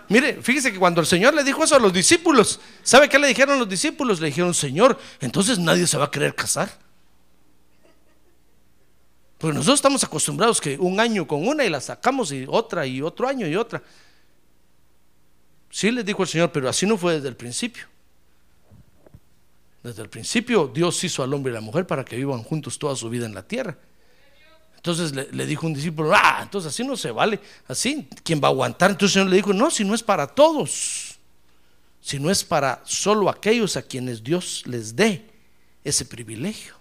Mire, 0.10 0.42
fíjese 0.42 0.72
que 0.72 0.80
cuando 0.80 1.02
el 1.02 1.08
Señor 1.08 1.36
le 1.36 1.44
dijo 1.44 1.64
eso 1.64 1.76
a 1.76 1.80
los 1.80 1.94
discípulos, 1.94 2.60
¿sabe 2.82 3.10
qué 3.10 3.20
le 3.20 3.28
dijeron 3.28 3.60
los 3.60 3.70
discípulos? 3.70 4.20
Le 4.20 4.26
dijeron, 4.28 4.56
Señor, 4.56 5.00
entonces 5.20 5.60
nadie 5.60 5.86
se 5.86 6.00
va 6.00 6.06
a 6.06 6.12
querer 6.12 6.34
casar. 6.34 6.80
Porque 9.42 9.56
nosotros 9.56 9.80
estamos 9.80 10.04
acostumbrados 10.04 10.62
que 10.62 10.78
un 10.78 11.00
año 11.00 11.28
con 11.28 11.48
una 11.48 11.66
y 11.66 11.70
la 11.70 11.82
sacamos 11.82 12.32
y 12.32 12.46
otra 12.48 12.86
y 12.86 13.02
otro 13.02 13.28
año 13.28 13.48
y 13.48 13.56
otra. 13.56 13.82
Sí 15.72 15.90
les 15.90 16.06
dijo 16.06 16.22
el 16.22 16.30
Señor, 16.30 16.52
pero 16.52 16.70
así 16.70 16.86
no 16.86 16.96
fue 16.96 17.16
desde 17.16 17.28
el 17.28 17.36
principio. 17.36 17.86
Desde 19.82 20.04
el 20.04 20.10
principio 20.10 20.68
Dios 20.72 21.04
hizo 21.04 21.24
al 21.24 21.34
hombre 21.34 21.52
y 21.52 21.56
la 21.56 21.62
mujer 21.62 21.88
para 21.88 22.06
que 22.06 22.16
vivan 22.16 22.44
juntos 22.44 22.78
toda 22.78 22.96
su 22.96 23.10
vida 23.10 23.26
en 23.26 23.34
la 23.34 23.42
tierra. 23.42 23.76
Entonces 24.76 25.12
le, 25.16 25.28
le 25.32 25.46
dijo 25.48 25.66
un 25.66 25.74
discípulo, 25.74 26.12
ah, 26.14 26.42
entonces 26.44 26.72
así 26.72 26.84
no 26.84 26.96
se 26.96 27.10
vale, 27.10 27.40
así, 27.68 28.08
¿quién 28.24 28.40
va 28.44 28.48
a 28.48 28.52
aguantar? 28.52 28.92
Entonces 28.92 29.16
el 29.16 29.22
Señor 29.22 29.30
le 29.32 29.38
dijo, 29.38 29.54
no, 29.54 29.72
si 29.72 29.84
no 29.84 29.96
es 29.96 30.04
para 30.04 30.28
todos, 30.28 31.18
si 32.00 32.20
no 32.20 32.30
es 32.30 32.44
para 32.44 32.84
solo 32.86 33.28
aquellos 33.28 33.76
a 33.76 33.82
quienes 33.82 34.24
Dios 34.24 34.62
les 34.68 34.96
dé 34.96 35.26
ese 35.84 36.06
privilegio. 36.06 36.81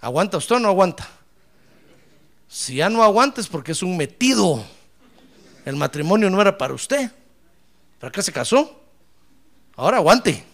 ¿Aguanta 0.00 0.36
usted 0.36 0.56
o 0.56 0.58
no 0.60 0.68
aguanta? 0.68 1.08
Si 2.48 2.76
ya 2.76 2.88
no 2.88 3.02
aguanta 3.02 3.40
es 3.40 3.48
porque 3.48 3.72
es 3.72 3.82
un 3.82 3.96
metido. 3.96 4.64
El 5.64 5.76
matrimonio 5.76 6.30
no 6.30 6.40
era 6.40 6.56
para 6.56 6.74
usted. 6.74 7.10
¿Para 7.98 8.10
qué 8.10 8.22
se 8.22 8.32
casó? 8.32 8.82
Ahora 9.76 9.98
aguante. 9.98 10.44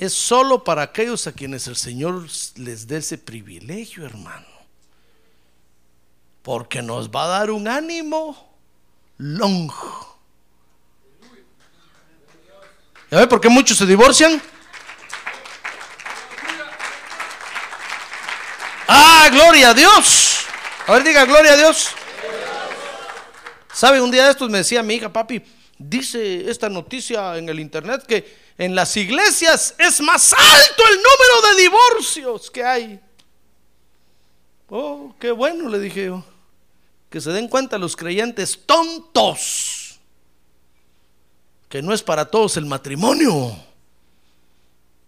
es 0.00 0.14
solo 0.14 0.64
para 0.64 0.80
aquellos 0.80 1.26
a 1.26 1.32
quienes 1.32 1.66
el 1.66 1.76
Señor 1.76 2.26
les 2.56 2.86
dé 2.86 2.96
ese 2.96 3.18
privilegio, 3.18 4.06
hermano. 4.06 4.46
Porque 6.40 6.80
nos 6.80 7.10
va 7.10 7.24
a 7.24 7.28
dar 7.28 7.50
un 7.50 7.68
ánimo 7.68 8.50
longo. 9.18 10.18
¿Ya 13.10 13.18
ve 13.18 13.26
por 13.26 13.42
qué 13.42 13.50
muchos 13.50 13.76
se 13.76 13.84
divorcian? 13.84 14.40
Gloria 19.28 19.70
a 19.70 19.74
Dios. 19.74 20.46
A 20.86 20.94
ver, 20.94 21.04
diga 21.04 21.24
gloria 21.24 21.52
a 21.52 21.56
Dios. 21.56 21.90
¿Sabe? 23.72 24.00
Un 24.00 24.10
día 24.10 24.24
de 24.24 24.30
estos 24.30 24.50
me 24.50 24.58
decía 24.58 24.82
mi 24.82 24.94
hija, 24.94 25.12
papi, 25.12 25.42
dice 25.78 26.50
esta 26.50 26.68
noticia 26.68 27.36
en 27.36 27.48
el 27.48 27.60
internet 27.60 28.04
que 28.06 28.38
en 28.58 28.74
las 28.74 28.96
iglesias 28.96 29.74
es 29.78 30.00
más 30.00 30.32
alto 30.32 30.82
el 30.88 30.96
número 30.96 31.48
de 31.48 31.62
divorcios 31.62 32.50
que 32.50 32.64
hay. 32.64 33.00
Oh, 34.68 35.14
qué 35.18 35.30
bueno, 35.30 35.68
le 35.68 35.78
dije. 35.78 36.12
Que 37.08 37.20
se 37.20 37.30
den 37.30 37.48
cuenta 37.48 37.78
los 37.78 37.96
creyentes 37.96 38.60
tontos. 38.66 39.98
Que 41.68 41.82
no 41.82 41.92
es 41.92 42.02
para 42.02 42.24
todos 42.24 42.56
el 42.56 42.66
matrimonio. 42.66 43.56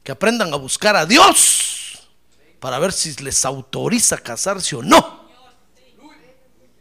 Que 0.02 0.12
aprendan 0.12 0.52
a 0.52 0.56
buscar 0.56 0.96
a 0.96 1.06
Dios 1.06 1.61
para 2.62 2.78
ver 2.78 2.92
si 2.92 3.12
les 3.24 3.44
autoriza 3.44 4.16
casarse 4.16 4.76
o 4.76 4.82
no. 4.84 5.20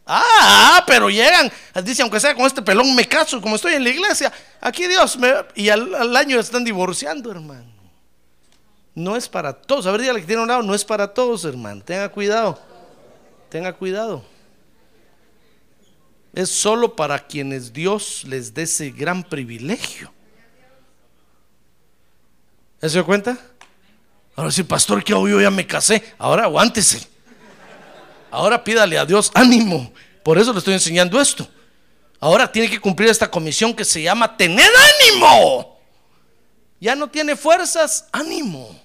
Ah, 0.06 0.84
pero 0.86 1.10
llegan, 1.10 1.50
dice, 1.82 2.02
aunque 2.02 2.20
sea 2.20 2.36
con 2.36 2.46
este 2.46 2.62
pelón 2.62 2.94
me 2.94 3.08
caso, 3.08 3.40
como 3.40 3.56
estoy 3.56 3.74
en 3.74 3.82
la 3.82 3.90
iglesia, 3.90 4.32
aquí 4.60 4.86
Dios 4.86 5.16
me... 5.16 5.32
Y 5.56 5.70
al, 5.70 6.16
año 6.16 6.38
están 6.38 6.62
divorciando, 6.62 7.32
hermano. 7.32 7.72
No 8.94 9.16
es 9.16 9.28
para 9.28 9.52
todos. 9.52 9.84
A 9.86 9.90
ver, 9.90 10.02
dígale 10.02 10.20
que 10.20 10.26
tiene 10.28 10.42
un 10.42 10.46
lado, 10.46 10.62
no 10.62 10.72
es 10.72 10.84
para 10.84 11.12
todos, 11.12 11.44
hermano. 11.44 11.82
Tenga 11.82 12.08
cuidado. 12.10 12.60
Tenga 13.48 13.72
cuidado. 13.72 14.24
Es 16.32 16.48
solo 16.48 16.94
para 16.94 17.26
quienes 17.26 17.72
Dios 17.72 18.22
les 18.22 18.54
dé 18.54 18.62
ese 18.62 18.90
gran 18.90 19.24
privilegio. 19.24 20.12
¿Ya 22.80 22.88
se 22.88 22.98
dio 22.98 23.04
cuenta? 23.04 23.36
Ahora 24.34 24.50
sí, 24.50 24.62
pastor, 24.62 25.04
que 25.04 25.12
yo 25.12 25.40
ya 25.40 25.50
me 25.50 25.66
casé. 25.66 26.14
Ahora 26.18 26.44
aguántese. 26.44 27.06
Ahora 28.30 28.64
pídale 28.64 28.98
a 28.98 29.04
Dios 29.04 29.30
ánimo. 29.34 29.92
Por 30.22 30.38
eso 30.38 30.52
le 30.52 30.58
estoy 30.58 30.74
enseñando 30.74 31.20
esto. 31.20 31.46
Ahora 32.18 32.50
tiene 32.50 32.70
que 32.70 32.80
cumplir 32.80 33.10
esta 33.10 33.30
comisión 33.30 33.74
que 33.74 33.84
se 33.84 34.00
llama 34.00 34.36
tener 34.36 34.70
ánimo. 35.10 35.80
Ya 36.80 36.94
no 36.94 37.08
tiene 37.10 37.36
fuerzas, 37.36 38.08
ánimo. 38.10 38.80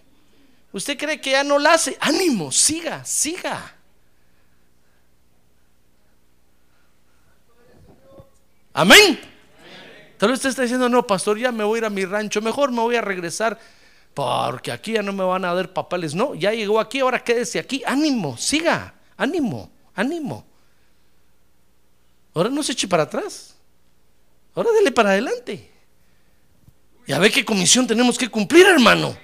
¿Usted 0.71 0.97
cree 0.97 1.21
que 1.21 1.31
ya 1.31 1.43
no 1.43 1.57
la 1.57 1.73
hace? 1.73 1.97
Ánimo, 1.99 2.51
siga, 2.51 3.05
siga. 3.05 3.73
Amén. 8.73 9.19
Tal 10.17 10.29
vez 10.29 10.37
usted 10.37 10.49
está 10.49 10.63
diciendo, 10.63 10.89
no, 10.89 11.07
pastor, 11.07 11.37
ya 11.37 11.51
me 11.51 11.63
voy 11.63 11.77
a 11.77 11.79
ir 11.79 11.85
a 11.85 11.89
mi 11.89 12.05
rancho, 12.05 12.41
mejor 12.41 12.71
me 12.71 12.81
voy 12.81 12.95
a 12.95 13.01
regresar 13.01 13.57
porque 14.17 14.71
aquí 14.71 14.93
ya 14.93 15.03
no 15.03 15.13
me 15.13 15.23
van 15.23 15.45
a 15.45 15.53
dar 15.53 15.71
papeles. 15.71 16.15
No, 16.15 16.33
ya 16.33 16.51
llegó 16.51 16.79
aquí, 16.79 17.01
ahora 17.01 17.23
quédese 17.23 17.59
aquí. 17.59 17.83
Ánimo, 17.85 18.35
siga, 18.35 18.95
ánimo, 19.15 19.69
ánimo. 19.93 20.43
Ahora 22.33 22.49
no 22.49 22.63
se 22.63 22.71
eche 22.71 22.87
para 22.87 23.03
atrás. 23.03 23.55
Ahora 24.55 24.71
dele 24.71 24.91
para 24.91 25.11
adelante. 25.11 25.69
Ya 27.05 27.19
ve 27.19 27.29
qué 27.29 27.45
comisión 27.45 27.85
tenemos 27.85 28.17
que 28.17 28.27
cumplir, 28.27 28.65
hermano. 28.65 29.15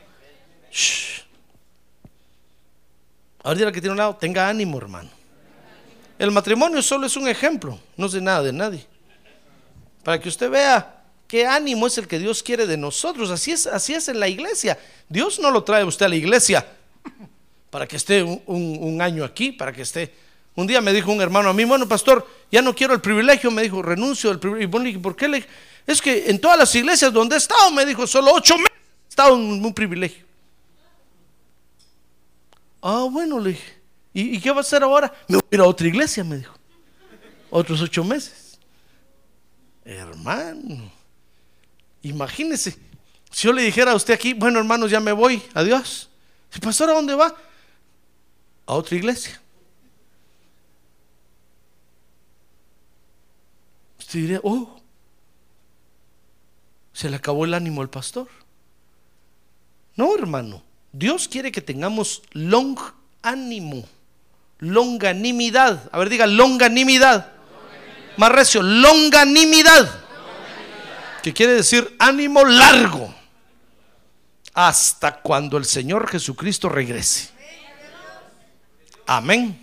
Ahora 3.42 3.58
dirá 3.58 3.72
que 3.72 3.82
tiene 3.82 3.94
un 3.94 3.98
lado, 3.98 4.16
tenga 4.16 4.48
ánimo, 4.48 4.78
hermano. 4.78 5.10
El 6.20 6.30
matrimonio 6.30 6.84
solo 6.84 7.08
es 7.08 7.18
un 7.18 7.28
ejemplo, 7.28 7.80
no 7.98 8.08
sé 8.08 8.22
nada 8.22 8.44
de 8.44 8.54
nadie. 8.54 8.86
Para 10.04 10.20
que 10.20 10.30
usted 10.30 10.52
vea 10.52 11.03
qué 11.34 11.48
ánimo 11.48 11.88
es 11.88 11.98
el 11.98 12.08
que 12.08 12.20
Dios 12.20 12.44
quiere 12.44 12.68
de 12.68 12.78
nosotros. 12.78 13.32
Así 13.32 13.52
es, 13.52 13.66
así 13.66 13.96
es 13.96 14.08
en 14.08 14.20
la 14.20 14.28
iglesia. 14.28 14.78
Dios 15.10 15.40
no 15.40 15.50
lo 15.50 15.64
trae 15.64 15.84
usted 15.84 16.06
a 16.06 16.10
la 16.10 16.16
iglesia 16.16 16.64
para 17.72 17.88
que 17.88 17.96
esté 17.96 18.22
un, 18.22 19.02
año 19.02 19.24
aquí, 19.24 19.52
para 19.52 19.74
que 19.74 19.82
esté. 19.82 20.14
Un 20.54 20.68
día 20.68 20.80
me 20.80 20.94
dijo 20.94 21.12
un 21.12 21.20
hermano 21.22 21.50
a 21.50 21.54
mí, 21.54 21.64
bueno, 21.64 21.88
pastor, 21.88 22.24
ya 22.52 22.62
no 22.62 22.76
quiero 22.76 22.94
el 22.94 23.02
privilegio, 23.02 23.50
me 23.50 23.64
dijo, 23.64 23.82
renuncio 23.82 24.30
al 24.30 24.40
privilegio. 24.40 24.88
Y 24.90 24.98
¿por 25.00 25.16
qué 25.16 25.28
le.? 25.28 25.44
Es 25.88 26.04
que 26.04 26.30
en 26.30 26.40
todas 26.40 26.56
las 26.56 26.76
iglesias 26.76 27.12
donde 27.12 27.34
he 27.34 27.40
estado, 27.40 27.72
me 27.72 27.84
dijo, 27.84 28.06
solo 28.06 28.32
ocho 28.32 28.56
meses 28.56 28.78
he 29.08 29.10
estado 29.10 29.36
en 29.36 29.66
un 29.66 29.74
privilegio. 29.74 30.24
Ah, 32.80 33.08
bueno, 33.10 33.40
le 33.40 33.54
dije, 33.54 33.74
¿y, 34.14 34.40
qué 34.40 34.52
va 34.52 34.58
a 34.58 34.62
hacer 34.62 34.84
ahora? 34.84 35.12
Me 35.28 35.38
voy 35.38 35.48
a 35.52 35.56
ir 35.56 35.62
a 35.62 35.66
otra 35.66 35.88
iglesia, 35.88 36.24
me 36.24 36.38
dijo. 36.38 36.54
Otros 37.50 37.82
ocho 37.82 38.04
meses. 38.04 38.60
Hermano, 39.84 40.93
imagínese, 42.04 42.78
si 43.32 43.48
yo 43.48 43.54
le 43.54 43.64
dijera 43.64 43.92
a 43.92 43.96
usted 43.96 44.14
aquí, 44.14 44.34
bueno, 44.34 44.60
hermanos, 44.60 44.92
ya 44.92 45.00
me 45.00 45.12
voy, 45.12 45.42
adiós. 45.54 46.10
¿El 46.54 46.60
pastor 46.60 46.92
a 46.92 46.94
dónde 46.94 47.16
va? 47.16 47.36
A 48.68 48.74
otra 48.74 48.96
iglesia. 48.96 49.42
Usted 53.98 54.20
diría, 54.20 54.40
oh, 54.44 54.80
se 56.94 57.10
le 57.10 57.16
acabó 57.16 57.46
el 57.46 57.56
ánimo 57.56 57.82
al 57.82 57.90
pastor. 57.90 58.28
No, 59.96 60.16
hermano. 60.16 60.64
Dios 60.92 61.28
quiere 61.28 61.52
que 61.52 61.62
tengamos 61.62 62.22
long 62.34 62.78
ánimo, 63.24 63.84
longanimidad. 64.60 65.90
A 65.92 65.98
ver, 65.98 66.10
diga 66.10 66.28
longanimidad. 66.28 67.32
Más 68.18 68.32
recio, 68.32 68.62
longanimidad. 68.62 70.03
Que 71.24 71.34
quiere 71.34 71.54
decir 71.54 71.96
ánimo 71.98 72.46
largo. 72.46 73.14
Hasta 74.54 75.20
cuando 75.22 75.58
el 75.58 75.66
Señor 75.66 76.08
Jesucristo 76.08 76.70
regrese. 76.70 77.32
Amén. 79.08 79.60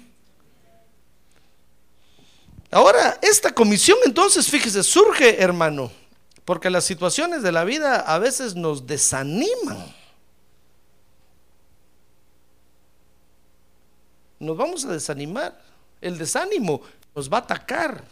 Ahora, 2.73 3.19
esta 3.23 3.53
comisión 3.53 3.99
entonces, 4.05 4.49
fíjese, 4.49 4.83
surge, 4.83 5.41
hermano, 5.41 5.93
porque 6.45 6.71
las 6.71 6.85
situaciones 6.85 7.43
de 7.43 7.53
la 7.53 7.63
vida 7.63 8.01
a 8.01 8.19
veces 8.19 8.57
nos 8.57 8.87
desaniman. 8.87 9.95
nos 14.41 14.57
vamos 14.57 14.85
a 14.85 14.93
desanimar. 14.93 15.63
El 16.01 16.19
desánimo 16.19 16.81
nos 17.15 17.31
va 17.31 17.39
a 17.39 17.41
atacar. 17.43 18.03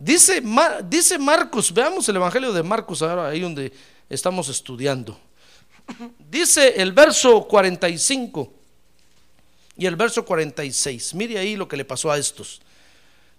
Dice, 0.00 0.42
dice 0.88 1.18
Marcos, 1.18 1.74
veamos 1.74 2.08
el 2.08 2.16
Evangelio 2.16 2.54
de 2.54 2.62
Marcos 2.62 3.02
ahora, 3.02 3.28
ahí 3.28 3.40
donde 3.40 3.70
estamos 4.08 4.48
estudiando. 4.48 5.20
Dice 6.30 6.80
el 6.80 6.92
verso 6.92 7.46
45 7.46 8.50
y 9.76 9.84
el 9.84 9.96
verso 9.96 10.24
46. 10.24 11.12
Mire 11.14 11.38
ahí 11.38 11.54
lo 11.54 11.68
que 11.68 11.76
le 11.76 11.84
pasó 11.84 12.10
a 12.10 12.16
estos. 12.16 12.62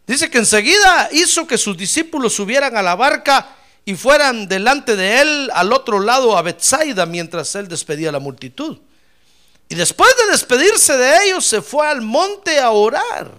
Dice 0.06 0.30
que 0.30 0.38
enseguida 0.38 1.10
hizo 1.12 1.48
que 1.48 1.58
sus 1.58 1.76
discípulos 1.76 2.36
subieran 2.36 2.78
a 2.78 2.84
la 2.84 2.96
barca 2.96 3.56
y 3.84 3.96
fueran 3.96 4.48
delante 4.48 4.96
de 4.96 5.20
él 5.20 5.50
al 5.56 5.74
otro 5.74 6.00
lado 6.00 6.38
a 6.38 6.44
Bethsaida 6.44 7.08
mientras 7.08 7.56
él 7.56 7.68
despedía 7.68 8.10
a 8.10 8.12
la 8.12 8.20
multitud. 8.20 8.78
Y 9.68 9.74
después 9.74 10.14
de 10.16 10.32
despedirse 10.32 10.96
de 10.96 11.26
ellos, 11.26 11.44
se 11.44 11.64
fue 11.64 11.88
al 11.88 12.02
monte 12.02 12.60
a 12.60 12.70
orar. 12.70 13.32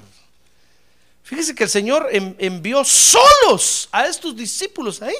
Fíjese 1.32 1.54
que 1.54 1.64
el 1.64 1.70
Señor 1.70 2.10
envió 2.12 2.84
solos 2.84 3.88
a 3.90 4.06
estos 4.06 4.36
discípulos 4.36 5.00
ahí. 5.00 5.14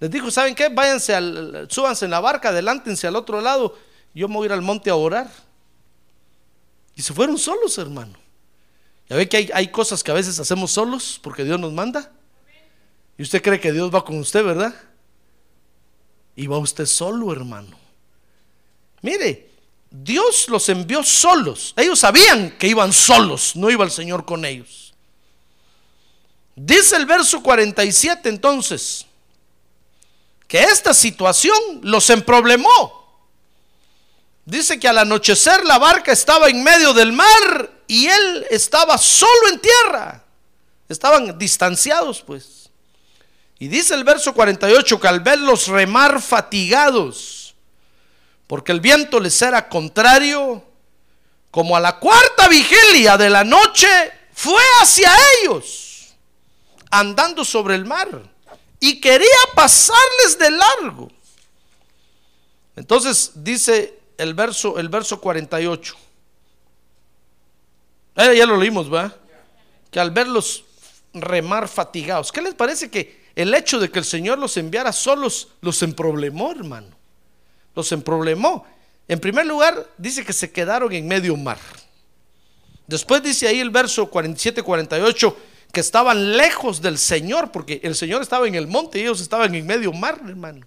Les 0.00 0.10
dijo, 0.10 0.30
¿saben 0.30 0.54
qué? 0.54 0.68
Váyanse, 0.68 1.14
al, 1.14 1.66
súbanse 1.70 2.04
en 2.04 2.10
la 2.10 2.20
barca, 2.20 2.50
adelántense 2.50 3.06
al 3.06 3.16
otro 3.16 3.40
lado. 3.40 3.74
Yo 4.12 4.28
me 4.28 4.34
voy 4.34 4.44
a 4.44 4.46
ir 4.48 4.52
al 4.52 4.60
monte 4.60 4.90
a 4.90 4.96
orar. 4.96 5.30
Y 6.94 7.00
se 7.00 7.14
fueron 7.14 7.38
solos, 7.38 7.78
hermano. 7.78 8.18
Ya 9.08 9.16
ve 9.16 9.26
que 9.26 9.38
hay, 9.38 9.50
hay 9.54 9.68
cosas 9.68 10.04
que 10.04 10.10
a 10.10 10.14
veces 10.14 10.38
hacemos 10.40 10.72
solos 10.72 11.18
porque 11.22 11.42
Dios 11.42 11.58
nos 11.58 11.72
manda. 11.72 12.12
Y 13.16 13.22
usted 13.22 13.40
cree 13.40 13.58
que 13.58 13.72
Dios 13.72 13.90
va 13.92 14.04
con 14.04 14.18
usted, 14.18 14.44
¿verdad? 14.44 14.74
Y 16.36 16.48
va 16.48 16.58
usted 16.58 16.84
solo, 16.84 17.32
hermano. 17.32 17.78
Mire, 19.00 19.52
Dios 19.90 20.50
los 20.50 20.68
envió 20.68 21.02
solos. 21.02 21.72
Ellos 21.78 21.98
sabían 21.98 22.58
que 22.58 22.68
iban 22.68 22.92
solos, 22.92 23.56
no 23.56 23.70
iba 23.70 23.86
el 23.86 23.90
Señor 23.90 24.26
con 24.26 24.44
ellos. 24.44 24.87
Dice 26.60 26.96
el 26.96 27.06
verso 27.06 27.42
47 27.42 28.28
entonces 28.28 29.06
que 30.48 30.60
esta 30.60 30.92
situación 30.92 31.56
los 31.82 32.10
emproblemó. 32.10 32.98
Dice 34.44 34.80
que 34.80 34.88
al 34.88 34.98
anochecer 34.98 35.64
la 35.64 35.78
barca 35.78 36.10
estaba 36.10 36.48
en 36.48 36.64
medio 36.64 36.94
del 36.94 37.12
mar 37.12 37.70
y 37.86 38.06
él 38.06 38.46
estaba 38.50 38.98
solo 38.98 39.48
en 39.52 39.60
tierra. 39.60 40.24
Estaban 40.88 41.38
distanciados 41.38 42.22
pues. 42.22 42.70
Y 43.58 43.68
dice 43.68 43.94
el 43.94 44.04
verso 44.04 44.32
48 44.32 44.98
que 44.98 45.08
al 45.08 45.20
verlos 45.20 45.68
remar 45.68 46.22
fatigados, 46.22 47.54
porque 48.46 48.72
el 48.72 48.80
viento 48.80 49.20
les 49.20 49.40
era 49.42 49.68
contrario, 49.68 50.64
como 51.50 51.76
a 51.76 51.80
la 51.80 51.98
cuarta 51.98 52.48
vigilia 52.48 53.16
de 53.16 53.30
la 53.30 53.44
noche, 53.44 53.88
fue 54.32 54.62
hacia 54.80 55.12
ellos, 55.42 55.87
andando 56.90 57.44
sobre 57.44 57.74
el 57.74 57.84
mar, 57.84 58.08
y 58.80 59.00
quería 59.00 59.26
pasarles 59.54 60.38
de 60.38 60.50
largo. 60.50 61.10
Entonces 62.76 63.32
dice 63.34 63.98
el 64.16 64.34
verso, 64.34 64.78
el 64.78 64.88
verso 64.88 65.20
48. 65.20 65.94
Eh, 68.16 68.36
ya 68.36 68.46
lo 68.46 68.56
leímos, 68.56 68.92
¿va? 68.92 69.14
Que 69.90 70.00
al 70.00 70.10
verlos 70.10 70.64
remar 71.12 71.68
fatigados, 71.68 72.30
¿qué 72.30 72.40
les 72.40 72.54
parece 72.54 72.90
que 72.90 73.28
el 73.34 73.52
hecho 73.54 73.78
de 73.78 73.90
que 73.90 73.98
el 73.98 74.04
Señor 74.04 74.38
los 74.38 74.56
enviara 74.56 74.92
solos 74.92 75.48
los 75.60 75.82
emproblemó, 75.82 76.52
hermano? 76.52 76.98
los 77.78 77.92
emproblemó. 77.92 78.66
En 79.06 79.20
primer 79.20 79.46
lugar, 79.46 79.88
dice 79.96 80.24
que 80.24 80.32
se 80.32 80.50
quedaron 80.50 80.92
en 80.92 81.06
medio 81.06 81.36
mar. 81.36 81.60
Después 82.88 83.22
dice 83.22 83.46
ahí 83.46 83.60
el 83.60 83.70
verso 83.70 84.10
47-48 84.10 85.34
que 85.72 85.80
estaban 85.80 86.36
lejos 86.36 86.80
del 86.80 86.98
Señor, 86.98 87.52
porque 87.52 87.80
el 87.82 87.94
Señor 87.94 88.22
estaba 88.22 88.48
en 88.48 88.54
el 88.54 88.66
monte 88.66 88.98
y 88.98 89.02
ellos 89.02 89.20
estaban 89.20 89.54
en 89.54 89.66
medio 89.66 89.92
mar, 89.92 90.20
hermano. 90.26 90.66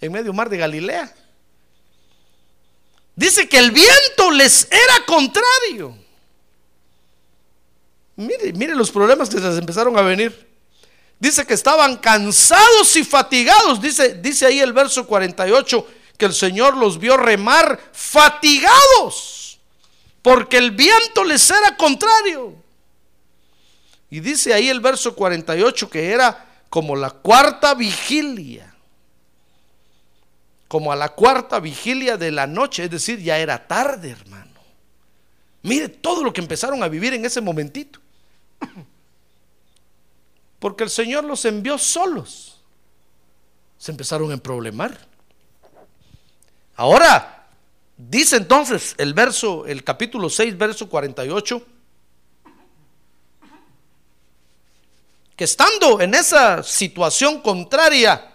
En 0.00 0.12
medio 0.12 0.32
mar 0.32 0.48
de 0.48 0.58
Galilea. 0.58 1.14
Dice 3.14 3.48
que 3.48 3.58
el 3.58 3.70
viento 3.70 4.30
les 4.30 4.68
era 4.70 5.04
contrario. 5.06 5.96
Mire, 8.16 8.52
mire 8.52 8.74
los 8.74 8.90
problemas 8.90 9.28
que 9.28 9.40
les 9.40 9.58
empezaron 9.58 9.96
a 9.96 10.02
venir. 10.02 10.48
Dice 11.20 11.44
que 11.44 11.54
estaban 11.54 11.96
cansados 11.96 12.94
y 12.96 13.04
fatigados. 13.04 13.80
Dice, 13.80 14.14
dice 14.14 14.46
ahí 14.46 14.60
el 14.60 14.72
verso 14.72 15.06
48 15.06 15.86
que 16.16 16.26
el 16.26 16.34
Señor 16.34 16.76
los 16.76 16.98
vio 16.98 17.16
remar 17.16 17.78
fatigados, 17.92 19.60
porque 20.20 20.58
el 20.58 20.72
viento 20.72 21.22
les 21.24 21.48
era 21.48 21.76
contrario. 21.76 22.54
Y 24.10 24.20
dice 24.20 24.54
ahí 24.54 24.68
el 24.68 24.80
verso 24.80 25.14
48 25.14 25.90
que 25.90 26.10
era 26.10 26.46
como 26.70 26.96
la 26.96 27.10
cuarta 27.10 27.74
vigilia, 27.74 28.74
como 30.66 30.92
a 30.92 30.96
la 30.96 31.10
cuarta 31.10 31.60
vigilia 31.60 32.16
de 32.16 32.30
la 32.30 32.46
noche, 32.46 32.84
es 32.84 32.90
decir, 32.90 33.20
ya 33.20 33.38
era 33.38 33.66
tarde, 33.66 34.10
hermano. 34.10 34.48
Mire 35.62 35.88
todo 35.88 36.22
lo 36.22 36.32
que 36.32 36.40
empezaron 36.40 36.82
a 36.82 36.88
vivir 36.88 37.14
en 37.14 37.24
ese 37.24 37.40
momentito. 37.40 38.00
Porque 40.58 40.84
el 40.84 40.90
Señor 40.90 41.24
los 41.24 41.44
envió 41.44 41.78
solos. 41.78 42.60
Se 43.78 43.90
empezaron 43.90 44.32
a 44.32 44.36
problemar. 44.38 44.98
Ahora, 46.74 47.48
dice 47.96 48.36
entonces 48.36 48.94
el 48.98 49.14
verso, 49.14 49.66
el 49.66 49.84
capítulo 49.84 50.28
6, 50.30 50.56
verso 50.58 50.88
48, 50.88 51.62
que 55.38 55.44
estando 55.44 56.00
en 56.00 56.14
esa 56.14 56.64
situación 56.64 57.40
contraria, 57.40 58.28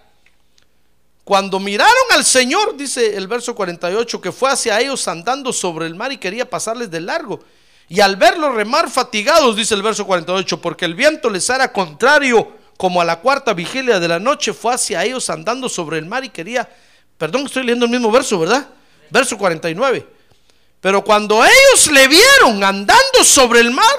cuando 1.26 1.60
miraron 1.60 1.94
al 2.12 2.24
Señor, 2.24 2.78
dice 2.78 3.18
el 3.18 3.28
verso 3.28 3.54
48, 3.54 4.22
que 4.22 4.32
fue 4.32 4.50
hacia 4.50 4.80
ellos 4.80 5.06
andando 5.10 5.52
sobre 5.52 5.86
el 5.86 5.96
mar 5.96 6.14
y 6.14 6.18
quería 6.18 6.50
pasarles 6.50 6.90
de 6.90 7.02
largo. 7.02 7.42
Y 7.90 8.00
al 8.00 8.16
verlos 8.16 8.56
remar 8.56 8.90
fatigados, 8.90 9.58
dice 9.58 9.74
el 9.76 9.82
verso 9.82 10.06
48, 10.06 10.62
porque 10.62 10.86
el 10.86 10.96
viento 10.96 11.30
les 11.30 11.50
era 11.50 11.74
contrario, 11.74 12.54
como 12.78 13.02
a 13.02 13.06
la 13.06 13.20
cuarta 13.20 13.54
vigilia 13.54 14.00
de 14.00 14.08
la 14.08 14.20
noche, 14.20 14.54
fue 14.54 14.74
hacia 14.74 15.04
ellos 15.04 15.30
andando 15.30 15.68
sobre 15.68 15.98
el 15.98 16.06
mar 16.06 16.24
y 16.24 16.30
quería, 16.30 16.70
perdón, 17.18 17.48
estoy 17.48 17.64
leyendo 17.64 17.84
el 17.84 17.92
mismo 17.92 18.12
verso, 18.12 18.40
¿verdad? 18.40 18.66
Verso 19.10 19.38
49. 19.38 20.08
Pero 20.80 21.04
cuando 21.04 21.44
ellos 21.44 21.92
le 21.92 22.08
vieron 22.08 22.64
andando 22.64 23.26
sobre 23.26 23.60
el 23.60 23.72
mar, 23.72 23.98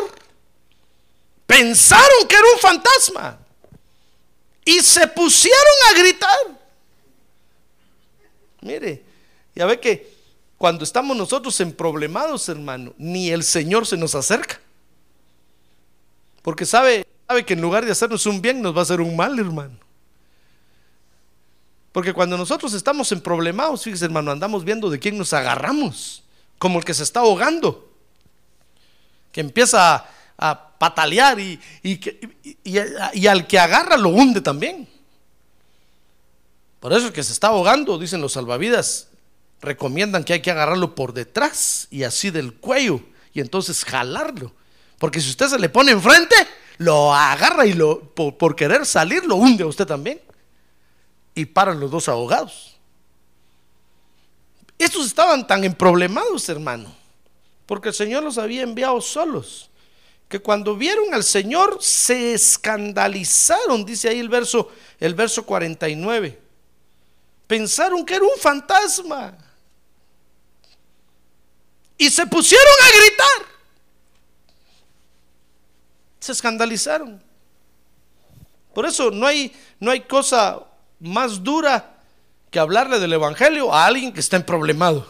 pensaron 1.47 2.29
que 2.29 2.35
era 2.35 2.45
un 2.55 2.61
fantasma 2.61 3.39
y 4.65 4.81
se 4.81 5.07
pusieron 5.09 5.75
a 5.91 5.99
gritar. 5.99 6.39
Mire, 8.61 9.05
ya 9.55 9.67
ve 9.67 9.79
que 9.79 10.15
cuando 10.57 10.85
estamos 10.85 11.17
nosotros 11.17 11.61
en 11.61 11.73
problemados, 11.73 12.49
hermano, 12.49 12.95
ni 12.97 13.31
el 13.31 13.45
Señor 13.45 13.87
se 13.87 13.97
nos 13.97 14.15
acerca. 14.15 14.61
Porque 16.43 16.65
sabe, 16.65 17.07
sabe 17.29 17.45
que 17.45 17.55
en 17.55 17.61
lugar 17.61 17.85
de 17.85 17.93
hacernos 17.93 18.25
un 18.27 18.41
bien, 18.41 18.63
nos 18.63 18.75
va 18.75 18.81
a 18.81 18.83
hacer 18.83 19.01
un 19.01 19.15
mal, 19.17 19.39
hermano. 19.39 19.79
Porque 21.93 22.13
cuando 22.13 22.37
nosotros 22.37 22.73
estamos 22.73 23.13
en 23.13 23.21
problemados, 23.21 23.85
fíjese, 23.85 24.07
hermano, 24.07 24.31
andamos 24.31 24.65
viendo 24.65 24.91
de 24.91 24.99
quién 24.99 25.17
nos 25.17 25.33
agarramos, 25.33 26.25
como 26.59 26.79
el 26.79 26.85
que 26.85 26.95
se 26.95 27.03
está 27.03 27.21
ahogando, 27.21 27.93
que 29.31 29.41
empieza 29.41 29.95
a, 29.97 30.09
a 30.39 30.74
patalear 30.85 31.41
y, 31.41 31.59
y, 31.83 33.27
al 33.27 33.47
que 33.47 33.59
agarra 33.59 33.97
lo 33.97 34.11
hunde 34.11 34.41
también. 34.43 34.87
Por 36.81 36.93
eso 36.93 37.07
el 37.07 37.13
que 37.13 37.23
se 37.23 37.33
está 37.33 37.49
ahogando, 37.49 37.99
dicen 37.99 38.21
los 38.21 38.33
salvavidas, 38.33 39.09
recomiendan 39.63 40.25
que 40.25 40.35
hay 40.35 40.43
que 40.43 40.51
agarrarlo 40.51 40.95
por 40.95 41.15
detrás 41.15 41.89
y 41.91 42.03
así 42.03 42.31
del 42.31 42.53
cuello 42.53 43.01
y 43.33 43.41
entonces 43.41 43.83
jalarlo. 43.85 44.53
Porque 44.99 45.21
si 45.21 45.31
usted 45.31 45.49
se 45.49 45.59
le 45.59 45.71
pone 45.71 45.93
enfrente, 45.93 46.35
lo 46.77 47.15
agarra 47.15 47.65
y 47.65 47.73
lo, 47.73 48.01
por, 48.01 48.37
por 48.37 48.55
querer 48.55 48.85
salir 48.85 49.25
lo 49.25 49.37
hunde 49.37 49.65
a 49.65 49.67
usted 49.67 49.87
también. 49.87 50.21
Y 51.35 51.47
paran 51.47 51.81
los 51.81 51.91
dos 51.91 52.09
ahogados. 52.09 52.77
Estos 54.79 55.07
estaban 55.07 55.47
tan 55.47 55.65
emproblemados, 55.65 56.47
hermano, 56.51 56.95
porque 57.65 57.89
el 57.89 57.95
Señor 57.95 58.23
los 58.23 58.37
había 58.37 58.63
enviado 58.63 59.01
solos, 59.01 59.71
que 60.35 60.41
cuando 60.41 60.75
vieron 60.75 61.15
al 61.15 61.23
Señor 61.23 61.79
se 61.81 62.35
escandalizaron, 62.35 63.85
dice 63.85 64.09
ahí 64.09 64.19
el 64.19 64.29
verso, 64.29 64.69
el 64.99 65.15
verso 65.15 65.47
49. 65.47 66.41
Pensaron 67.47 68.05
que 68.05 68.17
era 68.17 68.25
un 68.25 68.37
fantasma 68.41 69.39
y 71.97 72.11
se 72.11 72.27
pusieron 72.27 72.75
a 72.83 72.99
gritar. 72.99 73.55
Se 76.19 76.33
escandalizaron. 76.33 77.23
Por 78.75 78.87
eso 78.87 79.13
no 79.13 79.29
hay, 79.29 79.55
no 79.79 79.93
hay 79.93 80.01
cosa 80.01 80.65
más 80.99 81.45
dura 81.45 81.95
que 82.51 82.59
hablarle 82.59 82.99
del 82.99 83.13
Evangelio 83.13 83.73
a 83.73 83.87
alguien 83.87 84.13
que 84.13 84.19
está 84.19 84.35
en 84.35 84.43
problemado. 84.43 85.07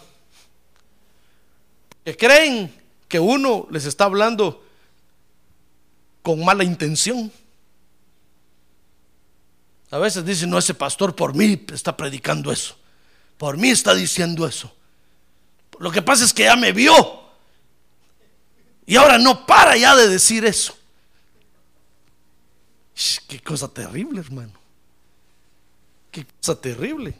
Que 2.04 2.14
creen 2.14 2.78
que 3.08 3.18
uno 3.18 3.66
les 3.70 3.86
está 3.86 4.04
hablando 4.04 4.60
con 6.24 6.42
mala 6.42 6.64
intención. 6.64 7.30
A 9.90 9.98
veces 9.98 10.24
dicen, 10.24 10.48
no, 10.48 10.58
ese 10.58 10.72
pastor 10.72 11.14
por 11.14 11.34
mí 11.34 11.66
está 11.70 11.94
predicando 11.94 12.50
eso. 12.50 12.76
Por 13.36 13.58
mí 13.58 13.68
está 13.68 13.94
diciendo 13.94 14.46
eso. 14.46 14.74
Lo 15.78 15.92
que 15.92 16.00
pasa 16.00 16.24
es 16.24 16.32
que 16.32 16.44
ya 16.44 16.56
me 16.56 16.72
vio. 16.72 16.94
Y 18.86 18.96
ahora 18.96 19.18
no 19.18 19.44
para 19.44 19.76
ya 19.76 19.94
de 19.94 20.08
decir 20.08 20.46
eso. 20.46 20.74
Qué 23.28 23.40
cosa 23.40 23.68
terrible, 23.68 24.20
hermano. 24.20 24.54
Qué 26.10 26.24
cosa 26.40 26.58
terrible. 26.58 27.14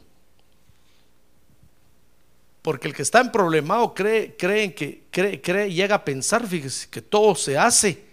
Porque 2.62 2.88
el 2.88 2.94
que 2.94 3.02
está 3.02 3.20
en 3.20 3.30
problemado 3.30 3.92
cree, 3.92 4.34
cree 4.34 4.74
que 4.74 5.02
cree, 5.10 5.70
llega 5.70 5.96
a 5.96 6.04
pensar, 6.06 6.46
fíjese, 6.46 6.88
que 6.88 7.02
todo 7.02 7.34
se 7.34 7.58
hace 7.58 8.03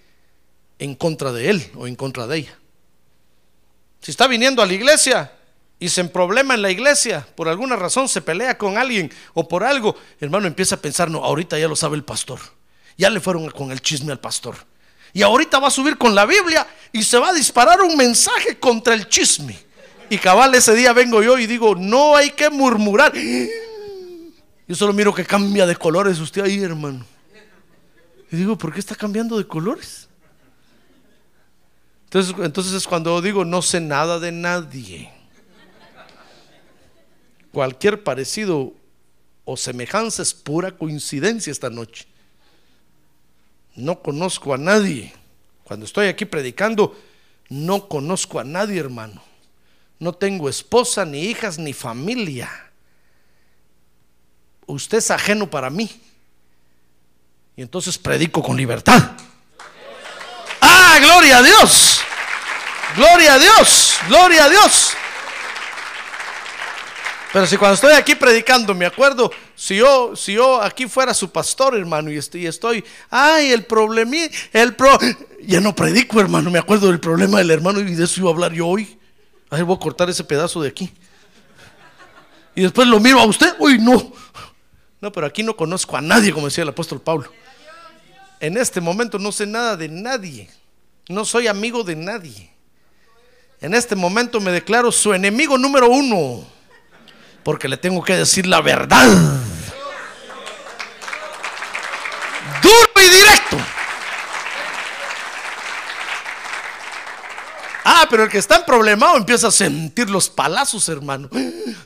en 0.82 0.96
contra 0.96 1.32
de 1.32 1.50
él 1.52 1.72
o 1.76 1.88
en 1.88 1.96
contra 1.96 2.26
de 2.26 2.40
ella. 2.40 2.58
Si 4.02 4.10
está 4.10 4.28
viniendo 4.28 4.64
a 4.64 4.66
la 4.66 4.74
iglesia, 4.74 5.32
y 5.80 5.90
se 5.90 6.04
problema 6.06 6.56
en 6.56 6.64
la 6.64 6.72
iglesia, 6.72 7.26
por 7.36 7.48
alguna 7.48 7.76
razón 7.76 8.10
se 8.10 8.22
pelea 8.22 8.58
con 8.58 8.78
alguien 8.78 9.12
o 9.36 9.48
por 9.48 9.64
algo, 9.64 9.96
hermano 10.20 10.48
empieza 10.48 10.76
a 10.76 10.80
pensar, 10.80 11.10
no, 11.10 11.24
ahorita 11.24 11.58
ya 11.60 11.68
lo 11.68 11.76
sabe 11.76 11.98
el 11.98 12.04
pastor, 12.04 12.40
ya 12.98 13.12
le 13.12 13.20
fueron 13.20 13.50
con 13.52 13.72
el 13.72 13.80
chisme 13.82 14.12
al 14.12 14.20
pastor. 14.20 14.56
Y 15.14 15.22
ahorita 15.22 15.60
va 15.60 15.68
a 15.68 15.72
subir 15.72 15.98
con 15.98 16.16
la 16.16 16.26
Biblia 16.26 16.66
y 16.92 17.04
se 17.04 17.20
va 17.20 17.30
a 17.30 17.34
disparar 17.34 17.82
un 17.82 17.96
mensaje 17.96 18.58
contra 18.58 18.96
el 18.96 19.08
chisme. 19.08 19.58
Y 20.10 20.18
cabal, 20.18 20.56
ese 20.56 20.74
día 20.74 20.94
vengo 20.94 21.22
yo 21.22 21.38
y 21.38 21.46
digo, 21.46 21.76
no 21.76 22.16
hay 22.16 22.32
que 22.32 22.50
murmurar. 22.50 23.14
Yo 24.68 24.76
solo 24.76 24.94
miro 24.94 25.14
que 25.14 25.26
cambia 25.26 25.68
de 25.68 25.76
colores 25.76 26.20
usted 26.20 26.42
ahí, 26.42 26.64
hermano. 26.64 27.06
Y 28.32 28.36
digo, 28.36 28.58
¿por 28.58 28.74
qué 28.74 28.80
está 28.80 28.96
cambiando 28.96 29.38
de 29.38 29.46
colores? 29.46 30.08
Entonces, 32.12 32.36
entonces 32.44 32.74
es 32.74 32.88
cuando 32.88 33.22
digo, 33.22 33.46
no 33.46 33.62
sé 33.62 33.80
nada 33.80 34.20
de 34.20 34.32
nadie 34.32 35.12
cualquier 37.52 38.04
parecido 38.04 38.74
o 39.46 39.58
semejanza 39.58 40.22
es 40.22 40.34
pura 40.34 40.72
coincidencia 40.72 41.52
esta 41.52 41.70
noche. 41.70 42.08
No 43.76 44.02
conozco 44.02 44.54
a 44.54 44.58
nadie. 44.58 45.14
Cuando 45.64 45.86
estoy 45.86 46.08
aquí 46.08 46.26
predicando, 46.26 46.98
no 47.50 47.88
conozco 47.88 48.40
a 48.40 48.44
nadie, 48.44 48.80
hermano. 48.80 49.22
No 50.00 50.14
tengo 50.14 50.50
esposa, 50.50 51.06
ni 51.06 51.24
hijas, 51.26 51.58
ni 51.58 51.74
familia. 51.74 52.50
Usted 54.66 54.98
es 54.98 55.12
ajeno 55.12 55.50
para 55.50 55.70
mí. 55.70 55.90
Y 57.56 57.62
entonces 57.62 57.98
predico 57.98 58.42
con 58.42 58.58
libertad. 58.58 59.12
Ah, 60.62 60.98
gloria 61.02 61.38
a 61.38 61.44
Dios. 61.44 62.01
Gloria 62.96 63.36
a 63.36 63.40
Dios. 63.40 63.96
Gloria 64.08 64.46
a 64.46 64.50
Dios. 64.50 64.94
Pero 67.34 67.48
si 67.48 67.56
cuando 67.56 67.76
estoy 67.76 67.94
aquí 67.94 68.16
predicando, 68.16 68.76
me 68.76 68.86
acuerdo, 68.86 69.32
si 69.56 69.78
yo, 69.78 70.16
si 70.18 70.34
yo 70.34 70.62
aquí 70.62 70.88
fuera 70.88 71.14
su 71.14 71.32
pastor, 71.32 71.78
hermano, 71.78 72.12
y 72.12 72.18
estoy, 72.18 72.46
estoy 72.46 72.84
ay, 73.10 73.52
el 73.52 73.64
problema, 73.64 74.18
el 74.52 74.76
pro, 74.76 74.98
ya 75.42 75.62
no 75.62 75.74
predico, 75.74 76.20
hermano, 76.20 76.52
me 76.52 76.60
acuerdo 76.60 76.88
del 76.88 77.00
problema 77.00 77.38
del 77.38 77.52
hermano 77.52 77.80
y 77.80 77.96
de 77.96 78.04
eso 78.04 78.20
iba 78.20 78.30
a 78.30 78.34
hablar 78.34 78.52
yo 78.52 78.68
hoy. 78.68 79.00
A 79.50 79.56
ver, 79.56 79.64
voy 79.64 79.78
a 79.78 79.80
cortar 79.80 80.10
ese 80.10 80.26
pedazo 80.26 80.62
de 80.62 80.68
aquí. 80.68 80.92
Y 82.54 82.64
después 82.64 82.86
lo 82.88 83.00
miro 83.00 83.20
a 83.20 83.26
usted, 83.26 83.56
uy, 83.60 83.80
no. 83.80 84.12
No, 85.00 85.12
pero 85.12 85.26
aquí 85.26 85.42
no 85.42 85.56
conozco 85.56 85.96
a 85.96 86.02
nadie, 86.02 86.34
como 86.34 86.48
decía 86.48 86.64
el 86.64 86.70
apóstol 86.70 87.00
Pablo. 87.00 87.32
En 88.42 88.58
este 88.58 88.82
momento 88.82 89.18
no 89.18 89.32
sé 89.32 89.46
nada 89.46 89.78
de 89.78 89.88
nadie. 89.88 90.50
No 91.08 91.24
soy 91.24 91.48
amigo 91.48 91.84
de 91.84 91.96
nadie. 91.96 92.52
En 93.62 93.76
este 93.76 93.96
momento 93.96 94.42
me 94.42 94.52
declaro 94.52 94.92
su 94.92 95.14
enemigo 95.14 95.56
número 95.56 95.88
uno 95.88 96.44
porque 97.44 97.68
le 97.68 97.78
tengo 97.78 98.04
que 98.04 98.16
decir 98.16 98.48
la 98.48 98.60
verdad. 98.60 99.08
Duro 102.62 102.92
y 102.96 103.10
directo. 103.16 103.58
Ah, 107.84 108.08
pero 108.10 108.24
el 108.24 108.30
que 108.30 108.40
está 108.40 108.58
en 108.58 108.66
problemado 108.66 109.18
empieza 109.18 109.48
a 109.48 109.52
sentir 109.52 110.10
los 110.10 110.30
palazos, 110.30 110.90
hermano. 110.90 111.30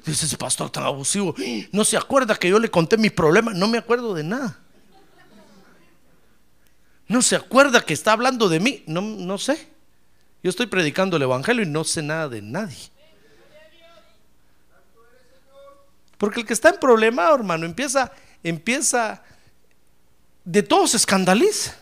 Dice 0.06 0.26
ese 0.26 0.38
pastor 0.38 0.70
tan 0.70 0.84
abusivo. 0.84 1.36
No 1.74 1.84
se 1.84 1.98
acuerda 1.98 2.36
que 2.36 2.50
yo 2.50 2.60
le 2.60 2.72
conté 2.72 2.98
mi 2.98 3.10
problema. 3.10 3.54
No 3.54 3.68
me 3.68 3.78
acuerdo 3.78 4.14
de 4.14 4.24
nada. 4.24 4.60
No 7.08 7.22
se 7.22 7.36
acuerda 7.36 7.82
que 7.82 7.94
está 7.94 8.14
hablando 8.14 8.48
de 8.48 8.60
mí. 8.62 8.84
No, 8.88 9.02
no 9.02 9.38
sé. 9.38 9.75
Yo 10.46 10.52
estoy 10.52 10.68
predicando 10.68 11.18
el 11.18 11.24
evangelio 11.24 11.64
y 11.64 11.66
no 11.66 11.84
sé 11.84 12.04
nada 12.04 12.30
de 12.30 12.40
nadie. 12.40 12.92
Porque 16.20 16.42
el 16.42 16.46
que 16.46 16.54
está 16.54 16.70
en 16.70 16.80
problema, 16.80 17.34
hermano, 17.34 17.66
empieza, 17.66 18.12
empieza, 18.44 19.24
de 20.44 20.62
todo 20.62 20.86
se 20.86 20.98
escandaliza. 20.98 21.76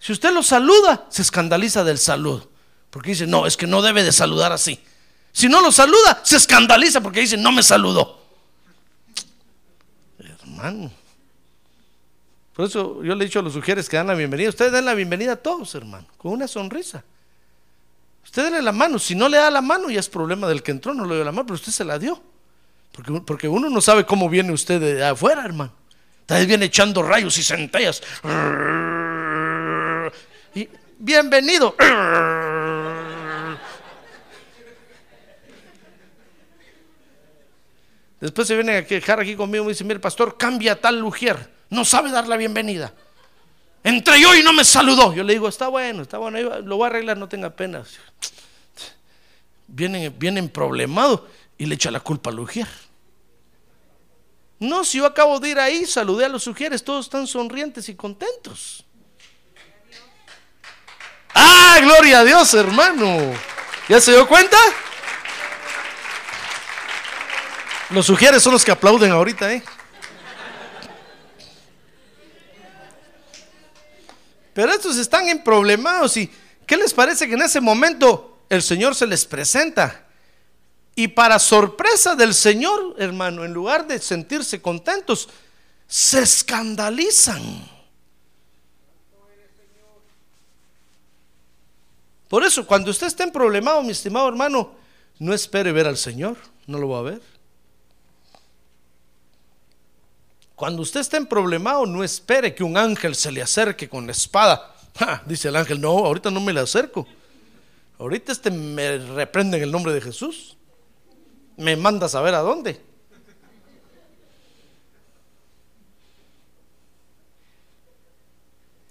Si 0.00 0.10
usted 0.10 0.32
lo 0.32 0.42
saluda, 0.42 1.06
se 1.10 1.22
escandaliza 1.22 1.84
del 1.84 1.98
saludo. 1.98 2.50
Porque 2.90 3.10
dice, 3.10 3.28
no, 3.28 3.46
es 3.46 3.56
que 3.56 3.68
no 3.68 3.82
debe 3.82 4.02
de 4.02 4.10
saludar 4.10 4.50
así. 4.50 4.82
Si 5.30 5.48
no 5.48 5.60
lo 5.60 5.70
saluda, 5.70 6.20
se 6.24 6.38
escandaliza 6.38 7.00
porque 7.00 7.20
dice, 7.20 7.36
no 7.36 7.52
me 7.52 7.62
saludó. 7.62 8.20
Hermano. 10.18 10.90
Por 12.52 12.64
eso 12.64 13.00
yo 13.04 13.14
le 13.14 13.22
he 13.22 13.28
dicho 13.28 13.38
a 13.38 13.42
los 13.42 13.52
sugieres 13.52 13.88
que 13.88 13.96
dan 13.96 14.08
la 14.08 14.14
bienvenida. 14.14 14.48
Ustedes 14.48 14.72
den 14.72 14.86
la 14.86 14.94
bienvenida 14.94 15.34
a 15.34 15.36
todos, 15.36 15.72
hermano, 15.76 16.08
con 16.16 16.32
una 16.32 16.48
sonrisa. 16.48 17.04
Usted 18.28 18.44
denle 18.44 18.60
la 18.60 18.72
mano. 18.72 18.98
Si 18.98 19.14
no 19.14 19.26
le 19.26 19.38
da 19.38 19.50
la 19.50 19.62
mano, 19.62 19.88
ya 19.88 20.00
es 20.00 20.08
problema 20.10 20.46
del 20.48 20.62
que 20.62 20.70
entró, 20.70 20.92
no 20.92 21.06
le 21.06 21.14
dio 21.14 21.24
la 21.24 21.32
mano, 21.32 21.46
pero 21.46 21.54
usted 21.54 21.72
se 21.72 21.82
la 21.82 21.98
dio. 21.98 22.22
Porque, 22.92 23.22
porque 23.24 23.48
uno 23.48 23.70
no 23.70 23.80
sabe 23.80 24.04
cómo 24.04 24.28
viene 24.28 24.52
usted 24.52 24.78
de 24.78 25.02
afuera, 25.02 25.46
hermano. 25.46 25.72
Tal 26.26 26.40
vez 26.40 26.46
viene 26.46 26.66
echando 26.66 27.02
rayos 27.02 27.38
y 27.38 27.42
centellas. 27.42 28.02
Y 30.54 30.68
bienvenido. 30.98 31.74
Después 38.20 38.46
se 38.46 38.54
viene 38.54 38.76
a 38.76 38.86
quejar 38.86 39.20
aquí 39.20 39.36
conmigo 39.36 39.64
y 39.64 39.68
me 39.68 39.72
dice, 39.72 39.84
mire 39.84 40.00
pastor, 40.00 40.36
cambia 40.36 40.78
tal 40.78 40.98
lujier. 40.98 41.50
No 41.70 41.82
sabe 41.86 42.10
dar 42.10 42.28
la 42.28 42.36
bienvenida. 42.36 42.92
Entré 43.82 44.20
yo 44.20 44.34
y 44.34 44.42
no 44.42 44.52
me 44.52 44.64
saludó. 44.64 45.12
Yo 45.14 45.22
le 45.22 45.34
digo, 45.34 45.48
está 45.48 45.68
bueno, 45.68 46.02
está 46.02 46.18
bueno, 46.18 46.60
lo 46.60 46.76
voy 46.76 46.84
a 46.84 46.88
arreglar, 46.88 47.16
no 47.16 47.28
tenga 47.28 47.50
pena. 47.50 47.84
Vienen, 49.66 50.14
vienen 50.18 50.48
problemado 50.48 51.28
y 51.56 51.66
le 51.66 51.74
echa 51.74 51.90
la 51.90 52.00
culpa 52.00 52.30
al 52.30 52.36
lujier. 52.36 52.68
No, 54.60 54.84
si 54.84 54.98
yo 54.98 55.06
acabo 55.06 55.38
de 55.38 55.50
ir 55.50 55.58
ahí, 55.58 55.86
saludé 55.86 56.24
a 56.24 56.28
los 56.28 56.42
sugieres, 56.42 56.82
todos 56.82 57.06
están 57.06 57.26
sonrientes 57.26 57.88
y 57.88 57.94
contentos. 57.94 58.84
Ah, 61.34 61.78
gloria 61.80 62.20
a 62.20 62.24
Dios, 62.24 62.52
hermano. 62.54 63.32
¿Ya 63.88 64.00
se 64.00 64.12
dio 64.12 64.26
cuenta? 64.26 64.56
Los 67.90 68.06
sugieres 68.06 68.42
son 68.42 68.52
los 68.52 68.64
que 68.64 68.72
aplauden 68.72 69.12
ahorita, 69.12 69.52
¿eh? 69.52 69.62
Pero 74.58 74.72
estos 74.72 74.96
están 74.96 75.28
en 75.28 75.44
problemados 75.44 76.16
y 76.16 76.28
¿qué 76.66 76.76
les 76.76 76.92
parece 76.92 77.28
que 77.28 77.34
en 77.34 77.42
ese 77.42 77.60
momento 77.60 78.40
el 78.48 78.60
Señor 78.60 78.96
se 78.96 79.06
les 79.06 79.24
presenta? 79.24 80.04
Y 80.96 81.06
para 81.06 81.38
sorpresa 81.38 82.16
del 82.16 82.34
Señor, 82.34 82.96
hermano, 82.98 83.44
en 83.44 83.52
lugar 83.52 83.86
de 83.86 84.00
sentirse 84.00 84.60
contentos, 84.60 85.28
se 85.86 86.22
escandalizan. 86.22 87.40
Por 92.26 92.42
eso, 92.42 92.66
cuando 92.66 92.90
usted 92.90 93.06
esté 93.06 93.22
en 93.22 93.30
problemado, 93.30 93.80
mi 93.84 93.92
estimado 93.92 94.28
hermano, 94.28 94.72
no 95.20 95.34
espere 95.34 95.70
ver 95.70 95.86
al 95.86 95.96
Señor, 95.96 96.36
no 96.66 96.78
lo 96.78 96.88
va 96.88 96.98
a 96.98 97.02
ver. 97.02 97.37
Cuando 100.58 100.82
usted 100.82 101.00
esté 101.00 101.16
en 101.16 101.26
problemado, 101.26 101.86
no 101.86 102.04
espere 102.04 102.54
que 102.54 102.64
un 102.64 102.76
ángel 102.76 103.14
se 103.14 103.32
le 103.32 103.40
acerque 103.40 103.88
con 103.88 104.04
la 104.04 104.12
espada. 104.12 104.74
dice 105.26 105.48
el 105.48 105.56
ángel, 105.56 105.80
no, 105.80 105.88
ahorita 105.88 106.30
no 106.30 106.40
me 106.40 106.52
le 106.52 106.60
acerco. 106.60 107.06
Ahorita 107.98 108.32
este 108.32 108.50
me 108.50 108.98
reprende 108.98 109.56
en 109.56 109.62
el 109.62 109.72
nombre 109.72 109.94
de 109.94 110.02
Jesús 110.02 110.58
me 111.58 111.76
manda 111.76 112.06
a 112.06 112.08
saber 112.08 112.34
a 112.34 112.38
dónde. 112.38 112.80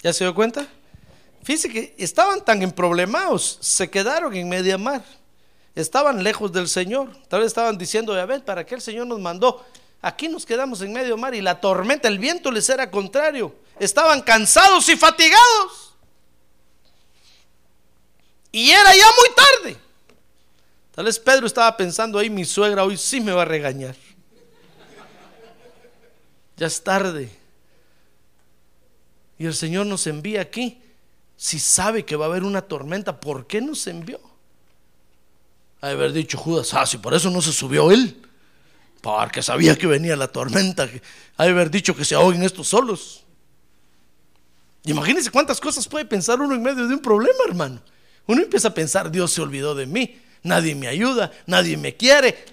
¿Ya 0.04 0.14
se 0.14 0.26
dio 0.26 0.36
cuenta? 0.36 0.68
Fíjese 1.44 1.70
que 1.70 1.96
estaban 1.98 2.44
tan 2.44 2.62
emproblemados, 2.62 3.58
se 3.62 3.90
quedaron 3.90 4.36
en 4.36 4.50
media 4.50 4.78
mar. 4.78 5.04
Estaban 5.76 6.24
lejos 6.24 6.52
del 6.52 6.68
Señor. 6.68 7.16
Tal 7.30 7.40
vez 7.40 7.48
estaban 7.48 7.78
diciendo, 7.78 8.14
ya 8.14 8.26
ven, 8.26 8.42
¿para 8.42 8.66
qué 8.66 8.76
el 8.76 8.82
Señor 8.82 9.08
nos 9.08 9.20
mandó? 9.20 9.66
Aquí 10.02 10.28
nos 10.28 10.46
quedamos 10.46 10.82
en 10.82 10.94
medio 10.94 11.18
mar 11.18 11.34
y 11.34 11.42
la 11.42 11.60
tormenta, 11.60 12.08
el 12.08 12.20
viento 12.20 12.52
les 12.52 12.70
era 12.70 12.90
contrario. 12.92 13.56
Estaban 13.80 14.22
cansados 14.22 14.88
y 14.90 14.96
fatigados. 14.96 15.94
Y 18.52 18.72
era 18.72 18.96
ya 18.96 19.06
muy 19.06 19.36
tarde. 19.36 19.78
Tal 20.94 21.06
vez 21.06 21.20
Pedro 21.20 21.46
estaba 21.46 21.76
pensando 21.78 22.18
ahí, 22.18 22.30
mi 22.30 22.46
suegra 22.46 22.84
hoy 22.84 22.98
sí 22.98 23.22
me 23.22 23.32
va 23.32 23.44
a 23.44 23.46
regañar. 23.46 23.96
Ya 26.56 26.68
es 26.68 26.84
tarde. 26.84 27.30
Y 29.38 29.46
el 29.46 29.54
Señor 29.54 29.86
nos 29.86 30.08
envía 30.08 30.42
aquí. 30.42 30.82
Si 31.36 31.60
sabe 31.60 32.04
que 32.04 32.16
va 32.16 32.26
a 32.26 32.30
haber 32.30 32.44
una 32.44 32.64
tormenta, 32.64 33.20
¿por 33.20 33.46
qué 33.46 33.62
nos 33.62 33.86
envió? 33.86 34.20
Ha 35.82 35.90
haber 35.90 36.12
dicho 36.12 36.40
Judas, 36.40 36.74
ah, 36.74 36.88
si 36.88 36.98
por 36.98 37.14
eso 37.14 37.30
no 37.30 37.44
se 37.44 37.52
subió 37.52 37.92
él. 37.92 38.27
Porque 39.02 39.42
sabía 39.42 39.78
que 39.78 39.88
venía 39.88 40.16
la 40.16 40.28
tormenta. 40.28 40.86
De 40.86 41.02
haber 41.38 41.70
dicho 41.70 41.96
que 41.96 42.06
se 42.06 42.16
ahoguen 42.16 42.44
estos 42.44 42.68
solos. 42.68 43.24
Imagínense 44.84 45.30
cuántas 45.32 45.60
cosas 45.60 45.88
puede 45.88 46.06
pensar 46.06 46.42
uno 46.42 46.56
en 46.56 46.64
medio 46.64 46.88
de 46.88 46.94
un 46.94 47.02
problema, 47.02 47.40
hermano. 47.48 47.82
Uno 48.26 48.42
empieza 48.42 48.70
a 48.70 48.74
pensar, 48.74 49.12
Dios 49.12 49.32
se 49.32 49.42
olvidó 49.42 49.76
de 49.76 49.86
mí 49.86 50.22
nadie 50.48 50.76
me 50.76 50.88
ayuda, 50.88 51.32
nadie 51.46 51.78
me 51.78 51.96
quiere. 51.96 52.46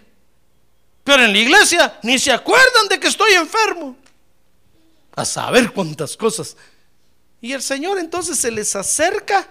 Pero 1.02 1.24
en 1.24 1.32
la 1.32 1.38
iglesia 1.38 1.98
ni 2.02 2.18
se 2.18 2.32
acuerdan 2.32 2.88
de 2.88 2.98
que 2.98 3.08
estoy 3.08 3.32
enfermo. 3.32 3.96
A 5.14 5.24
saber 5.24 5.70
cuántas 5.72 6.16
cosas. 6.16 6.56
Y 7.40 7.52
el 7.52 7.62
Señor 7.62 7.98
entonces 7.98 8.38
se 8.38 8.50
les 8.50 8.74
acerca 8.74 9.48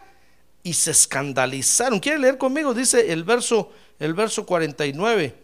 y 0.62 0.74
se 0.74 0.92
escandalizaron. 0.92 2.00
¿Quiere 2.00 2.20
leer 2.20 2.38
conmigo? 2.38 2.74
Dice 2.74 3.12
el 3.12 3.24
verso, 3.24 3.72
el 4.00 4.14
verso 4.14 4.46
49. 4.46 5.43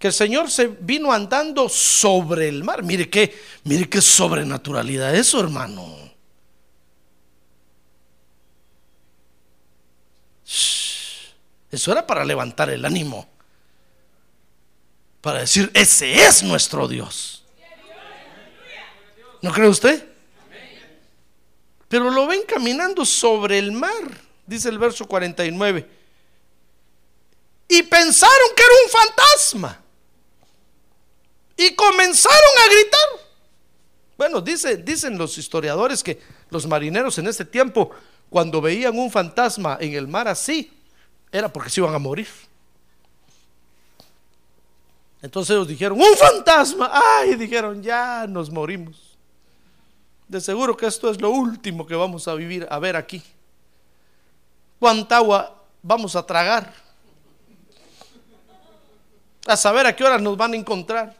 Que 0.00 0.06
el 0.06 0.14
Señor 0.14 0.50
se 0.50 0.66
vino 0.66 1.12
andando 1.12 1.68
sobre 1.68 2.48
el 2.48 2.64
mar. 2.64 2.82
Mire 2.82 3.10
qué, 3.10 3.38
mire 3.64 3.86
qué 3.86 4.00
sobrenaturalidad 4.00 5.14
eso, 5.14 5.38
hermano. 5.38 5.94
Eso 11.70 11.92
era 11.92 12.06
para 12.06 12.24
levantar 12.24 12.70
el 12.70 12.82
ánimo. 12.86 13.28
Para 15.20 15.40
decir, 15.40 15.70
ese 15.74 16.24
es 16.24 16.42
nuestro 16.44 16.88
Dios. 16.88 17.44
¿No 19.42 19.52
cree 19.52 19.68
usted? 19.68 20.08
Pero 21.88 22.10
lo 22.10 22.26
ven 22.26 22.44
caminando 22.48 23.04
sobre 23.04 23.58
el 23.58 23.70
mar, 23.72 24.18
dice 24.46 24.70
el 24.70 24.78
verso 24.78 25.06
49. 25.06 25.86
Y 27.68 27.82
pensaron 27.82 28.48
que 28.56 28.62
era 28.62 28.72
un 28.82 28.90
fantasma. 28.90 29.89
Y 31.60 31.74
comenzaron 31.74 32.52
a 32.58 32.72
gritar. 32.72 33.26
Bueno, 34.16 34.40
dice, 34.40 34.78
dicen 34.78 35.18
los 35.18 35.36
historiadores 35.36 36.02
que 36.02 36.18
los 36.48 36.66
marineros 36.66 37.18
en 37.18 37.26
ese 37.26 37.44
tiempo, 37.44 37.90
cuando 38.30 38.62
veían 38.62 38.98
un 38.98 39.10
fantasma 39.10 39.76
en 39.78 39.92
el 39.92 40.08
mar 40.08 40.26
así, 40.26 40.72
era 41.30 41.52
porque 41.52 41.68
se 41.68 41.82
iban 41.82 41.94
a 41.94 41.98
morir. 41.98 42.28
Entonces 45.20 45.50
ellos 45.50 45.68
dijeron, 45.68 46.00
un 46.00 46.16
fantasma. 46.16 46.92
Ay, 46.94 47.34
dijeron, 47.34 47.82
ya 47.82 48.26
nos 48.26 48.48
morimos. 48.48 49.18
De 50.28 50.40
seguro 50.40 50.74
que 50.74 50.86
esto 50.86 51.10
es 51.10 51.20
lo 51.20 51.28
último 51.28 51.86
que 51.86 51.94
vamos 51.94 52.26
a 52.26 52.32
vivir, 52.32 52.66
a 52.70 52.78
ver 52.78 52.96
aquí. 52.96 53.22
¿Cuánta 54.78 55.18
agua 55.18 55.62
vamos 55.82 56.16
a 56.16 56.24
tragar? 56.24 56.72
A 59.46 59.58
saber 59.58 59.86
a 59.86 59.94
qué 59.94 60.02
hora 60.02 60.16
nos 60.16 60.38
van 60.38 60.54
a 60.54 60.56
encontrar. 60.56 61.19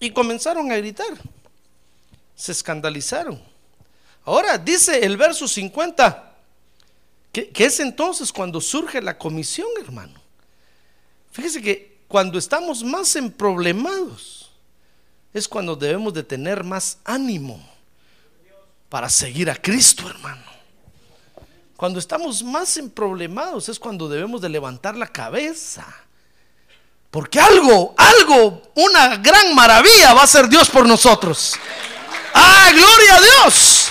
Y 0.00 0.10
comenzaron 0.10 0.72
a 0.72 0.76
gritar. 0.76 1.16
Se 2.34 2.52
escandalizaron. 2.52 3.40
Ahora 4.24 4.58
dice 4.58 5.04
el 5.04 5.16
verso 5.16 5.46
50 5.46 6.30
que, 7.32 7.52
es 7.56 7.78
entonces 7.80 8.32
cuando 8.32 8.60
surge 8.60 9.00
la 9.00 9.16
comisión, 9.16 9.68
hermano. 9.80 10.20
Fíjese 11.30 11.62
que 11.62 12.00
cuando 12.08 12.38
estamos 12.38 12.82
más 12.82 13.14
emproblemados, 13.14 14.50
es 15.32 15.46
cuando 15.46 15.76
debemos 15.76 16.12
de 16.12 16.24
tener 16.24 16.64
más 16.64 16.98
ánimo 17.04 17.64
para 18.88 19.08
seguir 19.08 19.48
a 19.48 19.54
Cristo, 19.54 20.10
hermano. 20.10 20.42
Cuando 21.76 22.00
estamos 22.00 22.42
más 22.42 22.76
emproblemados 22.76 23.68
es 23.68 23.78
cuando 23.78 24.08
debemos 24.08 24.40
de 24.40 24.48
levantar 24.48 24.96
la 24.96 25.06
cabeza. 25.06 25.86
Porque 27.10 27.40
algo, 27.40 27.94
algo, 27.96 28.62
una 28.76 29.16
gran 29.16 29.54
maravilla 29.54 30.14
va 30.14 30.22
a 30.22 30.26
ser 30.26 30.48
Dios 30.48 30.68
por 30.68 30.86
nosotros. 30.86 31.54
¡Ah, 32.34 32.70
gloria 32.72 33.16
a 33.16 33.20
Dios! 33.20 33.90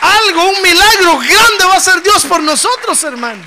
algo, 0.00 0.50
un 0.50 0.62
milagro 0.62 1.18
grande 1.18 1.64
va 1.68 1.76
a 1.76 1.80
ser 1.80 2.02
Dios 2.02 2.24
por 2.24 2.42
nosotros, 2.42 3.02
hermano. 3.04 3.42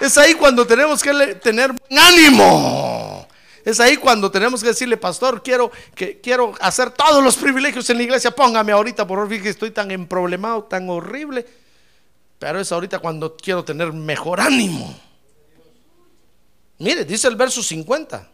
Es 0.00 0.16
ahí 0.16 0.34
cuando 0.34 0.66
tenemos 0.66 1.02
que 1.02 1.12
tener 1.36 1.74
ánimo. 1.90 3.26
Es 3.64 3.78
ahí 3.80 3.96
cuando 3.98 4.30
tenemos 4.30 4.62
que 4.62 4.68
decirle, 4.68 4.96
pastor, 4.96 5.42
quiero, 5.42 5.70
que, 5.94 6.20
quiero 6.20 6.54
hacer 6.60 6.90
todos 6.90 7.22
los 7.22 7.36
privilegios 7.36 7.88
en 7.90 7.98
la 7.98 8.02
iglesia. 8.04 8.30
Póngame 8.30 8.72
ahorita, 8.72 9.06
por 9.06 9.18
favor, 9.18 9.42
que 9.42 9.50
estoy 9.50 9.70
tan 9.70 9.90
emproblemado, 9.90 10.64
tan 10.64 10.88
horrible. 10.88 11.46
Pero 12.38 12.60
es 12.60 12.72
ahorita 12.72 13.00
cuando 13.00 13.36
quiero 13.36 13.64
tener 13.64 13.92
mejor 13.92 14.40
ánimo. 14.40 14.98
Mire, 16.80 17.04
dice 17.04 17.28
el 17.28 17.36
verso 17.36 17.62
50. 17.62 18.26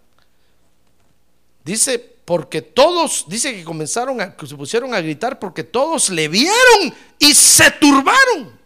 Dice, 1.64 1.99
porque 1.99 2.62
todos, 2.62 3.24
dice 3.28 3.53
que 3.53 3.64
comenzaron 3.64 4.20
a, 4.20 4.36
que 4.36 4.47
se 4.47 4.55
pusieron 4.55 4.94
a 4.94 5.01
gritar 5.01 5.40
porque 5.40 5.64
todos 5.64 6.11
le 6.11 6.28
vieron 6.28 6.94
y 7.18 7.34
se 7.34 7.72
turbaron. 7.72 8.57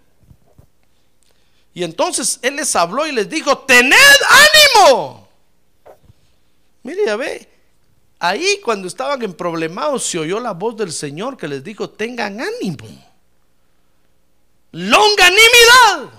Y 1.72 1.82
entonces 1.82 2.38
él 2.42 2.56
les 2.56 2.76
habló 2.76 3.06
y 3.06 3.12
les 3.12 3.28
dijo, 3.30 3.56
tened 3.60 3.96
ánimo. 4.76 5.28
Mire, 6.82 7.06
ya 7.06 7.16
ve, 7.16 7.48
ahí 8.18 8.60
cuando 8.62 8.86
estaban 8.86 9.22
en 9.22 9.32
problemados 9.32 10.04
se 10.04 10.18
oyó 10.18 10.40
la 10.40 10.52
voz 10.52 10.76
del 10.76 10.92
Señor 10.92 11.38
que 11.38 11.48
les 11.48 11.64
dijo, 11.64 11.88
tengan 11.88 12.38
ánimo, 12.38 12.86
longanimidad, 14.72 16.10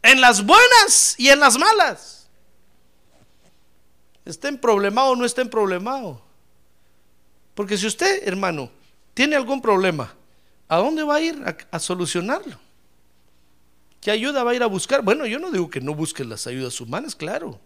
en 0.00 0.20
las 0.22 0.46
buenas 0.46 1.14
y 1.18 1.28
en 1.28 1.40
las 1.40 1.58
malas. 1.58 2.15
Estén 4.26 4.58
problemado 4.58 5.10
o 5.10 5.16
no 5.16 5.24
estén 5.24 5.48
problemado. 5.48 6.20
Porque 7.54 7.78
si 7.78 7.86
usted, 7.86 8.26
hermano, 8.28 8.70
tiene 9.14 9.36
algún 9.36 9.62
problema, 9.62 10.12
¿a 10.68 10.76
dónde 10.76 11.04
va 11.04 11.14
a 11.14 11.20
ir 11.20 11.42
a, 11.46 11.56
a 11.70 11.78
solucionarlo? 11.78 12.58
¿Qué 14.00 14.10
ayuda 14.10 14.44
va 14.44 14.50
a 14.50 14.54
ir 14.54 14.62
a 14.62 14.66
buscar? 14.66 15.02
Bueno, 15.02 15.26
yo 15.26 15.38
no 15.38 15.50
digo 15.50 15.70
que 15.70 15.80
no 15.80 15.94
busque 15.94 16.24
las 16.24 16.46
ayudas 16.46 16.80
humanas, 16.80 17.14
claro. 17.14 17.58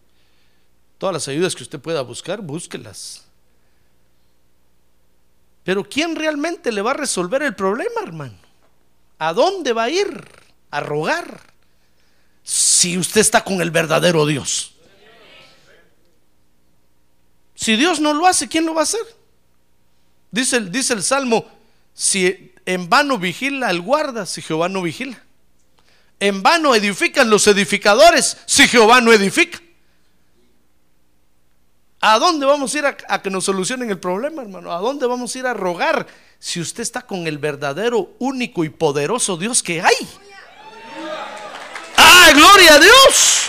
Todas 0.98 1.14
las 1.14 1.28
ayudas 1.28 1.56
que 1.56 1.62
usted 1.62 1.80
pueda 1.80 2.02
buscar, 2.02 2.42
búsquelas. 2.42 3.24
Pero 5.64 5.84
¿quién 5.84 6.14
realmente 6.14 6.72
le 6.72 6.82
va 6.82 6.92
a 6.92 6.94
resolver 6.94 7.42
el 7.42 7.54
problema, 7.54 8.02
hermano? 8.02 8.36
¿A 9.18 9.32
dónde 9.32 9.72
va 9.72 9.84
a 9.84 9.90
ir 9.90 10.24
a 10.70 10.80
rogar? 10.80 11.40
Si 12.42 12.96
usted 12.96 13.20
está 13.20 13.44
con 13.44 13.60
el 13.60 13.70
verdadero 13.70 14.26
Dios. 14.26 14.74
Si 17.60 17.76
Dios 17.76 18.00
no 18.00 18.14
lo 18.14 18.26
hace, 18.26 18.48
¿quién 18.48 18.64
lo 18.64 18.72
va 18.72 18.80
a 18.80 18.84
hacer? 18.84 19.02
Dice, 20.30 20.56
el- 20.56 21.02
Salmo, 21.02 21.44
si 21.92 22.54
en 22.64 22.88
vano 22.88 23.18
vigila 23.18 23.70
el 23.70 23.82
guarda, 23.82 24.24
si 24.24 24.40
Jehová 24.40 24.70
no 24.70 24.80
vigila. 24.80 25.22
En 26.20 26.42
vano 26.42 26.74
edifican 26.74 27.28
los 27.28 27.46
edificadores, 27.46 28.38
si 28.46 28.66
Jehová 28.66 29.02
no 29.02 29.12
edifica. 29.12 29.60
¿A 32.00 32.18
dónde 32.18 32.46
vamos 32.46 32.74
a 32.74 32.78
ir 32.78 32.86
a, 32.86 32.96
a 33.10 33.20
que 33.20 33.28
nos 33.28 33.44
solucionen 33.44 33.90
el 33.90 33.98
problema, 33.98 34.40
hermano? 34.40 34.72
¿A 34.72 34.78
dónde 34.78 35.06
vamos 35.06 35.34
a 35.34 35.38
ir 35.38 35.46
a 35.46 35.52
rogar 35.52 36.06
si 36.38 36.60
usted 36.62 36.82
está 36.82 37.02
con 37.02 37.26
el 37.26 37.36
verdadero, 37.36 38.14
único 38.20 38.64
y 38.64 38.70
poderoso 38.70 39.36
Dios 39.36 39.62
que 39.62 39.82
hay? 39.82 40.08
¡Ah, 41.98 42.30
gloria 42.32 42.76
a 42.76 42.78
Dios! 42.78 43.42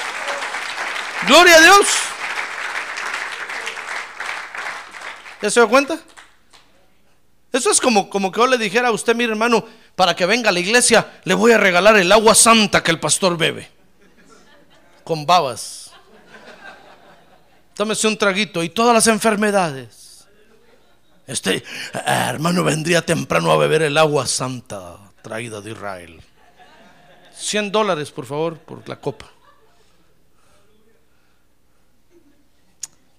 ¡Gloria 1.27 1.55
a 1.55 1.61
Dios! 1.61 1.87
¿Ya 5.41 5.49
se 5.49 5.59
da 5.59 5.67
cuenta? 5.67 5.99
Eso 7.51 7.69
es 7.69 7.81
como, 7.81 8.09
como 8.09 8.31
que 8.31 8.39
yo 8.39 8.47
le 8.47 8.57
dijera 8.57 8.89
a 8.89 8.91
usted, 8.91 9.15
mire 9.15 9.31
hermano, 9.31 9.65
para 9.95 10.15
que 10.15 10.25
venga 10.25 10.49
a 10.49 10.53
la 10.53 10.59
iglesia, 10.59 11.19
le 11.25 11.33
voy 11.33 11.51
a 11.51 11.57
regalar 11.57 11.97
el 11.97 12.11
agua 12.11 12.33
santa 12.33 12.81
que 12.81 12.91
el 12.91 12.99
pastor 12.99 13.37
bebe. 13.37 13.69
Con 15.03 15.25
babas. 15.25 15.91
Tómese 17.75 18.07
un 18.07 18.17
traguito 18.17 18.63
y 18.63 18.69
todas 18.69 18.93
las 18.93 19.07
enfermedades. 19.07 20.27
Este 21.27 21.55
eh, 21.57 21.63
hermano 22.05 22.63
vendría 22.63 23.05
temprano 23.05 23.51
a 23.51 23.57
beber 23.57 23.83
el 23.83 23.97
agua 23.97 24.27
santa 24.27 24.97
traída 25.21 25.61
de 25.61 25.71
Israel. 25.71 26.21
100 27.35 27.71
dólares, 27.71 28.11
por 28.11 28.25
favor, 28.25 28.57
por 28.59 28.87
la 28.87 28.97
copa. 28.97 29.27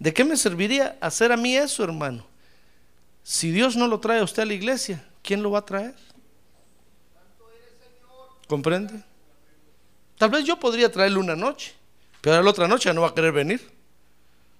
¿De 0.02 0.12
qué 0.12 0.24
me 0.24 0.36
serviría 0.36 0.98
hacer 1.00 1.30
a 1.30 1.36
mí 1.36 1.56
eso, 1.56 1.84
hermano? 1.84 2.26
Si 3.22 3.52
Dios 3.52 3.76
no 3.76 3.86
lo 3.86 4.00
trae 4.00 4.18
a 4.18 4.24
usted 4.24 4.42
a 4.42 4.46
la 4.46 4.54
iglesia, 4.54 5.00
¿quién 5.22 5.44
lo 5.44 5.52
va 5.52 5.60
a 5.60 5.64
traer? 5.64 5.94
¿Comprende? 8.48 9.00
Tal 10.18 10.28
vez 10.30 10.44
yo 10.44 10.58
podría 10.58 10.90
traerle 10.90 11.18
una 11.18 11.36
noche, 11.36 11.72
pero 12.20 12.42
la 12.42 12.50
otra 12.50 12.66
noche 12.66 12.92
no 12.92 13.02
va 13.02 13.10
a 13.10 13.14
querer 13.14 13.30
venir. 13.30 13.70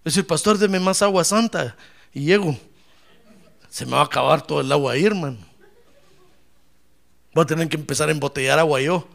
Decir, 0.05 0.25
pastor, 0.25 0.59
deme 0.59 0.79
más 0.79 1.03
agua 1.03 1.25
santa. 1.25 1.77
Y 2.15 2.25
llego. 2.27 2.57
Se 3.69 3.85
me 3.85 3.95
va 3.97 4.03
a 4.03 4.05
acabar 4.05 4.47
todo 4.47 4.61
el 4.61 4.71
agua 4.71 4.93
ahí, 4.93 5.05
hermano. 5.05 5.39
Voy 7.35 7.43
a 7.43 7.47
tener 7.47 7.69
que 7.69 7.75
empezar 7.77 8.09
a 8.09 8.13
embotellar 8.13 8.61
agua 8.61 8.81
yo. 8.81 9.09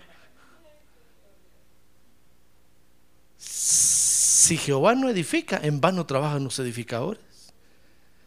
Si 4.47 4.55
Jehová 4.55 4.95
no 4.95 5.09
edifica, 5.09 5.59
en 5.61 5.81
vano 5.81 6.05
trabajan 6.05 6.45
los 6.45 6.57
edificadores. 6.59 7.21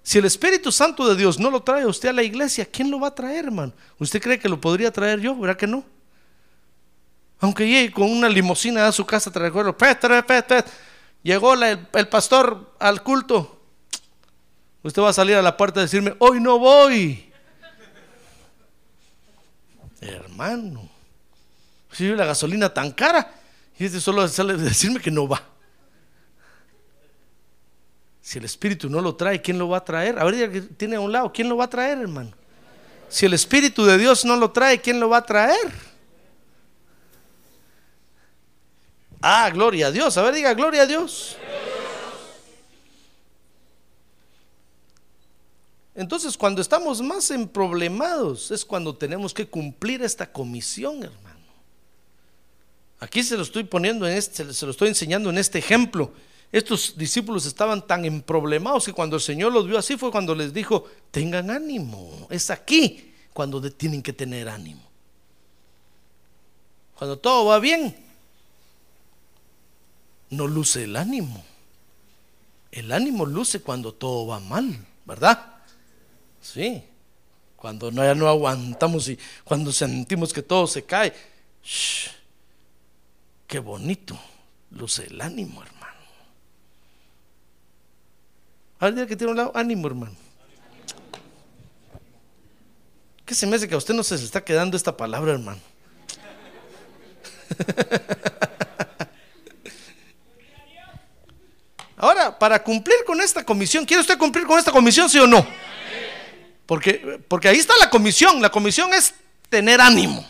Si 0.02 0.18
el 0.18 0.26
Espíritu 0.26 0.70
Santo 0.70 1.08
de 1.08 1.16
Dios 1.16 1.38
no 1.38 1.50
lo 1.50 1.62
trae 1.62 1.84
a 1.84 1.86
usted 1.86 2.10
a 2.10 2.12
la 2.12 2.22
iglesia, 2.22 2.66
¿quién 2.66 2.90
lo 2.90 3.00
va 3.00 3.08
a 3.08 3.14
traer, 3.14 3.46
hermano? 3.46 3.72
¿Usted 3.98 4.20
cree 4.20 4.38
que 4.38 4.46
lo 4.46 4.60
podría 4.60 4.90
traer 4.90 5.18
yo? 5.20 5.34
¿Verdad 5.34 5.56
que 5.56 5.66
no? 5.66 5.82
Aunque 7.38 7.66
llegue 7.66 7.90
con 7.90 8.10
una 8.10 8.28
limusina 8.28 8.86
a 8.86 8.92
su 8.92 9.06
casa, 9.06 9.30
te 9.30 9.38
recuerdo, 9.38 9.74
llegó 11.22 11.56
la- 11.56 11.70
el, 11.70 11.88
el 11.94 12.08
pastor 12.08 12.74
al 12.78 13.02
culto. 13.02 13.58
Usted 14.82 15.00
va 15.00 15.08
a 15.08 15.14
salir 15.14 15.36
a 15.36 15.42
la 15.42 15.56
puerta 15.56 15.80
y 15.80 15.84
decirme, 15.84 16.14
hoy 16.18 16.38
no 16.38 16.58
voy. 16.58 17.32
Hermano, 20.02 20.86
si 21.92 22.08
la 22.08 22.26
gasolina 22.26 22.74
tan 22.74 22.90
cara, 22.92 23.32
y 23.78 23.86
este 23.86 24.02
solo 24.02 24.28
sale 24.28 24.58
de 24.58 24.64
decirme 24.64 25.00
que 25.00 25.10
no 25.10 25.26
va. 25.26 25.49
Si 28.22 28.38
el 28.38 28.44
Espíritu 28.44 28.88
no 28.88 29.00
lo 29.00 29.16
trae, 29.16 29.40
¿quién 29.40 29.58
lo 29.58 29.68
va 29.68 29.78
a 29.78 29.84
traer? 29.84 30.18
A 30.18 30.24
ver, 30.24 30.52
que 30.52 30.60
tiene 30.60 30.96
a 30.96 31.00
un 31.00 31.10
lado, 31.10 31.32
¿quién 31.32 31.48
lo 31.48 31.56
va 31.56 31.64
a 31.64 31.70
traer, 31.70 31.98
hermano? 31.98 32.32
Si 33.08 33.26
el 33.26 33.34
Espíritu 33.34 33.84
de 33.84 33.98
Dios 33.98 34.24
no 34.24 34.36
lo 34.36 34.50
trae, 34.50 34.80
¿quién 34.80 35.00
lo 35.00 35.08
va 35.08 35.18
a 35.18 35.26
traer? 35.26 35.72
Ah, 39.20 39.50
gloria 39.50 39.88
a 39.88 39.90
Dios. 39.90 40.16
A 40.16 40.22
ver, 40.22 40.34
diga, 40.34 40.54
gloria 40.54 40.82
a 40.82 40.86
Dios. 40.86 41.36
Entonces, 45.94 46.36
cuando 46.38 46.62
estamos 46.62 47.02
más 47.02 47.30
emproblemados, 47.30 48.50
es 48.50 48.64
cuando 48.64 48.96
tenemos 48.96 49.34
que 49.34 49.46
cumplir 49.46 50.02
esta 50.02 50.30
comisión, 50.30 51.02
hermano. 51.02 51.40
Aquí 53.00 53.22
se 53.22 53.36
lo 53.36 53.42
estoy 53.42 53.64
poniendo 53.64 54.06
en 54.06 54.16
este, 54.16 54.52
se 54.54 54.64
lo 54.64 54.70
estoy 54.70 54.88
enseñando 54.88 55.30
en 55.30 55.38
este 55.38 55.58
ejemplo. 55.58 56.12
Estos 56.52 56.96
discípulos 56.96 57.46
estaban 57.46 57.86
tan 57.86 58.04
emproblemados 58.04 58.84
que 58.84 58.92
cuando 58.92 59.16
el 59.16 59.22
Señor 59.22 59.52
los 59.52 59.66
vio 59.66 59.78
así 59.78 59.96
fue 59.96 60.10
cuando 60.10 60.34
les 60.34 60.52
dijo, 60.52 60.84
tengan 61.10 61.50
ánimo. 61.50 62.26
Es 62.28 62.50
aquí 62.50 63.12
cuando 63.32 63.60
tienen 63.72 64.02
que 64.02 64.12
tener 64.12 64.48
ánimo. 64.48 64.82
Cuando 66.96 67.18
todo 67.18 67.46
va 67.46 67.58
bien, 67.60 67.96
no 70.30 70.46
luce 70.46 70.84
el 70.84 70.96
ánimo. 70.96 71.44
El 72.72 72.92
ánimo 72.92 73.26
luce 73.26 73.60
cuando 73.60 73.92
todo 73.94 74.26
va 74.26 74.40
mal, 74.40 74.86
¿verdad? 75.04 75.56
Sí. 76.40 76.82
Cuando 77.56 77.90
no, 77.90 78.04
ya 78.04 78.14
no 78.14 78.28
aguantamos 78.28 79.08
y 79.08 79.18
cuando 79.44 79.72
sentimos 79.72 80.32
que 80.32 80.42
todo 80.42 80.66
se 80.66 80.84
cae. 80.84 81.12
shh, 81.62 82.08
qué 83.46 83.58
bonito 83.58 84.18
luce 84.70 85.06
el 85.06 85.20
ánimo, 85.20 85.62
hermano. 85.62 85.79
Ahora 88.80 88.94
diga 88.94 89.06
que 89.06 89.14
tiene 89.14 89.32
un 89.32 89.36
lado, 89.36 89.52
ánimo, 89.54 89.86
hermano. 89.86 90.16
¿Qué 93.26 93.34
se 93.34 93.46
me 93.46 93.56
hace 93.56 93.68
que 93.68 93.74
a 93.74 93.78
usted 93.78 93.92
no 93.92 94.02
se 94.02 94.16
le 94.16 94.24
está 94.24 94.42
quedando 94.42 94.74
esta 94.74 94.96
palabra, 94.96 95.32
hermano? 95.32 95.60
Ahora, 101.98 102.38
para 102.38 102.62
cumplir 102.64 102.96
con 103.06 103.20
esta 103.20 103.44
comisión, 103.44 103.84
¿quiere 103.84 104.00
usted 104.00 104.16
cumplir 104.16 104.46
con 104.46 104.58
esta 104.58 104.72
comisión, 104.72 105.10
sí 105.10 105.18
o 105.18 105.26
no? 105.26 105.46
Porque, 106.64 107.20
porque 107.28 107.48
ahí 107.48 107.58
está 107.58 107.76
la 107.78 107.90
comisión. 107.90 108.40
La 108.40 108.48
comisión 108.48 108.94
es 108.94 109.12
tener 109.50 109.78
ánimo. 109.82 110.26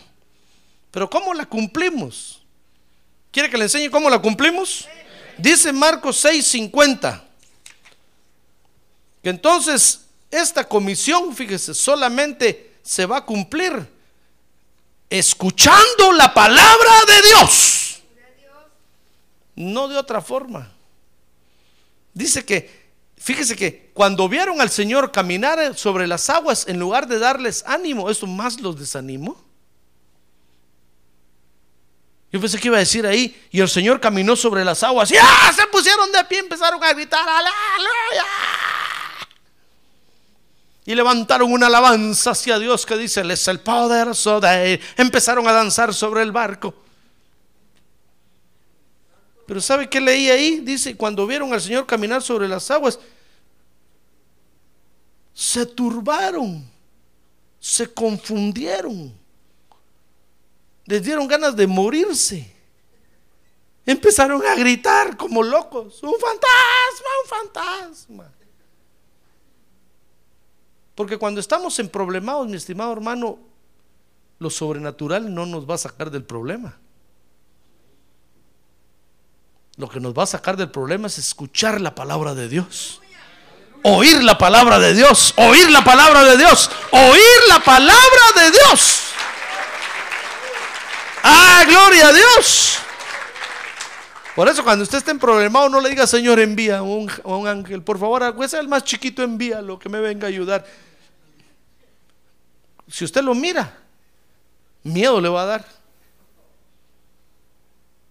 Pero 0.91 1.09
¿cómo 1.09 1.33
la 1.33 1.45
cumplimos? 1.45 2.41
¿Quiere 3.31 3.49
que 3.49 3.57
le 3.57 3.63
enseñe 3.63 3.89
cómo 3.89 4.09
la 4.09 4.19
cumplimos? 4.19 4.89
Dice 5.37 5.71
Marcos 5.71 6.25
6:50 6.25 7.30
que 9.21 9.29
entonces 9.29 10.05
esta 10.29 10.67
comisión, 10.67 11.35
fíjese, 11.35 11.73
solamente 11.73 12.77
se 12.81 13.05
va 13.05 13.17
a 13.17 13.25
cumplir 13.25 13.87
escuchando 15.09 16.13
la 16.13 16.33
palabra 16.33 16.91
de 17.05 17.27
Dios. 17.27 18.01
No 19.55 19.87
de 19.87 19.97
otra 19.97 20.21
forma. 20.21 20.71
Dice 22.13 22.45
que, 22.45 22.91
fíjese 23.17 23.55
que 23.55 23.91
cuando 23.93 24.27
vieron 24.27 24.61
al 24.61 24.69
Señor 24.69 25.11
caminar 25.11 25.77
sobre 25.77 26.07
las 26.07 26.29
aguas, 26.29 26.65
en 26.67 26.79
lugar 26.79 27.07
de 27.07 27.19
darles 27.19 27.63
ánimo, 27.67 28.09
eso 28.09 28.25
más 28.25 28.59
los 28.59 28.79
desanimó. 28.79 29.37
Yo 32.31 32.39
pensé 32.39 32.57
que 32.57 32.69
iba 32.69 32.77
a 32.77 32.79
decir 32.79 33.05
ahí, 33.05 33.45
y 33.51 33.59
el 33.59 33.67
Señor 33.67 33.99
caminó 33.99 34.37
sobre 34.37 34.63
las 34.63 34.81
aguas, 34.83 35.11
y 35.11 35.17
¡ah! 35.17 35.51
se 35.53 35.67
pusieron 35.67 36.09
de 36.13 36.23
pie, 36.23 36.39
empezaron 36.39 36.81
a 36.81 36.93
gritar, 36.93 37.27
aleluya. 37.27 38.25
Y 40.85 40.95
levantaron 40.95 41.51
una 41.51 41.67
alabanza 41.67 42.31
hacia 42.31 42.57
Dios 42.57 42.85
que 42.85 42.97
dice, 42.97 43.21
es 43.31 43.47
el 43.47 43.59
poderoso. 43.59 44.41
Empezaron 44.97 45.47
a 45.47 45.51
danzar 45.51 45.93
sobre 45.93 46.23
el 46.23 46.31
barco. 46.31 46.73
Pero 49.45 49.61
¿sabe 49.61 49.89
qué 49.89 50.01
leí 50.01 50.29
ahí? 50.29 50.59
Dice, 50.61 50.95
cuando 50.95 51.27
vieron 51.27 51.53
al 51.53 51.61
Señor 51.61 51.85
caminar 51.85 52.21
sobre 52.21 52.47
las 52.47 52.71
aguas, 52.71 52.97
se 55.33 55.65
turbaron, 55.65 56.69
se 57.59 57.93
confundieron, 57.93 59.13
les 60.85 61.03
dieron 61.03 61.27
ganas 61.27 61.55
de 61.55 61.67
morirse. 61.67 62.51
Empezaron 63.85 64.45
a 64.45 64.55
gritar 64.55 65.17
como 65.17 65.43
locos, 65.43 66.01
un 66.03 66.13
fantasma, 66.13 67.09
un 67.23 67.29
fantasma. 67.29 68.40
Porque 71.01 71.17
cuando 71.17 71.39
estamos 71.39 71.79
en 71.79 71.89
problemados, 71.89 72.47
mi 72.47 72.57
estimado 72.57 72.93
hermano, 72.93 73.39
lo 74.37 74.51
sobrenatural 74.51 75.33
no 75.33 75.47
nos 75.47 75.67
va 75.67 75.73
a 75.73 75.77
sacar 75.79 76.11
del 76.11 76.23
problema. 76.23 76.77
Lo 79.77 79.89
que 79.89 79.99
nos 79.99 80.13
va 80.13 80.21
a 80.21 80.27
sacar 80.27 80.57
del 80.57 80.69
problema 80.69 81.07
es 81.07 81.17
escuchar 81.17 81.81
la 81.81 81.95
palabra 81.95 82.35
de 82.35 82.47
Dios. 82.47 83.01
Oír 83.81 84.21
la 84.21 84.37
palabra 84.37 84.77
de 84.77 84.93
Dios. 84.93 85.33
Oír 85.37 85.71
la 85.71 85.83
palabra 85.83 86.23
de 86.23 86.37
Dios. 86.37 86.69
Oír 86.91 87.39
la 87.47 87.63
palabra 87.63 88.23
de 88.35 88.51
Dios. 88.51 89.01
Ah, 91.23 91.63
gloria 91.67 92.09
a 92.09 92.13
Dios. 92.13 92.77
Por 94.35 94.47
eso 94.47 94.63
cuando 94.63 94.83
usted 94.83 94.99
esté 94.99 95.09
en 95.09 95.17
problemado 95.17 95.67
no 95.67 95.81
le 95.81 95.89
diga, 95.89 96.05
Señor, 96.05 96.39
envía 96.39 96.77
a 96.77 96.81
un, 96.83 97.47
ángel. 97.47 97.81
Por 97.81 97.97
favor, 97.97 98.47
sea 98.47 98.59
el 98.59 98.67
más 98.67 98.83
chiquito, 98.83 99.23
envíalo, 99.23 99.79
que 99.79 99.89
me 99.89 99.99
venga 99.99 100.27
a 100.27 100.29
ayudar. 100.29 100.63
Si 102.91 103.05
usted 103.05 103.23
lo 103.23 103.33
mira, 103.33 103.79
miedo 104.83 105.21
le 105.21 105.29
va 105.29 105.43
a 105.43 105.45
dar. 105.45 105.65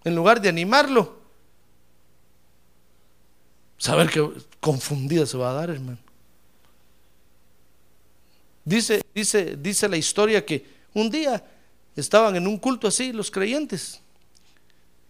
En 0.02 0.16
lugar 0.16 0.40
de 0.40 0.48
animarlo, 0.48 1.20
saber 3.76 4.10
que 4.10 4.32
confundida 4.58 5.26
se 5.26 5.36
va 5.36 5.50
a 5.50 5.54
dar, 5.54 5.70
hermano. 5.70 5.98
Dice, 8.64 9.04
dice, 9.14 9.56
dice 9.56 9.88
la 9.88 9.98
historia 9.98 10.44
que 10.44 10.66
un 10.94 11.10
día 11.10 11.44
estaban 11.94 12.34
en 12.36 12.46
un 12.46 12.56
culto 12.56 12.88
así 12.88 13.12
los 13.12 13.30
creyentes 13.30 14.00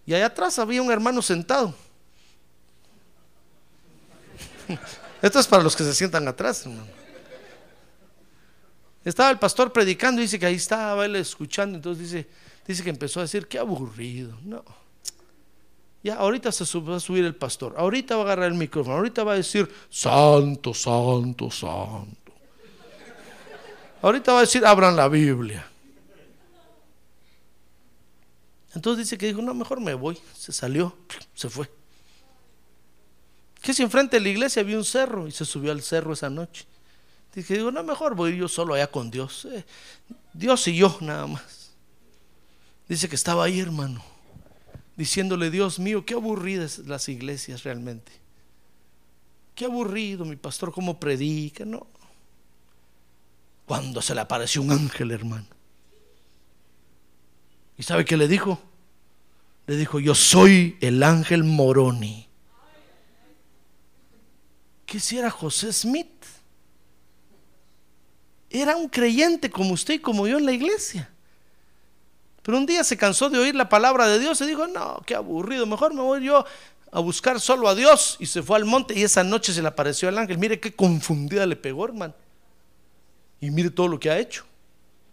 y 0.06 0.14
allá 0.14 0.26
atrás 0.26 0.58
había 0.58 0.82
un 0.82 0.90
hermano 0.90 1.22
sentado. 1.22 1.74
Esto 5.22 5.38
es 5.38 5.46
para 5.46 5.62
los 5.62 5.76
que 5.76 5.84
se 5.84 5.94
sientan 5.94 6.26
atrás, 6.26 6.62
hermano. 6.66 6.99
Estaba 9.04 9.30
el 9.30 9.38
pastor 9.38 9.72
predicando 9.72 10.20
dice 10.20 10.38
que 10.38 10.46
ahí 10.46 10.56
estaba 10.56 11.04
él 11.06 11.16
escuchando. 11.16 11.76
Entonces 11.76 12.10
dice, 12.10 12.28
dice 12.66 12.82
que 12.82 12.90
empezó 12.90 13.20
a 13.20 13.22
decir, 13.22 13.46
qué 13.48 13.58
aburrido. 13.58 14.38
No. 14.44 14.62
Ya, 16.02 16.16
ahorita 16.16 16.50
se 16.52 16.64
va 16.80 16.96
a 16.96 17.00
subir 17.00 17.24
el 17.24 17.34
pastor. 17.34 17.74
Ahorita 17.76 18.16
va 18.16 18.22
a 18.22 18.24
agarrar 18.24 18.46
el 18.46 18.58
micrófono. 18.58 18.96
Ahorita 18.96 19.24
va 19.24 19.32
a 19.32 19.36
decir, 19.36 19.70
santo, 19.90 20.72
santo, 20.72 21.50
santo. 21.50 22.32
Ahorita 24.02 24.32
va 24.32 24.38
a 24.38 24.42
decir, 24.42 24.64
abran 24.64 24.96
la 24.96 25.08
Biblia. 25.08 25.66
Entonces 28.74 29.06
dice 29.06 29.18
que 29.18 29.26
dijo, 29.26 29.42
no, 29.42 29.52
mejor 29.52 29.80
me 29.80 29.94
voy. 29.94 30.18
Se 30.34 30.52
salió, 30.52 30.96
se 31.34 31.50
fue. 31.50 31.70
Que 33.60 33.74
si 33.74 33.82
enfrente 33.82 34.16
de 34.16 34.22
la 34.22 34.28
iglesia 34.30 34.62
había 34.62 34.78
un 34.78 34.84
cerro 34.84 35.26
y 35.26 35.32
se 35.32 35.44
subió 35.44 35.72
al 35.72 35.82
cerro 35.82 36.14
esa 36.14 36.30
noche. 36.30 36.64
Dije, 37.34 37.54
digo, 37.54 37.70
no, 37.70 37.82
mejor 37.82 38.14
voy 38.14 38.36
yo 38.36 38.48
solo 38.48 38.74
allá 38.74 38.90
con 38.90 39.10
Dios. 39.10 39.44
Eh, 39.44 39.64
Dios 40.32 40.66
y 40.68 40.76
yo 40.76 40.96
nada 41.00 41.26
más. 41.26 41.72
Dice 42.88 43.08
que 43.08 43.14
estaba 43.14 43.44
ahí, 43.44 43.60
hermano, 43.60 44.02
diciéndole, 44.96 45.50
Dios 45.50 45.78
mío, 45.78 46.04
qué 46.04 46.14
aburridas 46.14 46.78
las 46.78 47.08
iglesias 47.08 47.62
realmente. 47.62 48.10
Qué 49.54 49.66
aburrido 49.66 50.24
mi 50.24 50.36
pastor, 50.36 50.72
cómo 50.72 50.98
predica, 50.98 51.64
¿no? 51.64 51.86
Cuando 53.64 54.02
se 54.02 54.14
le 54.14 54.22
apareció 54.22 54.62
un 54.62 54.72
ángel, 54.72 55.12
hermano. 55.12 55.46
¿Y 57.78 57.84
sabe 57.84 58.04
qué 58.04 58.16
le 58.16 58.26
dijo? 58.26 58.60
Le 59.68 59.76
dijo, 59.76 60.00
yo 60.00 60.16
soy 60.16 60.76
el 60.80 61.02
ángel 61.04 61.44
Moroni. 61.44 62.28
¿Qué 64.84 64.98
si 64.98 65.16
era 65.18 65.30
José 65.30 65.72
Smith? 65.72 66.24
Era 68.50 68.76
un 68.76 68.88
creyente 68.88 69.48
como 69.48 69.74
usted 69.74 69.94
y 69.94 69.98
como 70.00 70.26
yo 70.26 70.36
en 70.36 70.44
la 70.44 70.52
iglesia. 70.52 71.08
Pero 72.42 72.58
un 72.58 72.66
día 72.66 72.82
se 72.82 72.96
cansó 72.96 73.30
de 73.30 73.38
oír 73.38 73.54
la 73.54 73.68
palabra 73.68 74.08
de 74.08 74.18
Dios 74.18 74.40
y 74.40 74.46
dijo, 74.46 74.66
no, 74.66 75.00
qué 75.06 75.14
aburrido, 75.14 75.66
mejor 75.66 75.94
me 75.94 76.02
voy 76.02 76.24
yo 76.24 76.44
a 76.90 77.00
buscar 77.00 77.38
solo 77.38 77.68
a 77.68 77.76
Dios. 77.76 78.16
Y 78.18 78.26
se 78.26 78.42
fue 78.42 78.56
al 78.56 78.64
monte 78.64 78.98
y 78.98 79.04
esa 79.04 79.22
noche 79.22 79.52
se 79.52 79.62
le 79.62 79.68
apareció 79.68 80.08
el 80.08 80.18
ángel. 80.18 80.36
Mire 80.36 80.58
qué 80.58 80.74
confundida 80.74 81.46
le 81.46 81.54
pegó, 81.54 81.84
hermano. 81.84 82.14
Y 83.40 83.52
mire 83.52 83.70
todo 83.70 83.86
lo 83.86 84.00
que 84.00 84.10
ha 84.10 84.18
hecho. 84.18 84.44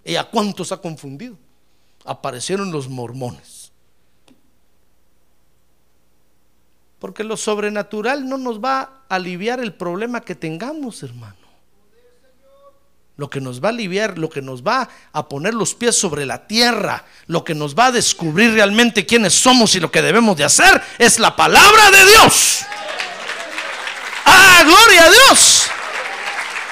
¿Y 0.03 0.15
a 0.15 0.23
cuántos 0.23 0.71
ha 0.71 0.77
confundido? 0.77 1.37
Aparecieron 2.05 2.71
los 2.71 2.89
mormones. 2.89 3.71
Porque 6.97 7.23
lo 7.23 7.37
sobrenatural 7.37 8.27
no 8.27 8.39
nos 8.39 8.59
va 8.59 9.03
a 9.07 9.15
aliviar 9.15 9.59
el 9.59 9.75
problema 9.75 10.21
que 10.21 10.33
tengamos, 10.33 11.03
hermano 11.03 11.46
lo 13.17 13.29
que 13.31 13.41
nos 13.41 13.61
va 13.61 13.69
a 13.69 13.71
aliviar, 13.71 14.19
lo 14.19 14.29
que 14.29 14.43
nos 14.43 14.61
va 14.61 14.87
a 15.11 15.27
poner 15.27 15.55
los 15.55 15.73
pies 15.73 15.95
sobre 15.95 16.25
la 16.25 16.45
tierra, 16.45 17.03
lo 17.25 17.43
que 17.43 17.55
nos 17.55 17.75
va 17.75 17.87
a 17.87 17.91
descubrir 17.91 18.53
realmente 18.53 19.07
quiénes 19.07 19.33
somos 19.33 19.73
y 19.75 19.79
lo 19.79 19.91
que 19.91 20.03
debemos 20.03 20.37
de 20.37 20.43
hacer 20.43 20.81
es 20.99 21.17
la 21.17 21.35
palabra 21.35 21.89
de 21.89 22.05
Dios. 22.05 22.59
Ah, 24.23 24.61
gloria 24.63 25.05
a 25.05 25.09
Dios. 25.09 25.67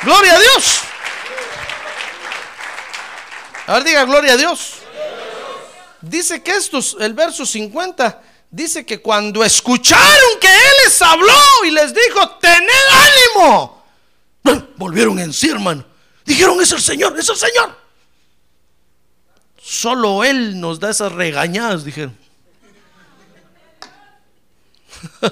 Gloria 0.04 0.36
a 0.36 0.39
Dios. 0.39 0.80
A 3.66 3.74
ver, 3.74 3.84
diga 3.84 4.06
gloria 4.06 4.34
a 4.34 4.38
Dios. 4.38 4.74
Dice 6.00 6.43
que 6.43 6.52
estos, 6.52 6.96
el 7.00 7.16
verso 7.16 7.43
50, 7.48 8.22
dice 8.52 8.86
que 8.86 9.02
cuando 9.02 9.43
escucharon 9.43 10.39
que 10.39 10.48
Él 10.48 10.74
les 10.84 11.02
habló 11.02 11.41
y 11.66 11.72
les 11.72 11.91
dijo, 11.91 12.30
tened 12.39 12.70
ánimo, 13.34 13.84
volvieron 14.78 15.18
en 15.18 15.34
sí, 15.34 15.50
hermano 15.50 15.95
Dijeron, 16.26 16.59
es 16.59 16.71
el 16.71 16.82
Señor, 16.82 17.17
es 17.19 17.30
el 17.30 17.36
Señor. 17.36 17.78
Solo 19.57 20.23
Él 20.23 20.59
nos 20.59 20.80
da 20.80 20.89
esas 20.89 21.11
regañadas, 21.11 21.86
dijeron. 21.86 22.17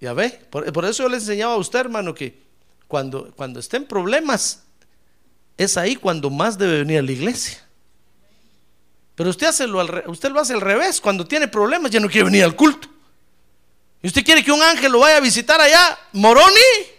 ya 0.00 0.12
ve, 0.12 0.30
por, 0.50 0.84
eso 0.84 1.04
yo 1.04 1.08
le 1.08 1.16
enseñaba 1.16 1.54
a 1.54 1.58
usted, 1.58 1.78
hermano, 1.78 2.12
que 2.14 2.42
cuando, 2.88 3.32
cuando 3.36 3.60
esté 3.60 3.76
en 3.76 3.86
problemas, 3.86 4.64
es 5.56 5.76
ahí 5.76 5.94
cuando 5.96 6.28
más 6.28 6.58
debe 6.58 6.78
venir 6.78 6.98
a 6.98 7.02
la 7.02 7.12
iglesia. 7.12 7.64
Pero 9.14 9.30
usted, 9.30 9.46
hace 9.46 9.66
lo 9.66 9.80
usted 10.10 10.30
lo 10.30 10.40
hace 10.40 10.54
al 10.54 10.60
revés, 10.60 11.00
cuando 11.00 11.24
tiene 11.24 11.46
problemas 11.48 11.90
ya 11.90 12.00
no 12.00 12.08
quiere 12.08 12.24
venir 12.24 12.42
al 12.44 12.56
culto. 12.56 12.88
Y 14.02 14.08
usted 14.08 14.24
quiere 14.24 14.44
que 14.44 14.52
un 14.52 14.62
ángel 14.62 14.92
lo 14.92 14.98
vaya 15.00 15.16
a 15.16 15.20
visitar 15.20 15.60
allá, 15.60 15.98
Moroni. 16.12 16.95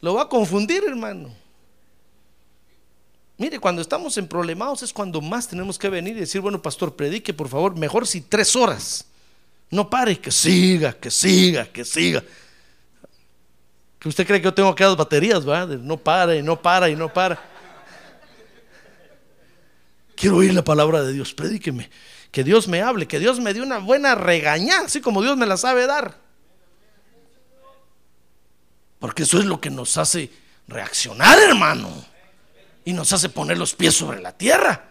Lo 0.00 0.14
va 0.14 0.22
a 0.22 0.28
confundir, 0.28 0.84
hermano. 0.86 1.34
Mire, 3.38 3.58
cuando 3.58 3.82
estamos 3.82 4.16
en 4.16 4.26
problemados 4.26 4.82
es 4.82 4.92
cuando 4.92 5.20
más 5.20 5.46
tenemos 5.46 5.78
que 5.78 5.90
venir 5.90 6.16
y 6.16 6.20
decir, 6.20 6.40
bueno, 6.40 6.60
pastor, 6.60 6.96
predique, 6.96 7.34
por 7.34 7.48
favor, 7.48 7.76
mejor 7.76 8.06
si 8.06 8.22
tres 8.22 8.56
horas. 8.56 9.04
No 9.70 9.90
pare, 9.90 10.18
que 10.18 10.30
siga, 10.30 10.92
que 10.94 11.10
siga, 11.10 11.66
que 11.66 11.84
siga. 11.84 12.22
Que 13.98 14.08
usted 14.08 14.26
cree 14.26 14.40
que 14.40 14.44
yo 14.44 14.54
tengo 14.54 14.74
que 14.74 14.84
dar 14.84 14.96
baterías, 14.96 15.44
¿verdad? 15.44 15.76
No 15.78 15.98
para 15.98 16.36
y 16.36 16.42
no 16.42 16.60
para 16.60 16.88
y 16.88 16.96
no 16.96 17.12
para. 17.12 17.38
Quiero 20.14 20.36
oír 20.36 20.54
la 20.54 20.64
palabra 20.64 21.02
de 21.02 21.12
Dios, 21.12 21.34
predíqueme. 21.34 21.90
Que 22.30 22.42
Dios 22.42 22.68
me 22.68 22.80
hable, 22.80 23.06
que 23.06 23.18
Dios 23.18 23.38
me 23.38 23.52
dé 23.52 23.60
una 23.60 23.78
buena 23.78 24.14
regañada, 24.14 24.86
así 24.86 25.00
como 25.00 25.22
Dios 25.22 25.36
me 25.36 25.46
la 25.46 25.56
sabe 25.56 25.86
dar. 25.86 26.25
Porque 28.98 29.24
eso 29.24 29.38
es 29.38 29.44
lo 29.44 29.60
que 29.60 29.70
nos 29.70 29.96
hace 29.98 30.30
reaccionar, 30.68 31.38
hermano. 31.38 31.90
Y 32.84 32.92
nos 32.92 33.12
hace 33.12 33.28
poner 33.28 33.58
los 33.58 33.74
pies 33.74 33.94
sobre 33.94 34.20
la 34.20 34.32
tierra. 34.32 34.88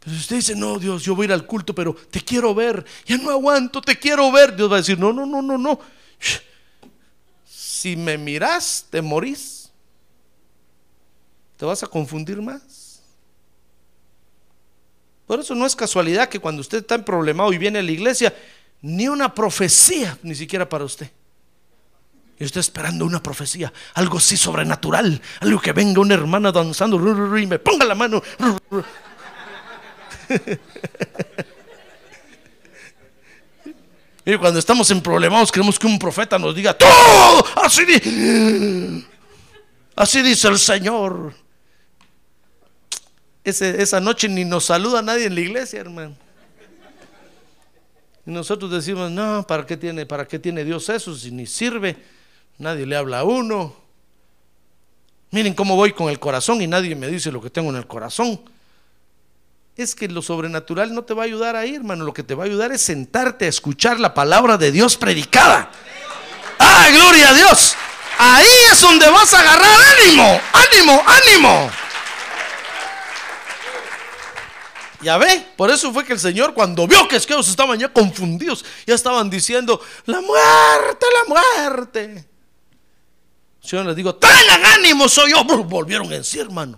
Pero 0.00 0.16
si 0.16 0.20
usted 0.22 0.36
dice, 0.36 0.54
no, 0.54 0.78
Dios, 0.78 1.04
yo 1.04 1.14
voy 1.14 1.24
a 1.24 1.26
ir 1.26 1.32
al 1.32 1.46
culto, 1.46 1.74
pero 1.74 1.94
te 1.94 2.20
quiero 2.20 2.54
ver. 2.54 2.84
Ya 3.04 3.18
no 3.18 3.30
aguanto, 3.30 3.80
te 3.80 3.98
quiero 3.98 4.32
ver. 4.32 4.56
Dios 4.56 4.70
va 4.70 4.76
a 4.76 4.80
decir, 4.80 4.98
no, 4.98 5.12
no, 5.12 5.26
no, 5.26 5.42
no, 5.42 5.58
no. 5.58 5.78
Si 7.46 7.96
me 7.96 8.16
miras, 8.16 8.86
te 8.90 9.02
morís. 9.02 9.70
Te 11.56 11.64
vas 11.64 11.82
a 11.82 11.86
confundir 11.86 12.40
más. 12.40 13.02
Por 15.26 15.38
eso 15.38 15.54
no 15.54 15.64
es 15.64 15.76
casualidad 15.76 16.28
que 16.28 16.40
cuando 16.40 16.60
usted 16.60 16.78
está 16.78 16.96
en 16.96 17.04
problemado 17.04 17.52
y 17.52 17.58
viene 17.58 17.78
a 17.78 17.82
la 17.82 17.92
iglesia, 17.92 18.34
ni 18.82 19.06
una 19.06 19.32
profecía, 19.32 20.18
ni 20.22 20.34
siquiera 20.34 20.68
para 20.68 20.84
usted. 20.84 21.10
Y 22.40 22.44
estoy 22.44 22.60
esperando 22.60 23.04
una 23.04 23.22
profecía, 23.22 23.70
algo 23.92 24.16
así 24.16 24.34
sobrenatural, 24.34 25.20
algo 25.40 25.60
que 25.60 25.74
venga 25.74 26.00
una 26.00 26.14
hermana 26.14 26.50
danzando 26.50 26.96
y 27.38 27.46
me 27.46 27.58
ponga 27.58 27.84
la 27.84 27.94
mano. 27.94 28.22
Mire, 34.24 34.38
cuando 34.38 34.58
estamos 34.58 34.90
en 34.90 35.02
problemas 35.02 35.52
queremos 35.52 35.78
que 35.78 35.86
un 35.86 35.98
profeta 35.98 36.38
nos 36.38 36.54
diga 36.54 36.72
todo. 36.72 36.88
Así, 37.56 37.82
así 39.94 40.22
dice 40.22 40.48
el 40.48 40.58
Señor. 40.58 41.34
Esa 43.44 44.00
noche 44.00 44.30
ni 44.30 44.46
nos 44.46 44.64
saluda 44.64 45.02
nadie 45.02 45.26
en 45.26 45.34
la 45.34 45.40
iglesia, 45.42 45.80
hermano. 45.80 46.16
Y 48.24 48.30
nosotros 48.30 48.70
decimos, 48.70 49.10
no, 49.10 49.46
¿para 49.46 49.66
qué 49.66 49.76
tiene, 49.76 50.06
para 50.06 50.26
qué 50.26 50.38
tiene 50.38 50.64
Dios 50.64 50.88
eso 50.88 51.14
si 51.14 51.30
ni 51.30 51.44
sirve? 51.46 52.18
Nadie 52.60 52.84
le 52.84 52.94
habla 52.94 53.20
a 53.20 53.24
uno. 53.24 53.74
Miren 55.30 55.54
cómo 55.54 55.76
voy 55.76 55.94
con 55.94 56.10
el 56.10 56.20
corazón 56.20 56.60
y 56.60 56.66
nadie 56.66 56.94
me 56.94 57.08
dice 57.08 57.32
lo 57.32 57.40
que 57.40 57.48
tengo 57.48 57.70
en 57.70 57.76
el 57.76 57.86
corazón. 57.86 58.38
Es 59.76 59.94
que 59.94 60.06
lo 60.08 60.20
sobrenatural 60.20 60.92
no 60.92 61.02
te 61.02 61.14
va 61.14 61.22
a 61.22 61.24
ayudar 61.24 61.56
ahí, 61.56 61.74
hermano. 61.74 62.04
Lo 62.04 62.12
que 62.12 62.22
te 62.22 62.34
va 62.34 62.44
a 62.44 62.46
ayudar 62.46 62.70
es 62.70 62.82
sentarte 62.82 63.46
a 63.46 63.48
escuchar 63.48 63.98
la 63.98 64.12
palabra 64.12 64.58
de 64.58 64.72
Dios 64.72 64.98
predicada. 64.98 65.70
¡Ah, 66.58 66.88
gloria 66.92 67.30
a 67.30 67.32
Dios! 67.32 67.76
Ahí 68.18 68.46
es 68.70 68.78
donde 68.82 69.08
vas 69.08 69.32
a 69.32 69.40
agarrar 69.40 69.78
ánimo, 69.98 70.40
ánimo, 70.52 71.02
ánimo. 71.06 71.70
Ya 75.00 75.16
ve, 75.16 75.46
por 75.56 75.70
eso 75.70 75.94
fue 75.94 76.04
que 76.04 76.12
el 76.12 76.20
Señor 76.20 76.52
cuando 76.52 76.86
vio 76.86 77.08
que 77.08 77.16
ellos 77.16 77.48
estaban 77.48 77.78
ya 77.78 77.90
confundidos, 77.90 78.66
ya 78.86 78.94
estaban 78.94 79.30
diciendo, 79.30 79.80
la 80.04 80.20
muerte, 80.20 81.06
la 81.14 81.34
muerte. 81.34 82.30
Señor 83.70 83.86
les 83.86 83.94
dijo, 83.94 84.16
tengan 84.16 84.64
ánimo, 84.64 85.08
soy 85.08 85.30
yo. 85.30 85.44
Volvieron 85.44 86.12
en 86.12 86.24
sí, 86.24 86.40
hermano. 86.40 86.76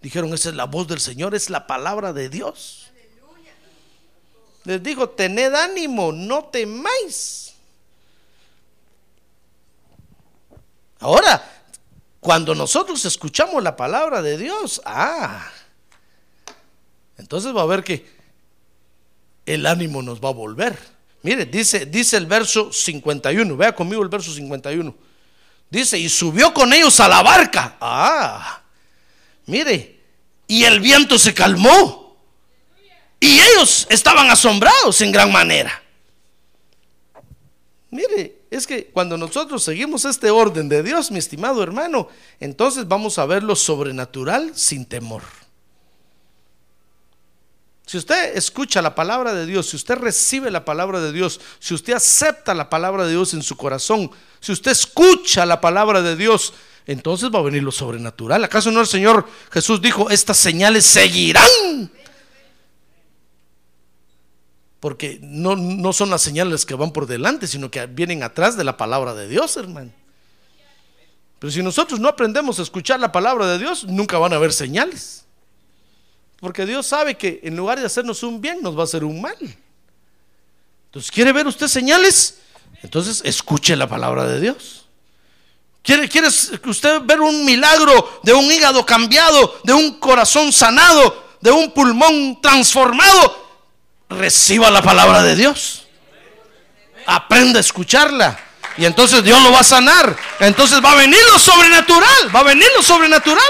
Dijeron, 0.00 0.34
esa 0.34 0.48
es 0.48 0.56
la 0.56 0.64
voz 0.64 0.88
del 0.88 0.98
Señor, 0.98 1.36
es 1.36 1.48
la 1.50 1.68
palabra 1.68 2.12
de 2.12 2.28
Dios. 2.28 2.90
Les 4.64 4.82
dijo, 4.82 5.10
tened 5.10 5.54
ánimo, 5.54 6.10
no 6.10 6.46
temáis. 6.46 7.54
Ahora, 10.98 11.48
cuando 12.18 12.56
nosotros 12.56 13.04
escuchamos 13.04 13.62
la 13.62 13.76
palabra 13.76 14.20
de 14.20 14.36
Dios, 14.36 14.82
ah, 14.84 15.48
entonces 17.18 17.54
va 17.54 17.62
a 17.62 17.66
ver 17.66 17.84
que 17.84 18.04
el 19.46 19.64
ánimo 19.64 20.02
nos 20.02 20.20
va 20.20 20.30
a 20.30 20.32
volver. 20.32 20.76
Mire, 21.22 21.46
dice, 21.46 21.86
dice 21.86 22.16
el 22.16 22.26
verso 22.26 22.72
51, 22.72 23.56
vea 23.56 23.72
conmigo 23.72 24.02
el 24.02 24.08
verso 24.08 24.32
51. 24.32 25.11
Dice, 25.72 25.98
y 25.98 26.10
subió 26.10 26.52
con 26.52 26.70
ellos 26.74 27.00
a 27.00 27.08
la 27.08 27.22
barca. 27.22 27.78
Ah, 27.80 28.60
mire, 29.46 30.00
y 30.46 30.64
el 30.64 30.80
viento 30.80 31.18
se 31.18 31.32
calmó. 31.32 32.14
Y 33.18 33.40
ellos 33.40 33.86
estaban 33.88 34.28
asombrados 34.28 35.00
en 35.00 35.10
gran 35.10 35.32
manera. 35.32 35.82
Mire, 37.88 38.42
es 38.50 38.66
que 38.66 38.88
cuando 38.88 39.16
nosotros 39.16 39.62
seguimos 39.62 40.04
este 40.04 40.30
orden 40.30 40.68
de 40.68 40.82
Dios, 40.82 41.10
mi 41.10 41.18
estimado 41.18 41.62
hermano, 41.62 42.08
entonces 42.38 42.86
vamos 42.86 43.18
a 43.18 43.24
ver 43.24 43.42
lo 43.42 43.56
sobrenatural 43.56 44.52
sin 44.54 44.84
temor. 44.84 45.22
Si 47.92 47.98
usted 47.98 48.38
escucha 48.38 48.80
la 48.80 48.94
palabra 48.94 49.34
de 49.34 49.44
Dios, 49.44 49.68
si 49.68 49.76
usted 49.76 49.96
recibe 49.96 50.50
la 50.50 50.64
palabra 50.64 50.98
de 50.98 51.12
Dios, 51.12 51.38
si 51.58 51.74
usted 51.74 51.92
acepta 51.92 52.54
la 52.54 52.70
palabra 52.70 53.04
de 53.04 53.10
Dios 53.10 53.34
en 53.34 53.42
su 53.42 53.54
corazón, 53.54 54.10
si 54.40 54.50
usted 54.50 54.70
escucha 54.70 55.44
la 55.44 55.60
palabra 55.60 56.00
de 56.00 56.16
Dios, 56.16 56.54
entonces 56.86 57.28
va 57.28 57.40
a 57.40 57.42
venir 57.42 57.62
lo 57.62 57.70
sobrenatural. 57.70 58.42
¿Acaso 58.44 58.70
no 58.70 58.80
el 58.80 58.86
Señor 58.86 59.28
Jesús 59.50 59.82
dijo, 59.82 60.08
estas 60.08 60.38
señales 60.38 60.86
seguirán? 60.86 61.44
Porque 64.80 65.18
no, 65.20 65.54
no 65.54 65.92
son 65.92 66.08
las 66.08 66.22
señales 66.22 66.64
que 66.64 66.72
van 66.72 66.94
por 66.94 67.06
delante, 67.06 67.46
sino 67.46 67.70
que 67.70 67.84
vienen 67.84 68.22
atrás 68.22 68.56
de 68.56 68.64
la 68.64 68.78
palabra 68.78 69.12
de 69.12 69.28
Dios, 69.28 69.54
hermano. 69.58 69.92
Pero 71.38 71.50
si 71.50 71.62
nosotros 71.62 72.00
no 72.00 72.08
aprendemos 72.08 72.58
a 72.58 72.62
escuchar 72.62 72.98
la 73.00 73.12
palabra 73.12 73.46
de 73.48 73.58
Dios, 73.58 73.84
nunca 73.84 74.16
van 74.16 74.32
a 74.32 74.36
haber 74.36 74.54
señales. 74.54 75.26
Porque 76.42 76.66
Dios 76.66 76.88
sabe 76.88 77.14
que 77.14 77.38
en 77.44 77.56
lugar 77.56 77.78
de 77.78 77.86
hacernos 77.86 78.24
un 78.24 78.40
bien, 78.40 78.62
nos 78.62 78.76
va 78.76 78.80
a 78.80 78.84
hacer 78.84 79.04
un 79.04 79.20
mal. 79.22 79.36
Entonces, 80.86 81.08
¿quiere 81.08 81.30
ver 81.30 81.46
usted 81.46 81.68
señales? 81.68 82.38
Entonces, 82.82 83.22
escuche 83.24 83.76
la 83.76 83.86
palabra 83.86 84.26
de 84.26 84.40
Dios. 84.40 84.86
¿Quiere, 85.84 86.08
¿Quiere 86.08 86.26
usted 86.26 87.00
ver 87.02 87.20
un 87.20 87.44
milagro 87.44 88.20
de 88.24 88.34
un 88.34 88.50
hígado 88.50 88.84
cambiado, 88.84 89.60
de 89.62 89.72
un 89.72 90.00
corazón 90.00 90.52
sanado, 90.52 91.24
de 91.40 91.52
un 91.52 91.70
pulmón 91.70 92.40
transformado? 92.42 93.60
Reciba 94.08 94.68
la 94.68 94.82
palabra 94.82 95.22
de 95.22 95.36
Dios. 95.36 95.86
Aprenda 97.06 97.58
a 97.58 97.60
escucharla. 97.60 98.36
Y 98.76 98.84
entonces 98.84 99.22
Dios 99.22 99.40
lo 99.44 99.52
va 99.52 99.60
a 99.60 99.64
sanar. 99.64 100.16
Entonces 100.40 100.84
va 100.84 100.90
a 100.90 100.96
venir 100.96 101.20
lo 101.32 101.38
sobrenatural. 101.38 102.34
Va 102.34 102.40
a 102.40 102.44
venir 102.44 102.66
lo 102.74 102.82
sobrenatural. 102.82 103.46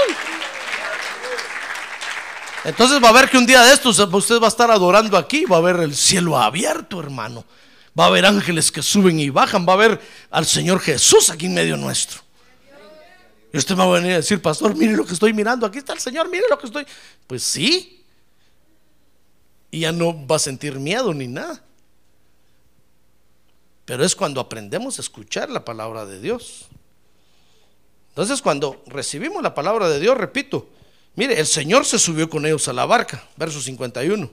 Entonces 2.63 3.03
va 3.03 3.09
a 3.09 3.13
ver 3.13 3.29
que 3.29 3.37
un 3.37 3.45
día 3.45 3.61
de 3.63 3.73
estos 3.73 3.99
usted 3.99 4.39
va 4.39 4.45
a 4.45 4.49
estar 4.49 4.71
adorando 4.71 5.17
aquí, 5.17 5.45
va 5.45 5.57
a 5.57 5.61
ver 5.61 5.77
el 5.77 5.95
cielo 5.95 6.37
abierto, 6.37 6.99
hermano. 6.99 7.43
Va 7.97 8.05
a 8.05 8.07
haber 8.07 8.25
ángeles 8.25 8.71
que 8.71 8.81
suben 8.81 9.19
y 9.19 9.29
bajan, 9.29 9.67
va 9.67 9.73
a 9.73 9.77
ver 9.77 10.01
al 10.31 10.45
Señor 10.45 10.79
Jesús 10.79 11.29
aquí 11.29 11.47
en 11.47 11.53
medio 11.53 11.77
nuestro. 11.77 12.21
Y 13.51 13.57
usted 13.57 13.75
me 13.75 13.85
va 13.85 13.91
a 13.91 13.99
venir 13.99 14.13
a 14.13 14.17
decir, 14.17 14.41
pastor, 14.41 14.75
mire 14.75 14.93
lo 14.93 15.05
que 15.05 15.13
estoy 15.13 15.31
mirando, 15.33 15.67
aquí 15.67 15.77
está 15.77 15.93
el 15.93 15.99
Señor, 15.99 16.27
mire 16.29 16.45
lo 16.49 16.57
que 16.57 16.65
estoy. 16.65 16.87
Pues 17.27 17.43
sí. 17.43 18.03
Y 19.69 19.81
ya 19.81 19.91
no 19.91 20.25
va 20.25 20.37
a 20.37 20.39
sentir 20.39 20.79
miedo 20.79 21.13
ni 21.13 21.27
nada. 21.27 21.61
Pero 23.85 24.03
es 24.05 24.15
cuando 24.15 24.39
aprendemos 24.39 24.97
a 24.97 25.01
escuchar 25.01 25.49
la 25.49 25.65
palabra 25.65 26.05
de 26.05 26.19
Dios. 26.19 26.67
Entonces 28.09 28.41
cuando 28.41 28.81
recibimos 28.87 29.43
la 29.43 29.53
palabra 29.53 29.89
de 29.89 29.99
Dios, 29.99 30.17
repito, 30.17 30.69
Mire, 31.15 31.39
el 31.39 31.45
Señor 31.45 31.85
se 31.85 31.99
subió 31.99 32.29
con 32.29 32.45
ellos 32.45 32.67
a 32.67 32.73
la 32.73 32.85
barca, 32.85 33.23
verso 33.35 33.61
51. 33.61 34.29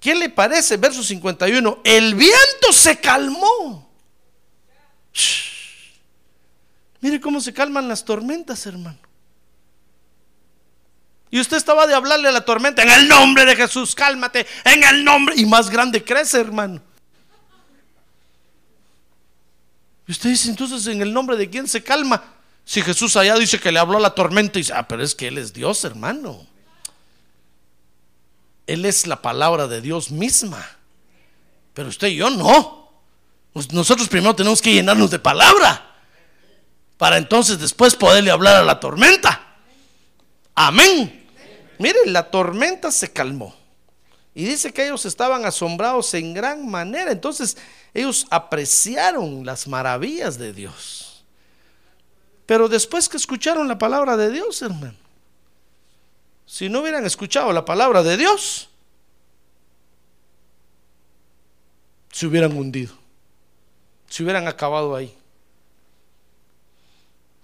¿Qué 0.00 0.14
le 0.14 0.28
parece? 0.28 0.76
Verso 0.76 1.02
51. 1.02 1.80
El 1.84 2.14
viento 2.14 2.72
se 2.72 2.98
calmó. 2.98 3.90
Mire 7.00 7.20
cómo 7.20 7.40
se 7.40 7.52
calman 7.52 7.88
las 7.88 8.04
tormentas, 8.04 8.66
hermano. 8.66 8.98
Y 11.30 11.40
usted 11.40 11.56
estaba 11.56 11.86
de 11.86 11.94
hablarle 11.94 12.28
a 12.28 12.32
la 12.32 12.44
tormenta 12.44 12.82
en 12.82 12.90
el 12.90 13.08
nombre 13.08 13.44
de 13.44 13.56
Jesús, 13.56 13.94
cálmate, 13.94 14.46
en 14.64 14.82
el 14.84 15.04
nombre. 15.04 15.34
Y 15.36 15.44
más 15.44 15.70
grande 15.70 16.02
crece, 16.02 16.40
hermano. 16.40 16.80
Y 20.06 20.12
usted 20.12 20.30
dice, 20.30 20.48
entonces, 20.48 20.86
¿en 20.86 21.02
el 21.02 21.12
nombre 21.12 21.36
de 21.36 21.50
quién 21.50 21.66
se 21.66 21.82
calma? 21.82 22.35
Si 22.66 22.82
Jesús 22.82 23.16
allá 23.16 23.36
dice 23.36 23.60
que 23.60 23.70
le 23.70 23.78
habló 23.78 23.96
a 23.96 24.00
la 24.00 24.14
tormenta 24.14 24.58
y 24.58 24.62
dice, 24.62 24.72
ah, 24.74 24.88
pero 24.88 25.04
es 25.04 25.14
que 25.14 25.28
Él 25.28 25.38
es 25.38 25.52
Dios, 25.52 25.84
hermano. 25.84 26.44
Él 28.66 28.84
es 28.84 29.06
la 29.06 29.22
palabra 29.22 29.68
de 29.68 29.80
Dios 29.80 30.10
misma. 30.10 30.66
Pero 31.72 31.88
usted 31.88 32.08
y 32.08 32.16
yo 32.16 32.28
no. 32.28 32.90
Nosotros 33.70 34.08
primero 34.08 34.34
tenemos 34.34 34.60
que 34.60 34.74
llenarnos 34.74 35.12
de 35.12 35.20
palabra. 35.20 35.94
Para 36.98 37.18
entonces 37.18 37.60
después 37.60 37.94
poderle 37.94 38.32
hablar 38.32 38.56
a 38.56 38.64
la 38.64 38.80
tormenta. 38.80 39.58
Amén. 40.52 41.24
Mire, 41.78 42.00
la 42.06 42.28
tormenta 42.28 42.90
se 42.90 43.12
calmó. 43.12 43.54
Y 44.34 44.44
dice 44.44 44.72
que 44.72 44.86
ellos 44.86 45.06
estaban 45.06 45.44
asombrados 45.44 46.12
en 46.14 46.34
gran 46.34 46.68
manera. 46.68 47.12
Entonces 47.12 47.56
ellos 47.94 48.26
apreciaron 48.28 49.46
las 49.46 49.68
maravillas 49.68 50.36
de 50.36 50.52
Dios. 50.52 51.05
Pero 52.46 52.68
después 52.68 53.08
que 53.08 53.16
escucharon 53.16 53.66
la 53.66 53.76
palabra 53.76 54.16
de 54.16 54.30
Dios, 54.30 54.62
hermano, 54.62 54.96
si 56.46 56.68
no 56.68 56.80
hubieran 56.80 57.04
escuchado 57.04 57.52
la 57.52 57.64
palabra 57.64 58.04
de 58.04 58.16
Dios, 58.16 58.68
se 62.12 62.26
hubieran 62.26 62.56
hundido, 62.56 62.94
se 64.08 64.22
hubieran 64.22 64.46
acabado 64.46 64.94
ahí. 64.94 65.12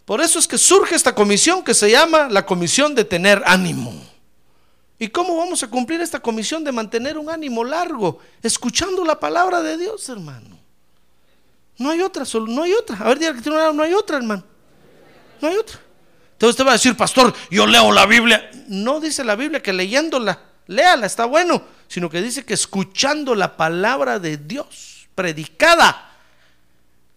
Por 0.04 0.20
eso 0.20 0.38
es 0.38 0.46
que 0.46 0.56
surge 0.56 0.94
esta 0.94 1.14
comisión 1.14 1.64
que 1.64 1.74
se 1.74 1.90
llama 1.90 2.28
la 2.28 2.46
comisión 2.46 2.94
de 2.94 3.04
tener 3.04 3.42
ánimo. 3.44 3.92
¿Y 4.98 5.08
cómo 5.08 5.36
vamos 5.36 5.64
a 5.64 5.68
cumplir 5.68 6.00
esta 6.00 6.20
comisión 6.20 6.62
de 6.62 6.70
mantener 6.70 7.18
un 7.18 7.28
ánimo 7.28 7.64
largo? 7.64 8.20
Escuchando 8.40 9.04
la 9.04 9.18
palabra 9.18 9.60
de 9.62 9.76
Dios, 9.76 10.08
hermano. 10.08 10.58
No 11.78 11.90
hay 11.90 12.00
otra, 12.02 12.24
solo, 12.24 12.46
no 12.46 12.62
hay 12.62 12.72
otra. 12.72 12.96
A 12.98 13.08
ver, 13.08 13.18
que 13.18 13.50
no 13.50 13.82
hay 13.82 13.94
otra, 13.94 14.18
hermano. 14.18 14.44
No 15.42 15.48
hay 15.48 15.56
otra. 15.56 15.78
Entonces 16.32 16.54
usted 16.54 16.64
va 16.64 16.70
a 16.70 16.74
decir, 16.74 16.96
pastor, 16.96 17.34
yo 17.50 17.66
leo 17.66 17.92
la 17.92 18.06
Biblia. 18.06 18.50
No 18.68 19.00
dice 19.00 19.22
la 19.22 19.36
Biblia 19.36 19.62
que 19.62 19.72
leyéndola, 19.72 20.40
léala, 20.68 21.04
está 21.06 21.26
bueno, 21.26 21.62
sino 21.86 22.08
que 22.08 22.22
dice 22.22 22.44
que 22.44 22.54
escuchando 22.54 23.34
la 23.34 23.56
palabra 23.56 24.18
de 24.18 24.38
Dios, 24.38 25.08
predicada. 25.14 26.10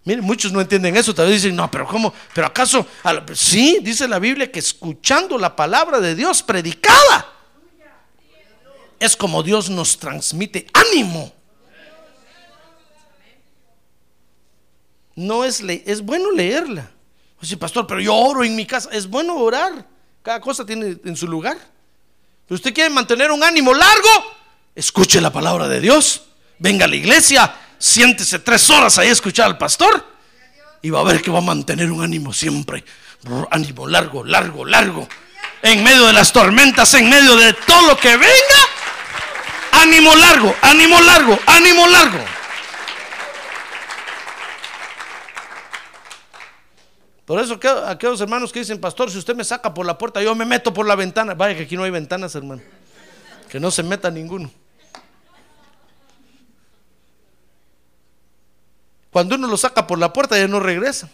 Miren, 0.03 0.25
muchos 0.25 0.51
no 0.51 0.59
entienden 0.59 0.97
eso, 0.97 1.15
tal 1.15 1.27
vez 1.27 1.41
dicen, 1.41 1.55
no, 1.55 1.71
pero 1.71 1.87
¿cómo? 1.87 2.13
¿Pero 2.33 2.47
acaso? 2.47 2.85
Sí, 3.33 3.79
dice 3.81 4.07
la 4.07 4.19
Biblia 4.19 4.51
que 4.51 4.59
escuchando 4.59 5.37
la 5.37 5.55
palabra 5.55 5.99
de 5.99 6.15
Dios 6.15 6.43
predicada, 6.43 7.31
es 8.99 9.15
como 9.15 9.41
Dios 9.41 9.69
nos 9.69 9.97
transmite 9.97 10.67
ánimo. 10.73 11.33
no 15.15 15.45
es, 15.45 15.61
le 15.61 15.83
es 15.85 16.01
bueno 16.01 16.31
leerla. 16.31 16.91
Oye, 17.45 17.57
pastor, 17.57 17.85
pero 17.85 17.99
yo 18.01 18.15
oro 18.15 18.43
en 18.43 18.55
mi 18.55 18.65
casa. 18.65 18.89
Es 18.91 19.07
bueno 19.07 19.35
orar. 19.35 19.85
Cada 20.23 20.41
cosa 20.41 20.65
tiene 20.65 20.97
en 21.05 21.15
su 21.15 21.27
lugar. 21.27 21.55
Pero 22.47 22.55
usted 22.55 22.73
quiere 22.73 22.89
mantener 22.89 23.29
un 23.29 23.43
ánimo 23.43 23.71
largo, 23.71 24.09
escuche 24.73 25.21
la 25.21 25.31
palabra 25.31 25.67
de 25.67 25.79
Dios. 25.79 26.23
Venga 26.57 26.85
a 26.85 26.87
la 26.87 26.95
iglesia, 26.95 27.55
siéntese 27.77 28.39
tres 28.39 28.67
horas 28.71 28.97
ahí 28.97 29.09
a 29.09 29.11
escuchar 29.11 29.45
al 29.45 29.59
pastor. 29.59 30.03
Y 30.81 30.89
va 30.89 31.01
a 31.01 31.03
ver 31.03 31.21
que 31.21 31.29
va 31.29 31.37
a 31.37 31.43
mantener 31.43 31.91
un 31.91 32.03
ánimo 32.03 32.33
siempre. 32.33 32.83
Ánimo 33.51 33.85
largo, 33.85 34.23
largo, 34.23 34.65
largo. 34.65 35.07
En 35.61 35.83
medio 35.83 36.07
de 36.07 36.13
las 36.13 36.33
tormentas, 36.33 36.91
en 36.95 37.07
medio 37.07 37.35
de 37.35 37.53
todo 37.53 37.89
lo 37.89 37.97
que 37.97 38.17
venga. 38.17 38.61
Ánimo 39.71 40.15
largo, 40.15 40.55
ánimo 40.63 40.99
largo, 40.99 41.39
ánimo 41.45 41.87
largo. 41.87 42.25
Por 47.25 47.39
eso 47.39 47.59
aquellos 47.87 48.21
hermanos 48.21 48.51
que 48.51 48.59
dicen, 48.59 48.79
pastor, 48.79 49.09
si 49.09 49.17
usted 49.17 49.35
me 49.35 49.43
saca 49.43 49.73
por 49.73 49.85
la 49.85 49.97
puerta, 49.97 50.21
yo 50.21 50.35
me 50.35 50.45
meto 50.45 50.71
por 50.71 50.85
la 50.85 50.95
ventana. 50.95 51.33
Vaya 51.33 51.57
que 51.57 51.63
aquí 51.63 51.75
no 51.75 51.83
hay 51.83 51.89
ventanas, 51.89 52.35
hermano. 52.35 52.61
Que 53.49 53.59
no 53.59 53.71
se 53.71 53.81
meta 53.81 54.11
ninguno. 54.11 54.51
Cuando 59.11 59.35
uno 59.35 59.47
lo 59.47 59.57
saca 59.57 59.87
por 59.87 59.97
la 59.97 60.13
puerta 60.13 60.37
ya 60.37 60.47
no 60.47 60.59
regresa. 60.59 61.09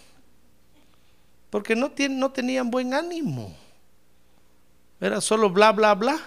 Porque 1.49 1.75
no, 1.75 1.91
no 2.09 2.31
tenían 2.31 2.69
buen 2.69 2.93
ánimo. 2.93 3.55
Era 4.99 5.21
solo 5.21 5.49
bla, 5.49 5.71
bla, 5.71 5.93
bla. 5.95 6.19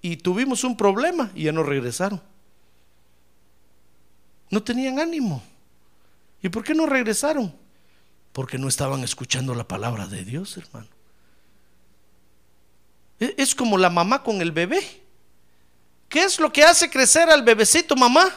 Y 0.00 0.16
tuvimos 0.16 0.62
un 0.64 0.76
problema 0.76 1.30
y 1.34 1.44
ya 1.44 1.52
no 1.52 1.62
regresaron. 1.62 2.20
No 4.50 4.62
tenían 4.62 5.00
ánimo. 5.00 5.42
¿Y 6.42 6.48
por 6.50 6.62
qué 6.62 6.74
no 6.74 6.86
regresaron? 6.86 7.61
Porque 8.32 8.58
no 8.58 8.68
estaban 8.68 9.04
escuchando 9.04 9.54
la 9.54 9.68
palabra 9.68 10.06
de 10.06 10.24
Dios, 10.24 10.56
hermano. 10.56 10.88
E, 13.20 13.34
es 13.36 13.54
como 13.54 13.76
la 13.78 13.90
mamá 13.90 14.22
con 14.22 14.40
el 14.40 14.52
bebé. 14.52 15.02
¿Qué 16.08 16.24
es 16.24 16.40
lo 16.40 16.52
que 16.52 16.64
hace 16.64 16.90
crecer 16.90 17.30
al 17.30 17.42
bebecito, 17.42 17.96
mamá? 17.96 18.30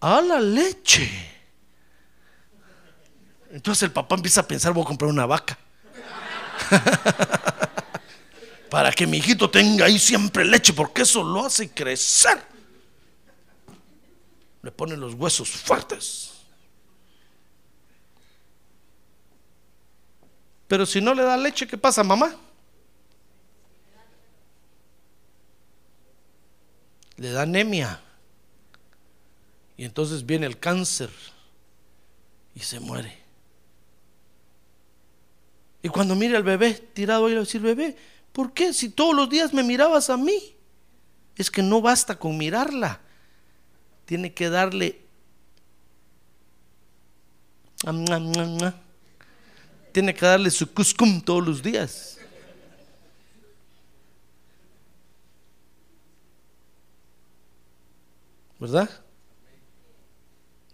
A 0.00 0.20
la 0.20 0.40
leche. 0.40 1.10
Entonces 3.50 3.84
el 3.84 3.92
papá 3.92 4.16
empieza 4.16 4.42
a 4.42 4.46
pensar, 4.46 4.72
voy 4.72 4.82
a 4.82 4.86
comprar 4.86 5.10
una 5.10 5.26
vaca. 5.26 5.58
Para 8.70 8.92
que 8.92 9.06
mi 9.06 9.18
hijito 9.18 9.48
tenga 9.48 9.86
ahí 9.86 9.98
siempre 9.98 10.44
leche, 10.44 10.72
porque 10.72 11.02
eso 11.02 11.24
lo 11.24 11.46
hace 11.46 11.70
crecer. 11.70 12.42
Le 14.62 14.70
pone 14.70 14.96
los 14.96 15.14
huesos 15.14 15.48
fuertes. 15.48 16.25
Pero 20.68 20.84
si 20.84 21.00
no 21.00 21.14
le 21.14 21.22
da 21.22 21.36
leche, 21.36 21.66
¿qué 21.66 21.78
pasa, 21.78 22.02
mamá? 22.02 22.34
Le 27.16 27.30
da 27.30 27.42
anemia. 27.42 28.00
Y 29.76 29.84
entonces 29.84 30.24
viene 30.24 30.46
el 30.46 30.58
cáncer 30.58 31.10
y 32.54 32.60
se 32.60 32.80
muere. 32.80 33.16
Y 35.82 35.88
cuando 35.88 36.16
mire 36.16 36.36
al 36.36 36.42
bebé 36.42 36.74
tirado 36.74 37.26
ahí, 37.26 37.30
le 37.30 37.36
va 37.36 37.42
a 37.42 37.44
decir, 37.44 37.60
bebé, 37.60 37.96
¿por 38.32 38.52
qué? 38.52 38.72
Si 38.72 38.88
todos 38.88 39.14
los 39.14 39.30
días 39.30 39.52
me 39.52 39.62
mirabas 39.62 40.10
a 40.10 40.16
mí. 40.16 40.54
Es 41.36 41.50
que 41.50 41.62
no 41.62 41.80
basta 41.80 42.18
con 42.18 42.36
mirarla. 42.36 43.00
Tiene 44.06 44.32
que 44.32 44.48
darle 44.48 45.06
tiene 49.96 50.12
que 50.12 50.26
darle 50.26 50.50
su 50.50 50.70
cuscum 50.70 51.22
todos 51.22 51.42
los 51.42 51.62
días. 51.62 52.18
¿Verdad? 58.60 58.90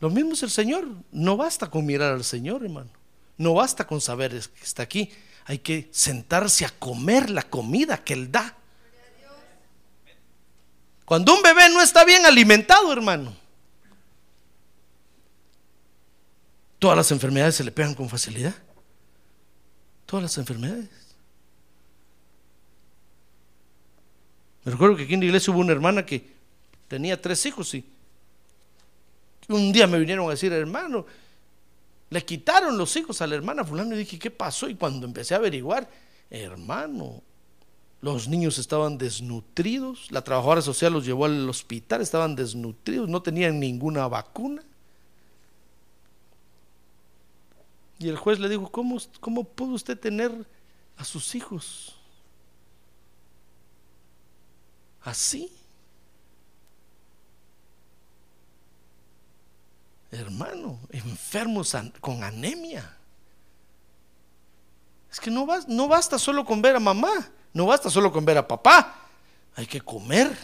Lo 0.01 0.11
mismo 0.11 0.33
es 0.33 0.43
el 0.43 0.51
Señor. 0.51 0.89
No 1.12 1.37
basta 1.37 1.70
con 1.70 1.87
mirar 1.87 2.14
al 2.14 2.25
Señor, 2.25 2.64
hermano. 2.64 2.91
No 3.39 3.55
basta 3.55 3.87
con 3.87 4.01
saber 4.01 4.33
que 4.33 4.64
está 4.64 4.83
aquí. 4.83 5.12
Hay 5.45 5.61
que 5.61 5.89
sentarse 5.93 6.64
a 6.64 6.70
comer 6.70 7.31
la 7.31 7.45
comida 7.45 8.03
que 8.03 8.14
Él 8.14 8.33
da. 8.33 8.57
Cuando 11.05 11.33
un 11.33 11.43
bebé 11.43 11.68
no 11.68 11.81
está 11.81 12.05
bien 12.05 12.27
alimentado, 12.27 12.93
hermano, 12.93 13.37
todas 16.81 16.97
las 16.97 17.12
enfermedades 17.12 17.55
se 17.55 17.62
le 17.62 17.70
pegan 17.70 17.95
con 17.95 18.09
facilidad 18.09 18.57
todas 20.13 20.25
las 20.25 20.37
enfermedades. 20.37 20.91
Me 24.63 24.73
recuerdo 24.73 24.95
que 24.95 25.05
aquí 25.05 25.15
en 25.15 25.21
la 25.21 25.25
iglesia 25.25 25.51
hubo 25.51 25.61
una 25.61 25.73
hermana 25.73 26.05
que 26.05 26.35
tenía 26.87 27.19
tres 27.19 27.47
hijos 27.47 27.73
y 27.73 27.83
un 29.49 29.73
día 29.73 29.87
me 29.87 29.99
vinieron 29.99 30.27
a 30.27 30.33
decir, 30.33 30.53
hermano, 30.53 31.07
le 32.11 32.23
quitaron 32.27 32.77
los 32.77 32.95
hijos 32.95 33.23
a 33.23 33.27
la 33.27 33.37
hermana 33.37 33.65
fulano 33.65 33.95
y 33.95 34.01
dije, 34.01 34.19
¿qué 34.19 34.31
pasó? 34.31 34.69
Y 34.69 34.75
cuando 34.75 35.07
empecé 35.07 35.33
a 35.33 35.39
averiguar, 35.39 35.89
hermano, 36.29 37.23
los 38.03 38.29
niños 38.29 38.59
estaban 38.59 38.99
desnutridos, 38.99 40.13
la 40.13 40.23
trabajadora 40.23 40.61
social 40.61 40.93
los 40.93 41.07
llevó 41.07 41.25
al 41.25 41.49
hospital, 41.49 42.03
estaban 42.03 42.37
desnutridos, 42.37 43.09
no 43.09 43.23
tenían 43.23 43.59
ninguna 43.59 44.07
vacuna. 44.09 44.63
Y 48.03 48.09
el 48.09 48.16
juez 48.16 48.40
le 48.40 48.48
dijo, 48.48 48.68
¿cómo, 48.68 48.98
cómo 49.20 49.44
pudo 49.44 49.74
usted 49.74 49.96
tener 49.96 50.32
a 50.96 51.05
sus 51.05 51.36
hijos 51.36 51.94
así? 55.03 55.53
Hermano, 60.11 60.80
enfermos 60.90 61.76
con 62.00 62.24
anemia. 62.24 62.92
Es 65.09 65.20
que 65.20 65.30
no, 65.30 65.46
no 65.68 65.86
basta 65.86 66.18
solo 66.18 66.44
con 66.44 66.61
ver 66.61 66.74
a 66.74 66.80
mamá, 66.80 67.30
no 67.53 67.66
basta 67.66 67.88
solo 67.88 68.11
con 68.11 68.24
ver 68.24 68.36
a 68.36 68.48
papá, 68.48 68.96
hay 69.55 69.66
que 69.66 69.80
comer 69.80 70.36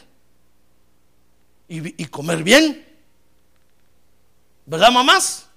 y, 1.66 2.04
y 2.04 2.06
comer 2.06 2.44
bien. 2.44 2.86
¿Verdad, 4.64 4.92
mamás? 4.92 5.47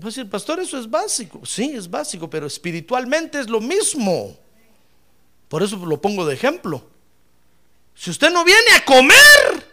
Pues 0.00 0.16
el 0.18 0.28
pastor, 0.28 0.60
eso 0.60 0.78
es 0.78 0.88
básico. 0.88 1.44
Sí, 1.44 1.72
es 1.74 1.90
básico, 1.90 2.30
pero 2.30 2.46
espiritualmente 2.46 3.40
es 3.40 3.48
lo 3.48 3.60
mismo. 3.60 4.36
Por 5.48 5.62
eso 5.62 5.76
lo 5.76 6.00
pongo 6.00 6.24
de 6.24 6.34
ejemplo. 6.34 6.88
Si 7.94 8.10
usted 8.10 8.30
no 8.30 8.44
viene 8.44 8.70
a 8.76 8.84
comer, 8.84 9.66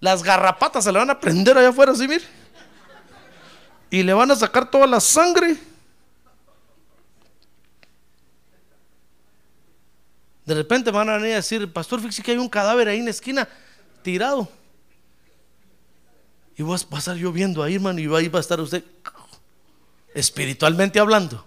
las 0.00 0.22
garrapatas 0.22 0.84
se 0.84 0.92
le 0.92 0.98
van 0.98 1.10
a 1.10 1.20
prender 1.20 1.58
allá 1.58 1.68
afuera, 1.68 1.94
¿sí, 1.94 2.08
mire? 2.08 2.24
Y 3.90 4.02
le 4.02 4.14
van 4.14 4.30
a 4.30 4.36
sacar 4.36 4.70
toda 4.70 4.86
la 4.86 4.98
sangre. 4.98 5.58
De 10.46 10.54
repente 10.54 10.90
van 10.90 11.10
a 11.10 11.18
venir 11.18 11.32
a 11.32 11.36
decir, 11.36 11.70
pastor, 11.70 12.00
fíjese 12.00 12.22
que 12.22 12.30
hay 12.30 12.38
un 12.38 12.48
cadáver 12.48 12.88
ahí 12.88 12.98
en 12.98 13.04
la 13.04 13.10
esquina 13.10 13.46
tirado. 14.02 14.48
Y 16.56 16.62
vas 16.62 16.84
a 16.84 16.88
pasar 16.88 17.16
yo 17.16 17.32
viendo 17.32 17.62
ahí, 17.62 17.74
hermano, 17.74 18.00
y 18.00 18.14
ahí 18.14 18.28
va 18.28 18.38
a 18.38 18.40
estar 18.40 18.60
usted 18.60 18.84
espiritualmente 20.14 21.00
hablando. 21.00 21.44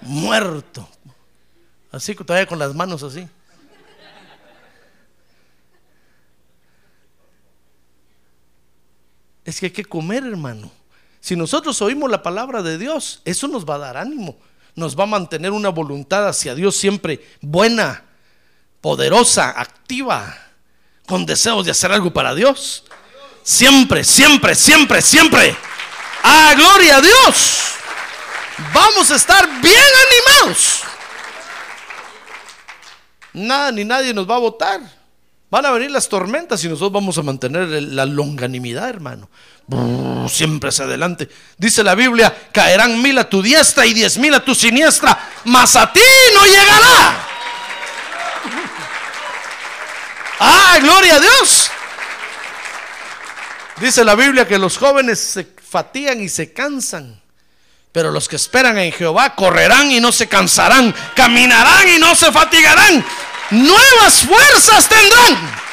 Muerto. 0.00 0.88
Así 1.90 2.14
que 2.14 2.24
todavía 2.24 2.46
con 2.46 2.58
las 2.58 2.74
manos 2.74 3.02
así. 3.02 3.28
Es 9.44 9.60
que 9.60 9.66
hay 9.66 9.72
que 9.72 9.84
comer, 9.84 10.24
hermano. 10.24 10.70
Si 11.20 11.36
nosotros 11.36 11.80
oímos 11.80 12.10
la 12.10 12.22
palabra 12.22 12.62
de 12.62 12.78
Dios, 12.78 13.20
eso 13.24 13.48
nos 13.48 13.64
va 13.64 13.76
a 13.76 13.78
dar 13.78 13.96
ánimo. 13.96 14.36
Nos 14.74 14.98
va 14.98 15.04
a 15.04 15.06
mantener 15.06 15.52
una 15.52 15.68
voluntad 15.68 16.28
hacia 16.28 16.54
Dios 16.54 16.76
siempre 16.76 17.24
buena, 17.40 18.04
poderosa, 18.80 19.50
activa, 19.50 20.36
con 21.06 21.24
deseos 21.24 21.64
de 21.64 21.70
hacer 21.70 21.92
algo 21.92 22.12
para 22.12 22.34
Dios. 22.34 22.84
Siempre, 23.46 24.02
siempre, 24.02 24.56
siempre, 24.56 25.00
siempre. 25.00 25.56
¡Ah, 26.24 26.52
gloria 26.56 26.96
a 26.96 27.00
Dios! 27.00 27.74
Vamos 28.74 29.08
a 29.12 29.14
estar 29.14 29.48
bien 29.60 29.84
animados. 30.40 30.80
Nada 33.32 33.70
ni 33.70 33.84
nadie 33.84 34.12
nos 34.12 34.28
va 34.28 34.34
a 34.34 34.40
votar. 34.40 34.80
Van 35.48 35.64
a 35.64 35.70
venir 35.70 35.92
las 35.92 36.08
tormentas 36.08 36.64
y 36.64 36.68
nosotros 36.68 36.90
vamos 36.90 37.18
a 37.18 37.22
mantener 37.22 37.68
la 37.68 38.04
longanimidad, 38.04 38.88
hermano. 38.88 39.28
siempre 40.28 40.70
hacia 40.70 40.86
adelante. 40.86 41.28
Dice 41.56 41.84
la 41.84 41.94
Biblia, 41.94 42.48
caerán 42.50 43.00
mil 43.00 43.16
a 43.16 43.30
tu 43.30 43.42
diestra 43.42 43.86
y 43.86 43.94
diez 43.94 44.18
mil 44.18 44.34
a 44.34 44.44
tu 44.44 44.56
siniestra, 44.56 45.16
mas 45.44 45.76
a 45.76 45.92
ti 45.92 46.00
no 46.34 46.44
llegará. 46.44 47.26
¡Ah, 50.40 50.78
gloria 50.80 51.14
a 51.14 51.20
Dios! 51.20 51.70
Dice 53.80 54.04
la 54.04 54.14
Biblia 54.14 54.48
que 54.48 54.58
los 54.58 54.78
jóvenes 54.78 55.20
se 55.20 55.44
fatigan 55.44 56.20
y 56.20 56.28
se 56.28 56.52
cansan. 56.52 57.20
Pero 57.92 58.10
los 58.10 58.28
que 58.28 58.36
esperan 58.36 58.78
en 58.78 58.92
Jehová 58.92 59.34
correrán 59.34 59.90
y 59.90 60.00
no 60.00 60.12
se 60.12 60.28
cansarán, 60.28 60.94
caminarán 61.14 61.88
y 61.88 61.98
no 61.98 62.14
se 62.14 62.30
fatigarán. 62.32 63.04
Nuevas 63.50 64.20
fuerzas 64.20 64.88
tendrán. 64.88 65.66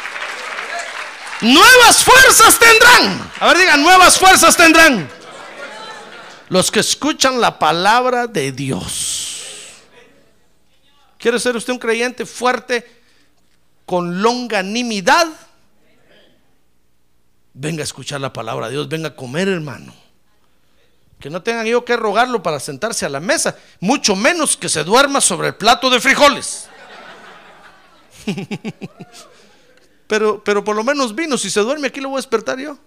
Nuevas 1.42 2.04
fuerzas 2.04 2.60
tendrán. 2.60 3.32
A 3.40 3.48
ver, 3.48 3.58
digan, 3.58 3.84
nuevas 3.84 4.18
fuerzas 4.18 4.56
tendrán. 4.56 5.10
Los 6.50 6.72
que 6.72 6.80
escuchan 6.80 7.42
la 7.42 7.58
palabra 7.58 8.28
de 8.28 8.52
Dios. 8.52 9.34
¿Quiere 11.18 11.40
ser 11.40 11.56
usted 11.56 11.74
un 11.74 11.80
creyente 11.80 12.26
fuerte 12.26 12.86
con 13.86 14.22
longanimidad? 14.22 15.28
Venga 17.54 17.82
a 17.82 17.84
escuchar 17.84 18.20
la 18.20 18.34
palabra 18.34 18.68
de 18.68 18.74
Dios, 18.74 18.90
venga 18.90 19.10
a 19.10 19.16
comer, 19.16 19.48
hermano. 19.48 19.94
Que 21.20 21.30
no 21.30 21.42
tengan 21.42 21.66
yo 21.66 21.86
que 21.86 21.96
rogarlo 21.96 22.42
para 22.42 22.60
sentarse 22.60 23.06
a 23.06 23.10
la 23.10 23.20
mesa, 23.20 23.56
mucho 23.80 24.16
menos 24.16 24.58
que 24.58 24.68
se 24.68 24.84
duerma 24.84 25.22
sobre 25.22 25.50
el 25.50 25.56
plato 25.56 25.90
de 25.90 26.00
frijoles. 26.00 26.68
pero, 30.08 30.44
pero 30.44 30.64
por 30.64 30.76
lo 30.76 30.84
menos 30.84 31.14
vino, 31.14 31.38
si 31.38 31.50
se 31.50 31.62
duerme 31.62 31.88
aquí 31.88 32.02
lo 32.02 32.10
voy 32.10 32.18
a 32.18 32.22
despertar 32.22 32.60
yo. 32.60 32.78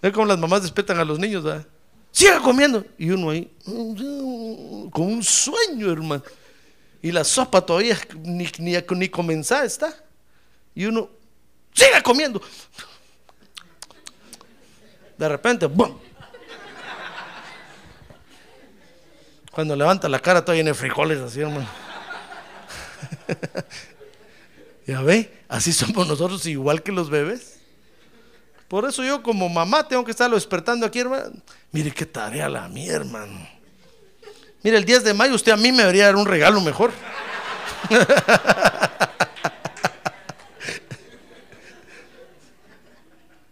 Es 0.00 0.12
como 0.12 0.26
las 0.26 0.38
mamás 0.38 0.62
despiertan 0.62 0.98
a 0.98 1.04
los 1.04 1.18
niños, 1.18 1.42
¿verdad? 1.42 1.66
Siga 2.10 2.40
comiendo. 2.40 2.84
Y 2.96 3.10
uno 3.10 3.30
ahí, 3.30 3.52
con 3.64 5.06
un 5.06 5.22
sueño, 5.22 5.90
hermano. 5.92 6.22
Y 7.02 7.12
la 7.12 7.24
sopa 7.24 7.60
todavía 7.60 7.98
ni, 8.22 8.48
ni, 8.58 8.74
ni 8.90 9.08
comenzada 9.08 9.64
está. 9.64 9.94
Y 10.74 10.86
uno, 10.86 11.10
siga 11.76 12.02
comiendo. 12.02 12.42
De 15.16 15.28
repente, 15.28 15.66
¡bum! 15.66 15.96
Cuando 19.52 19.76
levanta 19.76 20.08
la 20.08 20.18
cara 20.18 20.42
todavía 20.42 20.64
tiene 20.64 20.74
frijoles 20.74 21.20
así, 21.20 21.40
hermano. 21.40 21.68
ya 24.86 25.00
ve, 25.00 25.32
así 25.48 25.72
somos 25.72 26.06
nosotros 26.06 26.44
igual 26.46 26.82
que 26.82 26.92
los 26.92 27.08
bebés. 27.08 27.60
Por 28.68 28.84
eso 28.86 29.04
yo 29.04 29.22
como 29.22 29.48
mamá 29.48 29.86
tengo 29.88 30.04
que 30.04 30.10
estarlo 30.10 30.36
despertando 30.36 30.84
aquí, 30.84 30.98
hermano. 30.98 31.32
Mire 31.72 31.92
qué 31.92 32.04
tarea 32.04 32.48
la 32.48 32.68
mía, 32.68 32.94
hermano. 32.94 33.48
Mire, 34.62 34.78
el 34.78 34.84
10 34.84 35.04
de 35.04 35.14
mayo 35.14 35.34
usted 35.34 35.52
a 35.52 35.56
mí 35.56 35.70
me 35.70 35.82
debería 35.82 36.06
dar 36.06 36.16
un 36.16 36.26
regalo 36.26 36.60
mejor. 36.60 36.90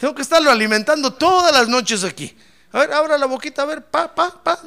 tengo 0.04 0.14
que 0.14 0.20
estarlo 0.20 0.50
alimentando 0.50 1.14
todas 1.14 1.50
las 1.50 1.66
noches 1.66 2.04
aquí. 2.04 2.36
A 2.72 2.80
ver, 2.80 2.92
abra 2.92 3.16
la 3.16 3.24
boquita, 3.24 3.62
a 3.62 3.64
ver, 3.64 3.82
pa, 3.86 4.14
pa, 4.14 4.38
pa. 4.44 4.60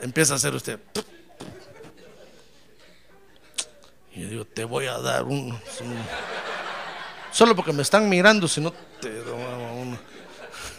Empieza 0.00 0.32
a 0.32 0.36
hacer 0.36 0.54
usted. 0.54 0.80
Y 4.14 4.22
yo 4.22 4.28
digo, 4.30 4.46
te 4.46 4.64
voy 4.64 4.86
a 4.86 4.96
dar 4.96 5.24
un, 5.24 5.54
Solo 7.30 7.54
porque 7.54 7.74
me 7.74 7.82
están 7.82 8.08
mirando, 8.08 8.48
si 8.48 8.62
no 8.62 8.72
te 9.02 9.20
uno. 9.20 9.98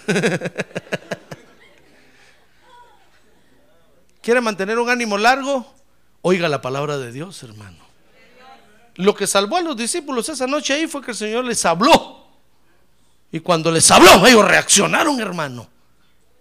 ¿Quiere 4.24 4.42
mantener 4.42 4.80
un 4.80 4.90
ánimo 4.90 5.16
largo? 5.20 5.76
Oiga 6.24 6.50
la 6.50 6.64
palabra 6.64 6.98
de 6.98 7.12
Dios, 7.12 7.44
hermano. 7.44 7.85
Lo 8.96 9.14
que 9.14 9.28
salvó 9.28 9.58
a 9.58 9.62
los 9.62 9.76
discípulos 9.76 10.30
esa 10.30 10.48
noche 10.48 10.74
ahí 10.74 10.88
fue 10.88 11.02
que 11.02 11.12
el 11.12 11.18
Señor 11.18 11.46
les 11.46 11.66
habló. 11.66 12.26
Y 13.32 13.40
cuando 13.40 13.72
les 13.72 13.90
habló, 13.92 14.26
ellos 14.26 14.46
reaccionaron, 14.46 15.20
hermano. 15.20 15.68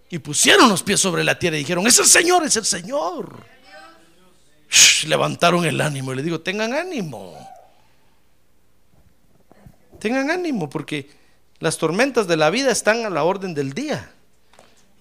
Y 0.09 0.19
pusieron 0.19 0.69
los 0.69 0.83
pies 0.83 0.99
sobre 0.99 1.23
la 1.23 1.37
tierra 1.37 1.57
y 1.57 1.59
dijeron, 1.59 1.85
es 1.87 1.99
el 1.99 2.05
Señor, 2.05 2.45
es 2.45 2.55
el 2.55 2.65
Señor 2.65 3.45
levantaron 5.07 5.65
el 5.65 5.81
ánimo. 5.81 6.13
Y 6.13 6.15
le 6.15 6.23
digo, 6.23 6.41
tengan 6.41 6.73
ánimo. 6.73 7.35
Tengan 9.99 10.29
ánimo 10.29 10.69
porque 10.69 11.09
las 11.59 11.77
tormentas 11.77 12.27
de 12.27 12.37
la 12.37 12.49
vida 12.49 12.71
están 12.71 13.05
a 13.05 13.09
la 13.09 13.23
orden 13.23 13.53
del 13.53 13.73
día. 13.73 14.11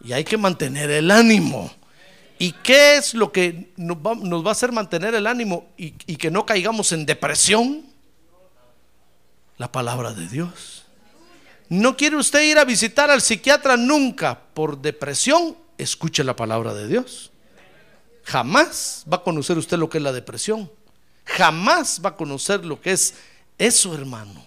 Y 0.03 0.13
hay 0.13 0.25
que 0.25 0.37
mantener 0.37 0.91
el 0.91 1.11
ánimo. 1.11 1.71
¿Y 2.39 2.53
qué 2.53 2.97
es 2.97 3.15
lo 3.15 3.33
que 3.33 3.73
nos 3.77 3.97
va, 3.99 4.49
a 4.49 4.53
hacer 4.53 4.73
mantener 4.73 5.15
el 5.15 5.27
ánimo 5.27 5.69
y, 5.77 5.95
y 6.07 6.17
que 6.17 6.31
no 6.31 6.45
caigamos 6.45 6.93
en 6.93 7.07
depresión? 7.07 7.87
La 9.57 9.71
palabra 9.71 10.13
de 10.13 10.29
Dios. 10.29 10.85
¿No 11.69 11.97
quiere 11.97 12.17
usted 12.17 12.43
ir 12.43 12.59
a 12.59 12.65
visitar 12.65 13.11
al 13.11 13.23
psiquiatra 13.23 13.77
nunca 13.77 14.39
por 14.53 14.79
depresión? 14.79 15.57
Escuche 15.79 16.23
la 16.25 16.37
palabra 16.37 16.75
de 16.75 16.89
Dios. 16.89 17.31
Jamás 18.25 19.05
va 19.11 19.19
a 19.19 19.23
conocer 19.23 19.59
usted 19.59 19.79
lo 19.79 19.89
que 19.89 19.99
es 19.99 20.05
la 20.05 20.13
depresión. 20.13 20.71
Jamás 21.25 22.01
va 22.05 22.11
a 22.11 22.17
conocer 22.17 22.65
lo 22.65 22.81
que 22.81 22.93
es 22.93 23.15
eso, 23.59 23.95
hermano. 23.95 24.45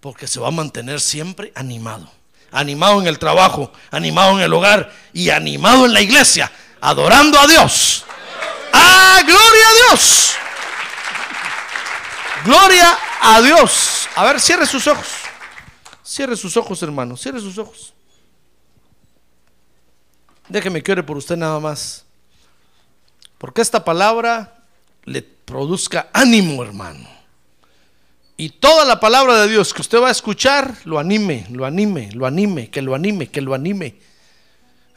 Porque 0.00 0.26
se 0.26 0.40
va 0.40 0.48
a 0.48 0.52
mantener 0.52 1.00
siempre 1.00 1.52
animado. 1.54 2.10
Animado 2.52 3.00
en 3.00 3.06
el 3.06 3.18
trabajo, 3.18 3.72
animado 3.90 4.38
en 4.38 4.44
el 4.44 4.52
hogar 4.52 4.92
y 5.12 5.30
animado 5.30 5.86
en 5.86 5.92
la 5.92 6.00
iglesia, 6.00 6.50
adorando 6.80 7.38
a 7.38 7.46
Dios. 7.46 8.04
¡Ah, 8.72 9.20
gloria 9.24 9.68
a 9.68 9.74
Dios! 9.74 10.36
Gloria 12.44 12.98
a 13.20 13.42
Dios. 13.42 14.08
A 14.16 14.24
ver, 14.24 14.40
cierre 14.40 14.66
sus 14.66 14.86
ojos. 14.86 15.06
Cierre 16.02 16.36
sus 16.36 16.56
ojos, 16.56 16.82
hermano. 16.82 17.16
Cierre 17.16 17.40
sus 17.40 17.58
ojos. 17.58 17.92
Déjeme 20.48 20.82
que 20.82 20.92
ore 20.92 21.02
por 21.02 21.16
usted 21.16 21.36
nada 21.36 21.60
más. 21.60 22.04
Porque 23.38 23.62
esta 23.62 23.84
palabra 23.84 24.64
le 25.04 25.22
produzca 25.22 26.08
ánimo, 26.12 26.62
hermano. 26.62 27.08
Y 28.36 28.48
toda 28.50 28.84
la 28.84 29.00
palabra 29.00 29.42
de 29.42 29.48
Dios 29.48 29.74
que 29.74 29.82
usted 29.82 30.00
va 30.00 30.08
a 30.08 30.12
escuchar, 30.12 30.74
lo 30.84 30.98
anime, 30.98 31.46
lo 31.50 31.66
anime, 31.66 32.10
lo 32.12 32.26
anime, 32.26 32.70
que 32.70 32.80
lo 32.80 32.94
anime, 32.94 33.28
que 33.28 33.42
lo 33.42 33.54
anime. 33.54 34.00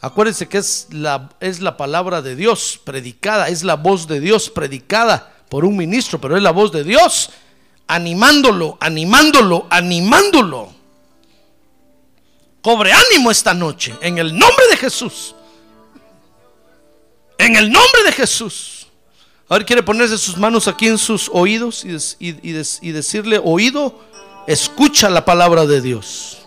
Acuérdense 0.04 0.50
que 0.50 0.58
es 0.58 0.88
la, 0.90 1.30
es 1.40 1.62
la 1.62 1.78
palabra 1.78 2.22
de 2.22 2.36
Dios 2.36 2.78
predicada, 2.84 3.48
es 3.48 3.64
la 3.64 3.76
voz 3.76 4.06
de 4.06 4.20
Dios 4.20 4.50
predicada 4.50 5.34
por 5.48 5.64
un 5.64 5.78
ministro, 5.78 6.20
pero 6.20 6.36
es 6.36 6.44
la 6.44 6.52
voz 6.52 6.74
de 6.74 6.84
Dios 6.84 7.30
animándolo, 7.88 8.78
animándolo, 8.82 9.66
animándolo. 9.70 10.74
Cobre 12.62 12.92
ánimo 12.92 13.32
esta 13.32 13.54
noche 13.54 13.96
en 14.02 14.18
el 14.18 14.38
nombre 14.38 14.68
de 14.72 14.76
Jesús. 14.76 15.36
En 17.38 17.56
el 17.56 17.72
nombre 17.72 18.04
de 18.04 18.12
Jesús. 18.12 18.88
Ahora 19.48 19.64
quiere 19.64 19.84
ponerse 19.84 20.18
sus 20.18 20.36
manos 20.36 20.68
aquí 20.68 20.88
en 20.88 20.98
sus 20.98 21.30
oídos 21.32 21.86
y, 22.20 22.92
decirle, 22.92 23.40
oído, 23.42 24.02
escucha 24.48 25.10
la 25.10 25.24
palabra 25.24 25.66
de 25.66 25.80
Dios. 25.80 26.40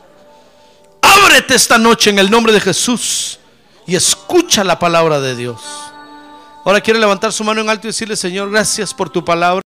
Ábrete 1.00 1.54
esta 1.54 1.78
noche 1.78 2.10
en 2.10 2.18
el 2.18 2.30
nombre 2.30 2.52
de 2.52 2.60
Jesús 2.60 3.38
y 3.86 3.96
escucha 3.96 4.64
la 4.64 4.78
palabra 4.78 5.20
de 5.20 5.36
Dios. 5.36 5.62
Ahora 6.64 6.80
quiere 6.80 6.98
levantar 6.98 7.32
su 7.32 7.44
mano 7.44 7.60
en 7.60 7.68
alto 7.68 7.86
y 7.86 7.90
decirle, 7.90 8.16
Señor, 8.16 8.50
gracias 8.50 8.92
por 8.92 9.08
tu 9.08 9.24
palabra. 9.24 9.62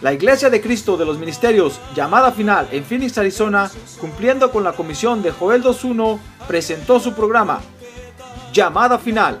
La 0.00 0.12
Iglesia 0.12 0.50
de 0.50 0.60
Cristo 0.60 0.96
de 0.96 1.04
los 1.04 1.16
Ministerios 1.16 1.78
Llamada 1.94 2.32
Final 2.32 2.66
en 2.72 2.84
Phoenix, 2.84 3.16
Arizona, 3.18 3.70
cumpliendo 4.00 4.50
con 4.50 4.64
la 4.64 4.72
comisión 4.72 5.22
de 5.22 5.30
Joel 5.30 5.62
2.1, 5.62 6.18
presentó 6.48 6.98
su 6.98 7.14
programa 7.14 7.60
Llamada 8.52 8.98
Final. 8.98 9.40